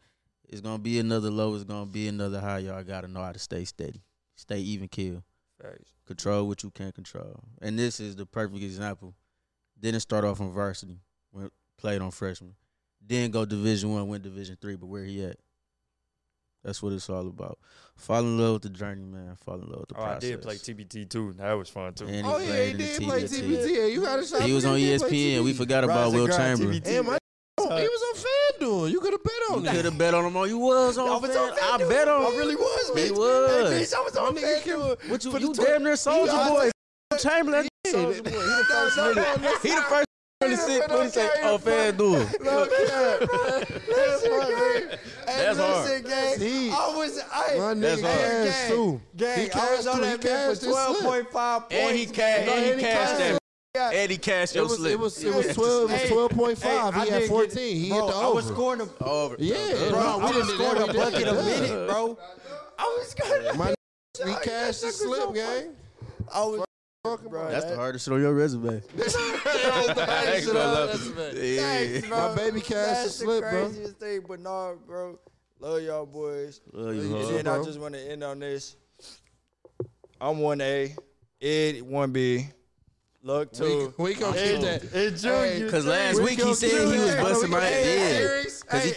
It's 0.47 0.61
gonna 0.61 0.79
be 0.79 0.97
another 0.99 1.29
low. 1.29 1.53
It's 1.55 1.65
gonna 1.65 1.87
be 1.87 2.07
another 2.07 2.39
high. 2.39 2.59
Y'all 2.59 2.81
gotta 2.83 3.09
know 3.09 3.21
how 3.21 3.33
to 3.33 3.39
stay 3.39 3.65
steady, 3.65 4.01
stay 4.35 4.59
even 4.59 4.87
kill, 4.87 5.23
Facts. 5.61 5.91
control 6.07 6.47
what 6.47 6.63
you 6.63 6.71
can 6.71 6.93
control. 6.93 7.43
And 7.61 7.77
this 7.77 7.99
is 7.99 8.15
the 8.15 8.25
perfect 8.25 8.63
example. 8.63 9.13
Didn't 9.77 9.99
start 9.99 10.23
off 10.23 10.39
on 10.39 10.51
varsity, 10.51 11.01
went 11.33 11.51
played 11.77 12.01
on 12.01 12.11
freshman. 12.11 12.55
Then 13.05 13.31
go 13.31 13.45
Division 13.45 13.93
One, 13.93 14.07
went 14.07 14.23
Division 14.23 14.57
Three. 14.61 14.75
But 14.75 14.87
where 14.87 15.03
he 15.03 15.23
at? 15.25 15.37
That's 16.63 16.83
what 16.83 16.91
it's 16.91 17.09
all 17.09 17.25
about. 17.27 17.57
Fall 17.95 18.19
in 18.19 18.37
love 18.37 18.53
with 18.53 18.61
the 18.63 18.69
journey, 18.69 19.03
man. 19.05 19.35
Fall 19.45 19.55
in 19.61 19.69
love 19.69 19.79
with 19.79 19.89
the 19.89 19.95
Oh, 19.97 20.01
I 20.03 20.05
process. 20.11 20.21
did 20.29 20.41
play 20.41 20.55
TBT 20.55 21.09
too. 21.09 21.33
That 21.37 21.53
was 21.53 21.69
fun 21.69 21.93
too. 21.93 22.05
And 22.07 22.27
Oh, 22.27 22.37
he 22.37 22.47
yeah, 22.47 22.51
he 22.51 22.57
played 22.57 22.69
in 22.71 22.77
did 22.77 23.01
play 23.03 23.23
TBT. 23.23 23.41
TBT. 23.41 23.75
Yeah, 23.77 23.85
you 23.85 24.01
got 24.01 24.19
a 24.19 24.25
shot. 24.27 24.41
He 24.43 24.51
was 24.51 24.65
on 24.65 24.75
him. 24.77 24.81
did 24.87 24.99
play 25.01 25.09
ESPN. 25.11 25.43
We 25.45 25.53
forgot 25.53 25.83
about 25.85 25.95
Rise 25.97 26.05
and 26.07 26.13
Wilt 26.15 26.29
grind, 26.31 26.59
Chamberlain. 26.59 26.81
TBT. 26.81 26.87
Hey, 26.87 27.01
my 27.01 27.17
oh, 27.59 27.77
he 27.77 27.87
was 27.87 28.01
on 28.03 28.59
FanDuel. 28.67 28.91
You 28.91 28.99
could 28.99 29.13
have 29.13 29.23
bet 29.23 29.33
on 29.51 29.63
You 29.63 29.69
could 29.71 29.85
have 29.85 29.97
bet 29.97 30.13
on 30.13 30.25
him. 30.25 30.35
On 30.37 30.49
you 30.49 30.57
was 30.57 30.97
on. 30.97 31.07
I 31.07 31.11
was 31.17 31.35
on 31.35 31.55
Fan- 31.57 31.57
I 31.63 31.77
bet 31.87 32.07
on. 32.09 32.21
Him. 32.25 32.33
I 32.33 32.37
really 32.37 32.55
was, 32.57 32.91
He 32.93 33.09
bitch. 33.09 33.17
was. 33.17 33.69
Hey, 33.71 33.81
bitch, 33.81 33.93
I 33.95 34.01
was 34.01 34.15
on 34.17 34.35
My 34.35 34.41
nigga 34.41 34.61
FanDuel. 34.61 35.09
What 35.09 35.23
you? 35.25 35.39
You 35.39 35.53
tw- 35.53 35.57
damn 35.65 35.83
near 35.83 35.95
Soldier 35.95 36.31
Boy. 36.33 36.71
Chamberlain. 37.17 37.67
Yeah, 37.85 37.91
Soldier 37.91 38.21
that- 38.21 38.23
Boy. 38.25 38.31
He 38.31 38.35
the 38.37 38.63
first 38.69 38.97
No, 38.97 39.13
no, 39.13 39.23
nigga. 39.23 39.61
He 39.61 39.69
the 39.69 39.81
first. 39.83 40.05
Really 40.41 40.55
sick 40.55 40.87
when 40.87 41.03
he 41.03 41.09
say, 41.09 41.29
"Oh, 41.43 41.57
FanDuel." 41.57 42.41
No 42.41 42.65
cap. 42.65 43.29
That's 45.27 45.57
hard. 45.57 46.05
Listen, 46.05 46.39
gang. 46.39 46.71
I 46.71 46.93
was, 46.95 47.19
I, 47.29 47.57
My 47.57 47.73
That's 47.73 48.01
nigga 48.01 48.05
hard. 48.05 48.47
cashed 48.47 48.67
too. 48.69 49.01
gang, 49.17 49.37
He 49.37 49.41
I 49.41 49.45
was 49.47 49.53
cashed 49.85 49.87
on 49.87 50.01
that 50.01 50.21
bit 50.21 50.29
for 50.43 50.49
his 50.51 50.59
twelve 50.61 50.95
slip. 50.95 51.09
point 51.09 51.31
points. 51.31 51.65
And 51.75 51.97
he 51.97 52.05
cashed. 52.05 52.47
And 52.49 52.65
he 52.79 52.81
cashed 52.85 53.17
cashed 53.19 53.39
that. 53.73 53.93
it. 53.93 53.97
And 54.01 54.11
he 54.11 54.17
cashed 54.17 54.55
your 54.55 54.69
slip. 54.69 54.93
it 54.93 54.99
was 54.99 55.21
it 55.21 55.35
was 55.35 55.53
twelve. 55.53 55.89
It 55.89 55.93
was 55.93 56.01
Hey, 56.03 56.09
twelve 56.09 56.31
point 56.31 56.57
Hey, 56.63 56.77
five. 56.77 56.95
I 56.95 57.03
he 57.05 57.11
had 57.11 57.23
fourteen. 57.25 57.73
Get, 57.75 57.81
he 57.83 57.89
bro, 57.89 58.05
hit 58.05 58.13
the 58.13 58.17
I 58.21 58.27
was 58.29 58.45
over. 58.45 58.53
scoring 58.55 58.81
a, 58.81 59.03
over. 59.03 59.35
Yeah, 59.39 59.55
bro, 59.75 59.89
bro, 59.89 59.99
I 59.99 60.15
we 60.15 60.21
was 60.23 60.31
didn't 60.31 60.49
scoring 60.55 60.81
a 60.89 60.93
bucket 60.93 61.27
a 61.27 61.33
minute, 61.33 61.89
bro. 61.89 62.17
I 62.77 62.83
was 62.97 63.07
scoring. 63.09 63.57
My 63.57 63.73
we 64.25 64.33
cashed 64.41 64.81
the 64.83 64.91
slip, 64.93 65.33
gang. 65.35 65.75
I 66.33 66.39
was, 66.45 66.63
Fucking 67.03 67.29
bro. 67.29 67.49
That's 67.49 67.65
the 67.65 67.75
hardest 67.75 68.05
shit 68.05 68.13
on 68.13 68.21
your 68.21 68.33
resume. 68.33 68.81
Thanks, 68.81 70.45
bro. 70.49 70.53
bro. 70.53 71.31
Yeah. 71.33 71.61
Thanks, 71.61 72.07
bro. 72.07 72.17
My 72.29 72.35
baby 72.35 72.59
cashed 72.59 72.69
the 72.69 72.75
That's 72.75 73.15
slip, 73.15 73.43
the 73.43 73.49
bro. 73.49 73.65
craziest 73.67 73.97
thing, 73.99 74.21
but 74.27 74.39
no, 74.41 74.77
bro. 74.85 75.19
Love 75.61 75.81
y'all 75.81 76.05
boys. 76.05 76.61
Love 76.73 76.95
you, 76.95 77.01
You 77.01 77.37
And 77.37 77.47
hard. 77.47 77.61
too, 77.61 77.63
I 77.63 77.65
just 77.65 77.79
want 77.79 77.93
to 77.93 78.11
end 78.11 78.23
on 78.23 78.39
this. 78.39 78.75
I'm 80.21 80.39
one 80.39 80.59
A, 80.61 80.93
Ed 81.41 81.81
one 81.83 82.11
B, 82.11 82.47
Luck 83.23 83.51
two. 83.53 83.93
We, 83.97 84.03
we 84.05 84.13
gonna 84.15 84.37
Ed, 84.37 84.51
keep 84.51 84.61
that. 84.91 84.95
Ed 84.97 85.17
Junior. 85.17 85.69
Cause 85.71 85.85
last 85.85 86.17
We 86.17 86.23
week 86.23 86.41
he 86.41 86.53
said 86.53 86.69
he 86.69 86.97
was 86.99 87.15
busting 87.15 87.49
my 87.49 87.61
Hey, 87.61 87.97
head. 87.99 88.21
hey, 88.43 88.49
Cause 88.67 88.83
he 88.83 88.91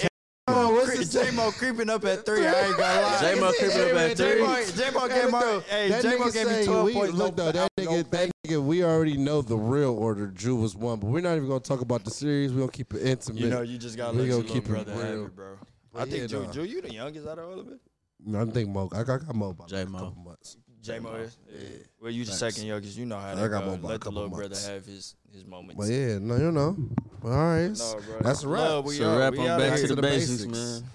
hey, 1.04 1.10
can't. 1.10 1.12
What's 1.12 1.12
the 1.12 1.24
J-Mo 1.24 1.50
creeping 1.52 1.90
up 1.90 2.04
at 2.04 2.26
three? 2.26 2.46
I 2.46 2.60
ain't 2.66 2.78
gonna 2.78 3.02
lie. 3.02 3.20
J-Mo 3.20 3.52
creeping 3.52 3.80
up 3.80 3.96
at 3.96 4.16
three. 4.16 4.34
J-Mo, 4.36 5.08
J-Mo 5.08 5.08
Hey, 5.08 5.08
gave 5.08 5.32
look 5.32 5.64
hey, 5.66 5.88
that 5.88 6.02
J-Mo 6.02 6.24
nigga 6.26 6.32
gave 6.32 6.46
me 6.48 6.64
12 6.64 6.84
we, 6.84 6.92
points. 6.92 7.14
Look 7.14 7.36
though, 7.36 7.52
that 7.52 7.70
nigga, 7.78 8.10
that 8.10 8.30
nigga, 8.46 8.62
we 8.62 8.84
already 8.84 9.16
know 9.16 9.42
the 9.42 9.56
real 9.56 9.94
order. 9.94 10.26
Drew 10.26 10.56
was 10.56 10.76
one, 10.76 11.00
but 11.00 11.08
we're 11.08 11.20
not 11.20 11.36
even 11.36 11.48
gonna 11.48 11.60
talk 11.60 11.80
about 11.80 12.04
the 12.04 12.10
series. 12.10 12.52
We 12.52 12.60
gonna 12.60 12.72
keep 12.72 12.94
it 12.94 13.02
intimate. 13.02 13.40
You 13.40 13.50
know, 13.50 13.62
you 13.62 13.78
just 13.78 13.96
gotta 13.96 14.12
We 14.12 14.20
let 14.22 14.28
your 14.28 14.36
little 14.38 14.54
keep 14.54 14.64
brother 14.64 14.92
have 14.92 15.02
real. 15.02 15.26
it, 15.26 15.36
bro. 15.36 15.58
But 15.92 16.02
I 16.02 16.04
think 16.06 16.22
yeah, 16.22 16.26
Drew, 16.28 16.44
nah. 16.46 16.52
Drew, 16.52 16.64
you 16.64 16.80
the 16.82 16.92
youngest 16.92 17.26
out 17.26 17.38
of 17.38 17.48
all 17.50 17.60
of 17.60 17.68
it. 17.68 17.80
No, 18.24 18.40
I 18.40 18.44
think 18.46 18.68
Mo. 18.68 18.88
I 18.92 19.02
got, 19.02 19.20
I 19.22 19.24
got 19.26 19.34
Mo 19.34 19.52
by 19.52 19.64
like 19.64 19.72
a 19.72 19.84
J-Mo. 19.84 19.98
couple 19.98 20.22
months. 20.22 20.56
J-Mo 20.82 21.12
is. 21.14 21.36
Yeah. 21.52 21.68
Well, 22.00 22.10
you 22.10 22.24
the 22.24 22.30
Facts. 22.30 22.38
second 22.40 22.64
youngest. 22.64 22.96
You 22.98 23.06
know 23.06 23.18
how 23.18 23.30
I 23.32 23.48
got 23.48 23.64
go. 23.64 23.76
more 23.76 23.76
Let 23.76 23.80
the 23.80 23.98
couple 23.98 24.12
little 24.22 24.28
brother 24.36 24.56
have 24.56 24.84
his 24.84 25.14
his 25.32 25.44
moments. 25.46 25.76
But 25.78 25.88
yeah, 25.92 26.18
no, 26.18 26.36
you 26.36 26.50
know. 26.52 26.76
All 27.24 27.30
right, 27.30 27.68
No, 27.68 28.00
bro. 28.04 28.18
that's 28.20 28.42
a 28.42 28.48
wrap. 28.48 28.60
Love, 28.60 28.84
we 28.86 28.96
So 28.96 29.08
out. 29.08 29.18
wrap 29.18 29.32
We 29.34 29.46
on 29.48 29.58
back 29.60 29.78
to 29.80 29.86
the 29.86 29.94
the 29.94 30.02
basics, 30.02 30.44
basics. 30.44 30.80
man. 30.82 30.90